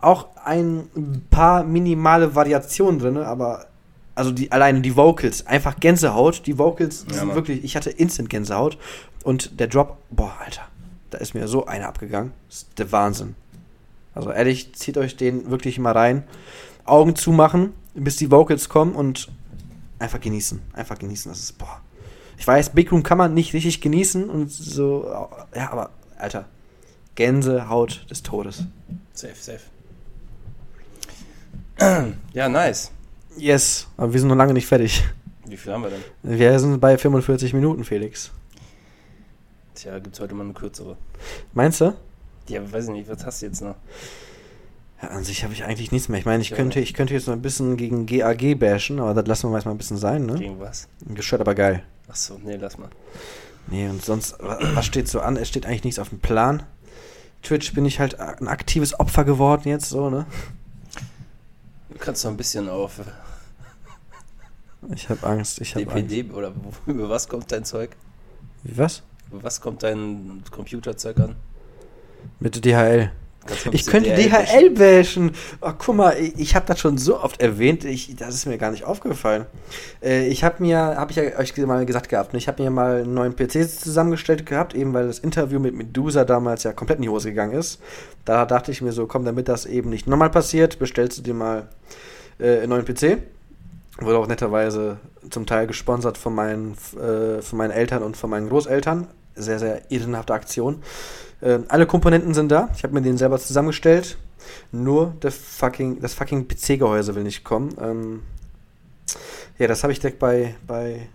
Auch 0.00 0.28
ein 0.46 0.88
paar 1.28 1.62
minimale 1.62 2.34
Variationen 2.34 2.98
drin, 2.98 3.18
aber 3.18 3.66
also 4.14 4.30
die, 4.30 4.50
alleine 4.50 4.80
die 4.80 4.96
Vocals, 4.96 5.46
einfach 5.46 5.78
Gänsehaut. 5.78 6.46
Die 6.46 6.56
Vocals 6.56 7.04
Ja, 7.08 7.16
sind 7.16 7.26
Mann. 7.26 7.36
wirklich, 7.36 7.62
ich 7.64 7.76
hatte 7.76 7.90
instant 7.90 8.30
Gänsehaut. 8.30 8.78
Und 9.24 9.60
der 9.60 9.66
Drop, 9.66 9.98
boah, 10.10 10.32
Alter, 10.42 10.62
da 11.10 11.18
ist 11.18 11.34
mir 11.34 11.46
so 11.48 11.66
einer 11.66 11.88
abgegangen. 11.88 12.32
Das 12.48 12.56
ist 12.60 12.78
der 12.78 12.90
Wahnsinn. 12.92 13.34
Also 14.14 14.30
ehrlich, 14.30 14.74
zieht 14.74 14.96
euch 14.96 15.16
den 15.16 15.50
wirklich 15.50 15.78
mal 15.78 15.92
rein. 15.92 16.24
Augen 16.84 17.16
zumachen, 17.16 17.72
bis 17.94 18.16
die 18.16 18.30
Vocals 18.30 18.68
kommen 18.68 18.94
und 18.94 19.28
einfach 19.98 20.20
genießen. 20.20 20.60
Einfach 20.72 20.98
genießen. 20.98 21.30
Das 21.30 21.40
ist, 21.40 21.58
boah. 21.58 21.80
Ich 22.38 22.46
weiß, 22.46 22.70
Big 22.70 22.90
Room 22.90 23.02
kann 23.02 23.18
man 23.18 23.34
nicht 23.34 23.54
richtig 23.54 23.80
genießen 23.80 24.28
und 24.28 24.50
so, 24.50 25.04
ja, 25.54 25.70
aber, 25.70 25.90
Alter, 26.18 26.46
Gänsehaut 27.14 28.06
des 28.10 28.22
Todes. 28.22 28.64
Safe, 29.12 29.34
safe. 29.34 29.60
Ja, 32.32 32.48
nice. 32.48 32.90
Yes, 33.36 33.88
aber 33.96 34.12
wir 34.12 34.20
sind 34.20 34.28
noch 34.28 34.36
lange 34.36 34.52
nicht 34.54 34.66
fertig. 34.66 35.04
Wie 35.46 35.56
viel 35.56 35.72
haben 35.72 35.82
wir 35.82 35.90
denn? 35.90 36.38
Wir 36.38 36.58
sind 36.58 36.80
bei 36.80 36.96
45 36.96 37.54
Minuten, 37.54 37.84
Felix. 37.84 38.30
Tja, 39.74 39.98
gibt's 39.98 40.20
heute 40.20 40.34
mal 40.34 40.44
eine 40.44 40.52
kürzere. 40.52 40.96
Meinst 41.54 41.80
du? 41.80 41.94
Ja, 42.48 42.60
weiß 42.70 42.86
ich 42.86 42.90
nicht, 42.90 43.08
was 43.08 43.24
hast 43.24 43.42
du 43.42 43.46
jetzt 43.46 43.60
noch? 43.60 43.76
An 45.02 45.24
sich 45.24 45.42
habe 45.42 45.52
ich 45.52 45.64
eigentlich 45.64 45.90
nichts 45.90 46.08
mehr. 46.08 46.20
Ich 46.20 46.26
meine, 46.26 46.42
ich 46.42 46.50
Ja. 46.50 46.56
könnte, 46.56 46.78
ich 46.80 46.94
könnte 46.94 47.12
jetzt 47.12 47.26
noch 47.26 47.34
ein 47.34 47.42
bisschen 47.42 47.76
gegen 47.76 48.06
GAG 48.06 48.54
bashen, 48.58 49.00
aber 49.00 49.14
das 49.14 49.26
lassen 49.26 49.50
wir 49.50 49.58
mal 49.64 49.70
ein 49.70 49.76
bisschen 49.78 49.96
sein, 49.96 50.26
ne? 50.26 50.34
Gegen 50.38 50.60
was? 50.60 50.88
Geschört 51.06 51.40
aber 51.40 51.54
geil. 51.56 51.82
Achso, 52.08 52.38
nee, 52.42 52.56
lass 52.56 52.78
mal. 52.78 52.88
Nee, 53.66 53.88
und 53.88 54.04
sonst, 54.04 54.38
wa- 54.40 54.58
was 54.74 54.86
steht 54.86 55.08
so 55.08 55.20
an? 55.20 55.36
Es 55.36 55.48
steht 55.48 55.66
eigentlich 55.66 55.84
nichts 55.84 55.98
auf 55.98 56.08
dem 56.10 56.20
Plan. 56.20 56.62
Twitch 57.42 57.72
bin 57.74 57.84
ich 57.84 57.98
halt 57.98 58.20
ein 58.20 58.46
aktives 58.46 58.98
Opfer 59.00 59.24
geworden 59.24 59.68
jetzt, 59.68 59.88
so, 59.88 60.08
ne? 60.08 60.24
Du 61.90 61.98
kannst 61.98 62.24
noch 62.24 62.30
ein 62.30 62.36
bisschen 62.36 62.68
auf 62.68 63.00
Ich 64.94 65.08
habe 65.08 65.26
Angst, 65.26 65.60
ich 65.60 65.74
habe 65.74 65.90
Angst. 65.90 66.10
DPD 66.12 66.30
oder 66.32 66.52
über 66.86 67.08
was 67.08 67.28
kommt 67.28 67.50
dein 67.50 67.64
Zeug? 67.64 67.90
Wie, 68.62 68.76
was? 68.78 69.02
Über 69.32 69.42
was 69.42 69.60
kommt 69.60 69.82
dein 69.82 70.44
Computerzeug 70.52 71.18
an? 71.18 71.34
Mit 72.38 72.64
DHL. 72.64 73.10
Ich 73.72 73.86
könnte 73.86 74.14
DHL 74.14 74.70
bashen. 74.70 75.32
Oh, 75.60 75.72
guck 75.76 75.96
mal, 75.96 76.16
ich, 76.16 76.38
ich 76.38 76.54
habe 76.54 76.66
das 76.66 76.78
schon 76.78 76.98
so 76.98 77.20
oft 77.20 77.40
erwähnt, 77.40 77.84
ich, 77.84 78.14
das 78.16 78.34
ist 78.34 78.46
mir 78.46 78.58
gar 78.58 78.70
nicht 78.70 78.84
aufgefallen. 78.84 79.46
Äh, 80.02 80.28
ich 80.28 80.44
habe 80.44 80.62
mir, 80.62 80.78
habe 80.78 81.10
ich 81.10 81.16
ja 81.16 81.24
euch 81.38 81.56
mal 81.56 81.84
gesagt 81.84 82.08
gehabt, 82.08 82.32
ne, 82.32 82.38
ich 82.38 82.48
habe 82.48 82.62
mir 82.62 82.70
mal 82.70 83.02
einen 83.02 83.14
neuen 83.14 83.34
PC 83.34 83.68
zusammengestellt 83.68 84.46
gehabt, 84.46 84.74
eben 84.74 84.94
weil 84.94 85.06
das 85.06 85.18
Interview 85.18 85.58
mit 85.58 85.74
Medusa 85.74 86.24
damals 86.24 86.62
ja 86.62 86.72
komplett 86.72 86.98
in 86.98 87.02
die 87.02 87.08
Hose 87.08 87.30
gegangen 87.30 87.54
ist. 87.54 87.80
Da 88.24 88.46
dachte 88.46 88.70
ich 88.70 88.80
mir 88.80 88.92
so, 88.92 89.06
komm, 89.06 89.24
damit 89.24 89.48
das 89.48 89.66
eben 89.66 89.90
nicht 89.90 90.06
nochmal 90.06 90.30
passiert, 90.30 90.78
bestellst 90.78 91.18
du 91.18 91.22
dir 91.22 91.34
mal 91.34 91.68
äh, 92.38 92.58
einen 92.58 92.70
neuen 92.70 92.84
PC. 92.84 93.18
Wurde 94.00 94.18
auch 94.18 94.26
netterweise 94.26 94.98
zum 95.30 95.46
Teil 95.46 95.66
gesponsert 95.66 96.16
von 96.16 96.34
meinen, 96.34 96.76
äh, 96.96 97.42
von 97.42 97.58
meinen 97.58 97.72
Eltern 97.72 98.02
und 98.02 98.16
von 98.16 98.30
meinen 98.30 98.48
Großeltern. 98.48 99.08
Sehr, 99.34 99.58
sehr 99.58 99.90
ehrenhafte 99.90 100.34
Aktion. 100.34 100.82
Ähm, 101.42 101.64
alle 101.68 101.86
Komponenten 101.86 102.34
sind 102.34 102.50
da. 102.50 102.68
Ich 102.76 102.84
habe 102.84 102.94
mir 102.94 103.02
den 103.02 103.16
selber 103.16 103.38
zusammengestellt. 103.38 104.16
Nur 104.70 105.14
der 105.22 105.32
fucking, 105.32 106.00
das 106.00 106.14
fucking 106.14 106.48
PC-Gehäuse 106.48 107.14
will 107.14 107.22
nicht 107.22 107.44
kommen. 107.44 107.74
Ähm, 107.80 108.22
ja, 109.58 109.66
das 109.66 109.82
habe 109.82 109.92
ich 109.92 110.00
direkt 110.00 110.18
bei, 110.18 110.54
bei 110.66 111.08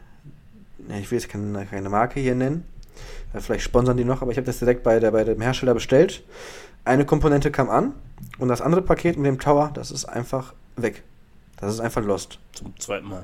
ja, 0.90 0.98
ich 0.98 1.10
will 1.12 1.20
jetzt 1.20 1.30
keine, 1.30 1.66
keine 1.66 1.90
Marke 1.90 2.20
hier 2.20 2.36
nennen. 2.36 2.64
Äh, 3.34 3.40
Vielleicht 3.40 3.64
sponsern 3.64 3.98
die 3.98 4.06
noch, 4.06 4.22
aber 4.22 4.32
ich 4.32 4.38
habe 4.38 4.46
das 4.46 4.60
direkt 4.60 4.84
bei, 4.84 5.00
der, 5.00 5.12
bei 5.12 5.24
dem 5.24 5.42
Hersteller 5.42 5.74
bestellt. 5.74 6.24
Eine 6.86 7.06
Komponente 7.06 7.52
kam 7.52 7.70
an 7.70 7.94
und 8.40 8.48
das 8.48 8.62
andere 8.62 8.82
Paket 8.82 9.18
mit 9.18 9.26
dem 9.26 9.40
Tower, 9.40 9.72
das 9.74 9.92
ist 9.92 10.06
einfach 10.06 10.54
weg. 10.76 11.04
Das 11.60 11.74
ist 11.74 11.80
einfach 11.80 12.04
lost. 12.04 12.40
Zum 12.54 12.78
zweiten 12.80 13.10
Mal. 13.10 13.24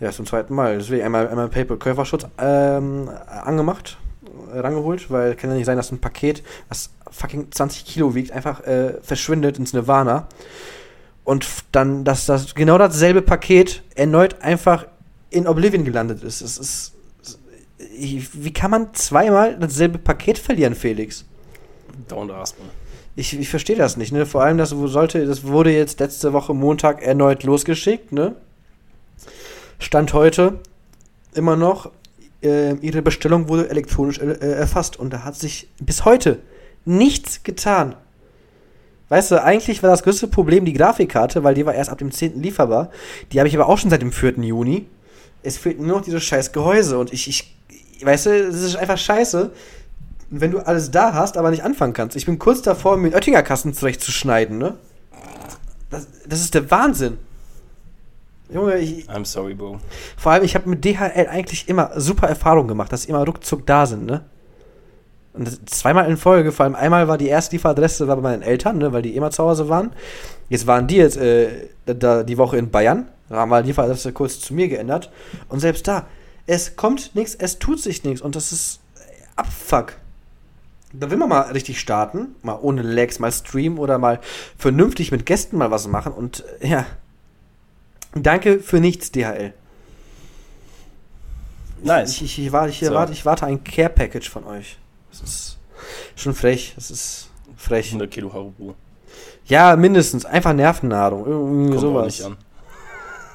Ja, 0.00 0.10
zum 0.10 0.26
zweiten 0.26 0.54
Mal. 0.54 0.78
Deswegen 0.78 1.04
einmal, 1.04 1.28
einmal 1.28 1.48
PayPal-Käuferschutz 1.48 2.26
ähm, 2.38 3.08
angemacht, 3.28 3.96
äh, 3.96 4.03
rangeholt, 4.52 5.10
weil 5.10 5.34
kann 5.34 5.50
ja 5.50 5.56
nicht 5.56 5.66
sein, 5.66 5.76
dass 5.76 5.92
ein 5.92 6.00
Paket, 6.00 6.42
was 6.68 6.90
fucking 7.10 7.50
20 7.50 7.84
Kilo 7.84 8.14
wiegt, 8.14 8.32
einfach 8.32 8.60
äh, 8.64 8.94
verschwindet 9.02 9.58
ins 9.58 9.72
Nirvana. 9.72 10.28
Und 11.24 11.46
dann, 11.72 12.04
dass 12.04 12.26
das 12.26 12.54
genau 12.54 12.76
dasselbe 12.78 13.22
Paket 13.22 13.82
erneut 13.94 14.42
einfach 14.42 14.86
in 15.30 15.46
Oblivion 15.46 15.84
gelandet 15.84 16.22
ist. 16.22 16.40
Es 16.40 16.58
ist. 16.58 16.92
Wie 17.96 18.52
kann 18.52 18.70
man 18.70 18.94
zweimal 18.94 19.56
dasselbe 19.58 19.98
Paket 19.98 20.38
verlieren, 20.38 20.74
Felix? 20.74 21.24
Don't 22.08 22.32
ask 22.32 22.58
me. 22.58 22.66
Ich, 23.16 23.38
ich 23.38 23.48
verstehe 23.48 23.76
das 23.76 23.96
nicht, 23.96 24.12
ne? 24.12 24.26
Vor 24.26 24.42
allem, 24.42 24.58
das 24.58 24.70
sollte, 24.70 25.26
das 25.26 25.44
wurde 25.44 25.70
jetzt 25.72 26.00
letzte 26.00 26.32
Woche 26.32 26.54
Montag 26.54 27.02
erneut 27.02 27.44
losgeschickt, 27.44 28.12
ne? 28.12 28.34
Stand 29.78 30.12
heute 30.12 30.58
immer 31.34 31.56
noch, 31.56 31.90
äh, 32.44 32.74
ihre 32.74 33.02
Bestellung 33.02 33.48
wurde 33.48 33.70
elektronisch 33.70 34.18
äh, 34.18 34.34
erfasst 34.34 34.98
und 34.98 35.12
da 35.12 35.24
hat 35.24 35.36
sich 35.36 35.68
bis 35.80 36.04
heute 36.04 36.40
nichts 36.84 37.42
getan. 37.42 37.96
Weißt 39.08 39.30
du, 39.30 39.42
eigentlich 39.42 39.82
war 39.82 39.90
das 39.90 40.02
größte 40.02 40.28
Problem 40.28 40.64
die 40.64 40.72
Grafikkarte, 40.72 41.44
weil 41.44 41.54
die 41.54 41.66
war 41.66 41.74
erst 41.74 41.90
ab 41.90 41.98
dem 41.98 42.10
10. 42.10 42.40
lieferbar. 42.40 42.90
Die 43.32 43.38
habe 43.38 43.48
ich 43.48 43.54
aber 43.54 43.68
auch 43.68 43.78
schon 43.78 43.90
seit 43.90 44.02
dem 44.02 44.12
4. 44.12 44.32
Juni. 44.38 44.86
Es 45.42 45.58
fehlt 45.58 45.78
nur 45.78 45.98
noch 45.98 46.04
dieses 46.04 46.24
scheiß 46.24 46.52
Gehäuse 46.52 46.98
und 46.98 47.12
ich, 47.12 47.28
ich, 47.28 47.54
weißt 48.02 48.26
du, 48.26 48.48
es 48.48 48.62
ist 48.62 48.76
einfach 48.76 48.96
scheiße, 48.96 49.52
wenn 50.30 50.50
du 50.50 50.58
alles 50.60 50.90
da 50.90 51.12
hast, 51.12 51.36
aber 51.36 51.50
nicht 51.50 51.64
anfangen 51.64 51.92
kannst. 51.92 52.16
Ich 52.16 52.26
bin 52.26 52.38
kurz 52.38 52.62
davor, 52.62 52.96
mir 52.96 53.10
den 53.10 53.14
Oettinger 53.14 53.42
Kasten 53.42 53.74
zurechtzuschneiden, 53.74 54.58
ne? 54.58 54.74
Das, 55.90 56.08
das 56.26 56.40
ist 56.40 56.54
der 56.54 56.70
Wahnsinn. 56.70 57.18
Junge, 58.52 58.76
ich, 58.78 59.08
I'm 59.08 59.24
sorry, 59.24 59.54
Bro. 59.54 59.78
vor 60.16 60.32
allem, 60.32 60.44
ich 60.44 60.54
habe 60.54 60.68
mit 60.68 60.84
DHL 60.84 61.28
eigentlich 61.28 61.68
immer 61.68 61.98
super 61.98 62.28
Erfahrungen 62.28 62.68
gemacht, 62.68 62.92
dass 62.92 63.02
sie 63.02 63.08
immer 63.08 63.24
ruckzuck 63.24 63.66
da 63.66 63.86
sind, 63.86 64.04
ne? 64.04 64.24
Und 65.32 65.68
zweimal 65.68 66.08
in 66.08 66.16
Folge, 66.16 66.52
vor 66.52 66.64
allem 66.64 66.76
einmal 66.76 67.08
war 67.08 67.18
die 67.18 67.26
erste 67.26 67.56
Lieferadresse 67.56 68.06
war 68.06 68.16
bei 68.16 68.22
meinen 68.22 68.42
Eltern, 68.42 68.78
ne, 68.78 68.92
weil 68.92 69.02
die 69.02 69.16
immer 69.16 69.32
zu 69.32 69.42
Hause 69.42 69.68
waren. 69.68 69.90
Jetzt 70.48 70.68
waren 70.68 70.86
die 70.86 70.96
jetzt 70.96 71.16
äh, 71.16 71.68
da, 71.86 72.22
die 72.22 72.38
Woche 72.38 72.56
in 72.56 72.70
Bayern, 72.70 73.08
da 73.28 73.36
haben 73.36 73.48
wir 73.48 73.62
die 73.62 73.68
Lieferadresse 73.68 74.12
kurz 74.12 74.38
zu 74.38 74.54
mir 74.54 74.68
geändert. 74.68 75.10
Und 75.48 75.58
selbst 75.58 75.88
da, 75.88 76.06
es 76.46 76.76
kommt 76.76 77.16
nichts, 77.16 77.34
es 77.34 77.58
tut 77.58 77.80
sich 77.80 78.04
nichts 78.04 78.20
und 78.20 78.36
das 78.36 78.52
ist 78.52 78.80
äh, 78.96 79.00
Abfuck. 79.34 79.94
Da 80.92 81.10
will 81.10 81.16
man 81.16 81.28
mal 81.28 81.40
richtig 81.50 81.80
starten, 81.80 82.36
mal 82.42 82.58
ohne 82.62 82.82
Lags, 82.82 83.18
mal 83.18 83.32
streamen 83.32 83.78
oder 83.78 83.98
mal 83.98 84.20
vernünftig 84.56 85.10
mit 85.10 85.26
Gästen 85.26 85.58
mal 85.58 85.72
was 85.72 85.88
machen 85.88 86.12
und 86.12 86.44
äh, 86.60 86.68
ja. 86.68 86.86
Danke 88.14 88.60
für 88.60 88.80
nichts, 88.80 89.10
DHL. 89.12 89.52
Nice. 91.82 92.12
Ich, 92.16 92.22
ich, 92.22 92.38
ich, 92.46 92.52
warte, 92.52 92.70
ich, 92.70 92.80
So. 92.80 92.94
warte, 92.94 93.12
ich 93.12 93.24
warte 93.26 93.46
ein 93.46 93.62
Care-Package 93.62 94.30
von 94.30 94.44
euch. 94.44 94.78
Das 95.10 95.20
ist 95.22 95.58
schon 96.16 96.34
frech. 96.34 96.72
Das 96.76 96.90
ist 96.90 97.28
frech. 97.56 97.86
100 97.88 98.10
Kilo 98.10 98.32
Haribo. 98.32 98.74
Ja, 99.46 99.76
mindestens. 99.76 100.24
Einfach 100.24 100.54
Nervennahrung. 100.54 101.26
Irgendwie 101.26 101.64
Kommt 101.70 101.76
auch 101.78 101.80
sowas. 101.80 102.06
nicht 102.06 102.24
an. 102.24 102.36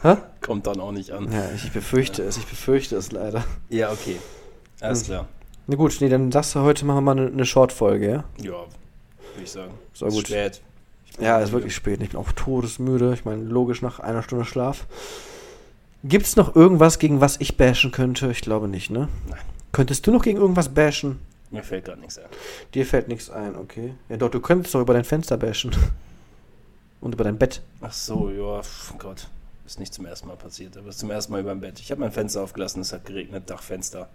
Hä? 0.01 0.15
Kommt 0.41 0.65
dann 0.65 0.79
auch 0.79 0.91
nicht 0.91 1.11
an. 1.11 1.31
Ja, 1.31 1.49
ich 1.55 1.71
befürchte 1.71 2.23
es. 2.23 2.37
Ich 2.37 2.45
befürchte 2.45 2.95
es 2.95 3.11
leider. 3.11 3.43
Ja, 3.69 3.91
okay. 3.91 4.17
Alles 4.81 5.01
Hm. 5.01 5.05
klar. 5.07 5.27
Na 5.67 5.75
gut, 5.75 5.95
nee, 5.99 6.09
dann 6.09 6.31
sagst 6.31 6.55
du 6.55 6.61
heute 6.61 6.85
machen 6.85 6.97
wir 6.97 7.01
mal 7.13 7.17
eine, 7.19 7.27
eine 7.27 7.45
Short-Folge, 7.45 8.09
ja? 8.09 8.23
Ja, 8.41 8.51
würde 8.53 9.43
ich 9.43 9.51
sagen. 9.51 9.73
So 9.93 10.07
gut. 10.07 10.25
Spät. 10.27 10.61
Ja, 11.19 11.39
ist 11.39 11.47
müde. 11.47 11.53
wirklich 11.53 11.75
spät. 11.75 12.01
Ich 12.01 12.09
bin 12.09 12.19
auch 12.19 12.31
todesmüde. 12.31 13.13
Ich 13.13 13.25
meine, 13.25 13.43
logisch 13.43 13.81
nach 13.81 13.99
einer 13.99 14.23
Stunde 14.23 14.45
Schlaf. 14.45 14.85
Gibt's 16.03 16.35
noch 16.35 16.55
irgendwas, 16.55 16.99
gegen 16.99 17.19
was 17.19 17.37
ich 17.39 17.57
bashen 17.57 17.91
könnte? 17.91 18.31
Ich 18.31 18.41
glaube 18.41 18.67
nicht, 18.67 18.89
ne? 18.89 19.09
Nein. 19.27 19.39
Könntest 19.71 20.07
du 20.07 20.11
noch 20.11 20.23
gegen 20.23 20.39
irgendwas 20.39 20.69
bashen? 20.69 21.19
Mir 21.51 21.63
fällt 21.63 21.85
gerade 21.85 21.99
nichts 21.99 22.17
ein. 22.17 22.25
Dir 22.73 22.85
fällt 22.85 23.07
nichts 23.07 23.29
ein, 23.29 23.55
okay. 23.55 23.93
Ja, 24.07 24.17
doch, 24.17 24.29
du 24.29 24.39
könntest 24.39 24.73
doch 24.75 24.81
über 24.81 24.93
dein 24.93 25.03
Fenster 25.03 25.37
bashen. 25.37 25.71
Und 27.01 27.13
über 27.13 27.23
dein 27.23 27.37
Bett. 27.37 27.61
Ach 27.81 27.93
so, 27.93 28.29
ja, 28.29 28.61
pf, 28.61 28.93
Gott. 28.97 29.27
Ist 29.65 29.79
nicht 29.79 29.93
zum 29.93 30.05
ersten 30.05 30.27
Mal 30.27 30.35
passiert, 30.35 30.75
aber 30.77 30.89
ist 30.89 30.99
zum 30.99 31.11
ersten 31.11 31.31
Mal 31.31 31.41
über 31.41 31.51
dem 31.51 31.61
Bett. 31.61 31.79
Ich 31.79 31.91
habe 31.91 32.01
mein 32.01 32.11
Fenster 32.11 32.41
aufgelassen, 32.41 32.81
es 32.81 32.91
hat 32.91 33.05
geregnet, 33.05 33.49
Dachfenster. 33.49 34.09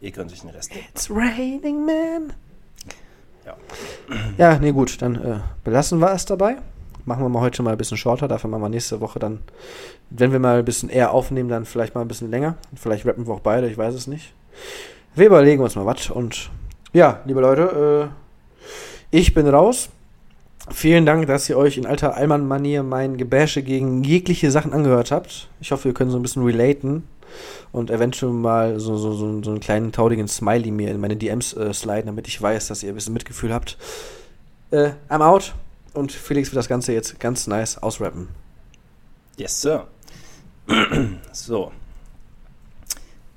Ihr 0.00 0.12
könnt 0.12 0.32
euch 0.32 0.40
den 0.40 0.50
Rest. 0.50 0.70
It's 0.74 1.10
raining, 1.10 1.84
man. 1.84 2.32
Ja. 3.46 3.56
Ja, 4.38 4.58
nee, 4.58 4.72
gut, 4.72 5.00
dann 5.00 5.14
äh, 5.14 5.38
belassen 5.62 6.00
wir 6.00 6.12
es 6.12 6.24
dabei. 6.24 6.56
Machen 7.04 7.22
wir 7.22 7.28
mal 7.28 7.40
heute 7.40 7.62
mal 7.62 7.70
ein 7.70 7.78
bisschen 7.78 7.96
shorter, 7.96 8.26
dafür 8.26 8.50
machen 8.50 8.62
wir 8.62 8.68
nächste 8.68 9.00
Woche 9.00 9.20
dann, 9.20 9.38
wenn 10.10 10.32
wir 10.32 10.40
mal 10.40 10.58
ein 10.58 10.64
bisschen 10.64 10.88
eher 10.88 11.12
aufnehmen, 11.12 11.48
dann 11.48 11.64
vielleicht 11.64 11.94
mal 11.94 12.00
ein 12.00 12.08
bisschen 12.08 12.30
länger. 12.30 12.56
Vielleicht 12.74 13.06
rappen 13.06 13.26
wir 13.28 13.34
auch 13.34 13.40
beide, 13.40 13.68
ich 13.68 13.78
weiß 13.78 13.94
es 13.94 14.08
nicht. 14.08 14.34
Wir 15.14 15.26
überlegen 15.26 15.62
uns 15.62 15.76
mal 15.76 15.86
was 15.86 16.10
und 16.10 16.50
ja, 16.92 17.20
liebe 17.24 17.40
Leute, 17.40 18.10
äh, 18.10 19.16
ich 19.16 19.32
bin 19.34 19.46
raus. 19.46 19.90
Vielen 20.72 21.06
Dank, 21.06 21.28
dass 21.28 21.48
ihr 21.48 21.56
euch 21.56 21.78
in 21.78 21.86
alter 21.86 22.16
Allmann-Manier 22.16 22.82
mein 22.82 23.16
Gebäsche 23.16 23.62
gegen 23.62 24.02
jegliche 24.02 24.50
Sachen 24.50 24.72
angehört 24.72 25.12
habt. 25.12 25.48
Ich 25.60 25.70
hoffe, 25.70 25.84
wir 25.84 25.94
können 25.94 26.10
so 26.10 26.18
ein 26.18 26.22
bisschen 26.22 26.42
relaten 26.42 27.04
und 27.72 27.90
eventuell 27.90 28.32
mal 28.32 28.78
so, 28.80 28.96
so, 28.96 29.12
so, 29.12 29.42
so 29.42 29.50
einen 29.50 29.60
kleinen 29.60 29.92
taudigen 29.92 30.28
Smiley 30.28 30.70
mir 30.70 30.90
in 30.90 31.00
meine 31.00 31.16
DMs 31.16 31.52
äh, 31.54 31.72
sliden, 31.72 32.06
damit 32.06 32.28
ich 32.28 32.40
weiß, 32.40 32.68
dass 32.68 32.82
ihr 32.82 32.90
ein 32.90 32.94
bisschen 32.94 33.14
Mitgefühl 33.14 33.52
habt. 33.52 33.76
Äh, 34.70 34.90
I'm 35.08 35.22
out 35.22 35.54
und 35.94 36.12
Felix 36.12 36.50
wird 36.50 36.58
das 36.58 36.68
Ganze 36.68 36.92
jetzt 36.92 37.18
ganz 37.20 37.46
nice 37.46 37.78
ausrappen. 37.78 38.28
Yes, 39.36 39.60
Sir. 39.60 39.86
so. 41.32 41.72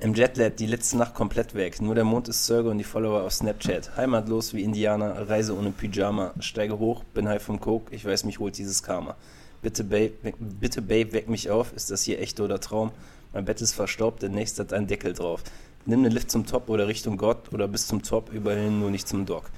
Im 0.01 0.13
Jetlag 0.13 0.55
die 0.55 0.65
letzte 0.65 0.97
Nacht 0.97 1.13
komplett 1.13 1.55
weg. 1.55 1.81
Nur 1.81 1.93
der 1.93 2.05
Mond 2.05 2.29
ist 2.29 2.45
Zeuge 2.45 2.69
und 2.69 2.77
die 2.77 2.85
Follower 2.85 3.23
auf 3.23 3.33
Snapchat. 3.33 3.97
Heimatlos 3.97 4.53
wie 4.53 4.63
Indianer, 4.63 5.27
Reise 5.27 5.57
ohne 5.57 5.71
Pyjama. 5.71 6.33
Steige 6.39 6.79
hoch, 6.79 7.03
bin 7.13 7.27
high 7.27 7.43
vom 7.43 7.59
Coke, 7.59 7.93
ich 7.93 8.05
weiß, 8.05 8.23
mich 8.23 8.39
holt 8.39 8.57
dieses 8.57 8.81
Karma. 8.81 9.17
Bitte 9.61 9.83
Babe, 9.83 10.13
bitte 10.39 10.81
Babe, 10.81 11.11
weck 11.11 11.27
mich 11.27 11.49
auf. 11.49 11.73
Ist 11.73 11.91
das 11.91 12.03
hier 12.03 12.21
echt 12.21 12.39
oder 12.39 12.61
Traum? 12.61 12.91
Mein 13.33 13.45
Bett 13.45 13.61
ist 13.61 13.73
verstaubt, 13.73 14.21
der 14.21 14.29
nächste 14.29 14.63
hat 14.63 14.73
einen 14.73 14.87
Deckel 14.87 15.13
drauf. 15.13 15.43
Nimm 15.85 16.03
den 16.03 16.11
Lift 16.11 16.31
zum 16.31 16.45
Top 16.45 16.69
oder 16.69 16.87
Richtung 16.87 17.17
Gott 17.17 17.53
oder 17.53 17.67
bis 17.67 17.87
zum 17.87 18.01
Top, 18.01 18.31
überall 18.31 18.69
nur 18.69 18.91
nicht 18.91 19.07
zum 19.07 19.25
Dock. 19.25 19.49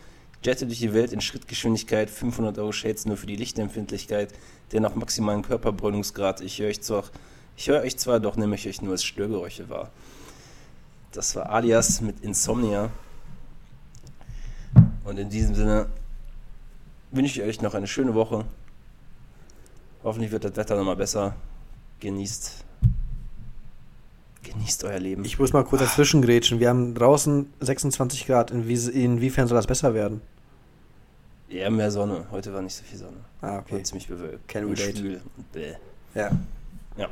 Jette 0.44 0.66
durch 0.66 0.80
die 0.80 0.94
Welt 0.94 1.14
in 1.14 1.22
Schrittgeschwindigkeit, 1.22 2.10
500 2.10 2.58
Euro 2.58 2.72
Shades 2.72 3.06
nur 3.06 3.16
für 3.16 3.28
die 3.28 3.36
Lichtempfindlichkeit, 3.36 4.34
der 4.72 4.82
nach 4.82 4.96
maximalen 4.96 5.44
Körperbräunungsgrad. 5.44 6.42
Ich 6.42 6.60
höre 6.60 6.70
euch 6.70 6.82
zwar, 6.82 7.04
ich 7.56 7.68
höre 7.70 7.82
euch 7.82 7.98
zwar, 7.98 8.20
doch 8.20 8.36
nehme 8.36 8.56
ich 8.56 8.68
euch 8.68 8.82
nur 8.82 8.94
als 8.94 9.04
Störgeräusche 9.04 9.70
wahr. 9.70 9.92
Das 11.12 11.36
war 11.36 11.50
Alias 11.50 12.02
mit 12.02 12.22
Insomnia. 12.22 12.90
Und 15.04 15.20
in 15.20 15.30
diesem 15.30 15.54
Sinne 15.56 15.88
wünsche 17.12 17.42
ich 17.42 17.48
euch 17.48 17.62
noch 17.62 17.74
eine 17.74 17.88
schöne 17.88 18.16
Woche. 18.16 18.46
Hoffentlich 20.04 20.32
wird 20.32 20.46
das 20.46 20.56
Wetter 20.56 20.76
nochmal 20.76 20.96
besser. 20.96 21.36
Genießt. 22.00 22.66
Genießt 24.44 24.84
euer 24.86 25.00
Leben. 25.00 25.24
Ich 25.24 25.38
muss 25.38 25.54
mal 25.54 25.64
kurz 25.64 25.82
dazwischen 25.82 26.22
grätschen. 26.22 26.60
Wir 26.60 26.70
haben 26.70 26.96
draußen 26.96 27.52
26 27.60 28.26
Grad. 28.26 28.52
Inwie 28.52 28.76
inwiefern 28.92 29.48
soll 29.48 29.56
das 29.56 29.68
besser 29.68 29.94
werden? 29.94 30.22
Ja, 31.48 31.70
mehr 31.70 31.92
Sonne. 31.92 32.26
Heute 32.32 32.54
war 32.54 32.62
nicht 32.62 32.76
so 32.76 32.84
viel 32.84 32.98
Sonne. 32.98 33.18
Ah, 33.42 33.60
okay. 33.60 33.76
War 33.76 33.84
ziemlich 33.84 34.08
bewölkt. 34.08 34.48
Can 34.48 34.66
und 34.66 34.80
relate. 34.80 34.98
schwül 34.98 35.22
bäh. 35.52 35.76
Ja. 36.16 36.32
Ja. 36.98 37.10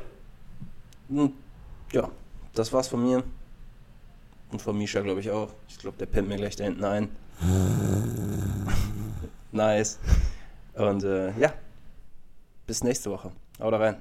Und, 1.08 1.34
ja, 1.92 2.10
das 2.54 2.72
war's 2.72 2.88
von 2.88 3.02
mir. 3.02 3.22
Und 4.50 4.62
von 4.62 4.76
Misha, 4.76 5.00
glaube 5.00 5.20
ich, 5.20 5.30
auch. 5.30 5.50
Ich 5.68 5.78
glaube, 5.78 5.98
der 5.98 6.06
pennt 6.06 6.28
mir 6.28 6.36
gleich 6.36 6.56
da 6.56 6.64
hinten 6.64 6.84
ein. 6.84 7.08
nice. 9.52 9.98
Und 10.74 11.04
äh, 11.04 11.38
ja, 11.38 11.52
bis 12.66 12.82
nächste 12.82 13.10
Woche. 13.10 13.30
Haut 13.60 13.74
rein. 13.74 13.96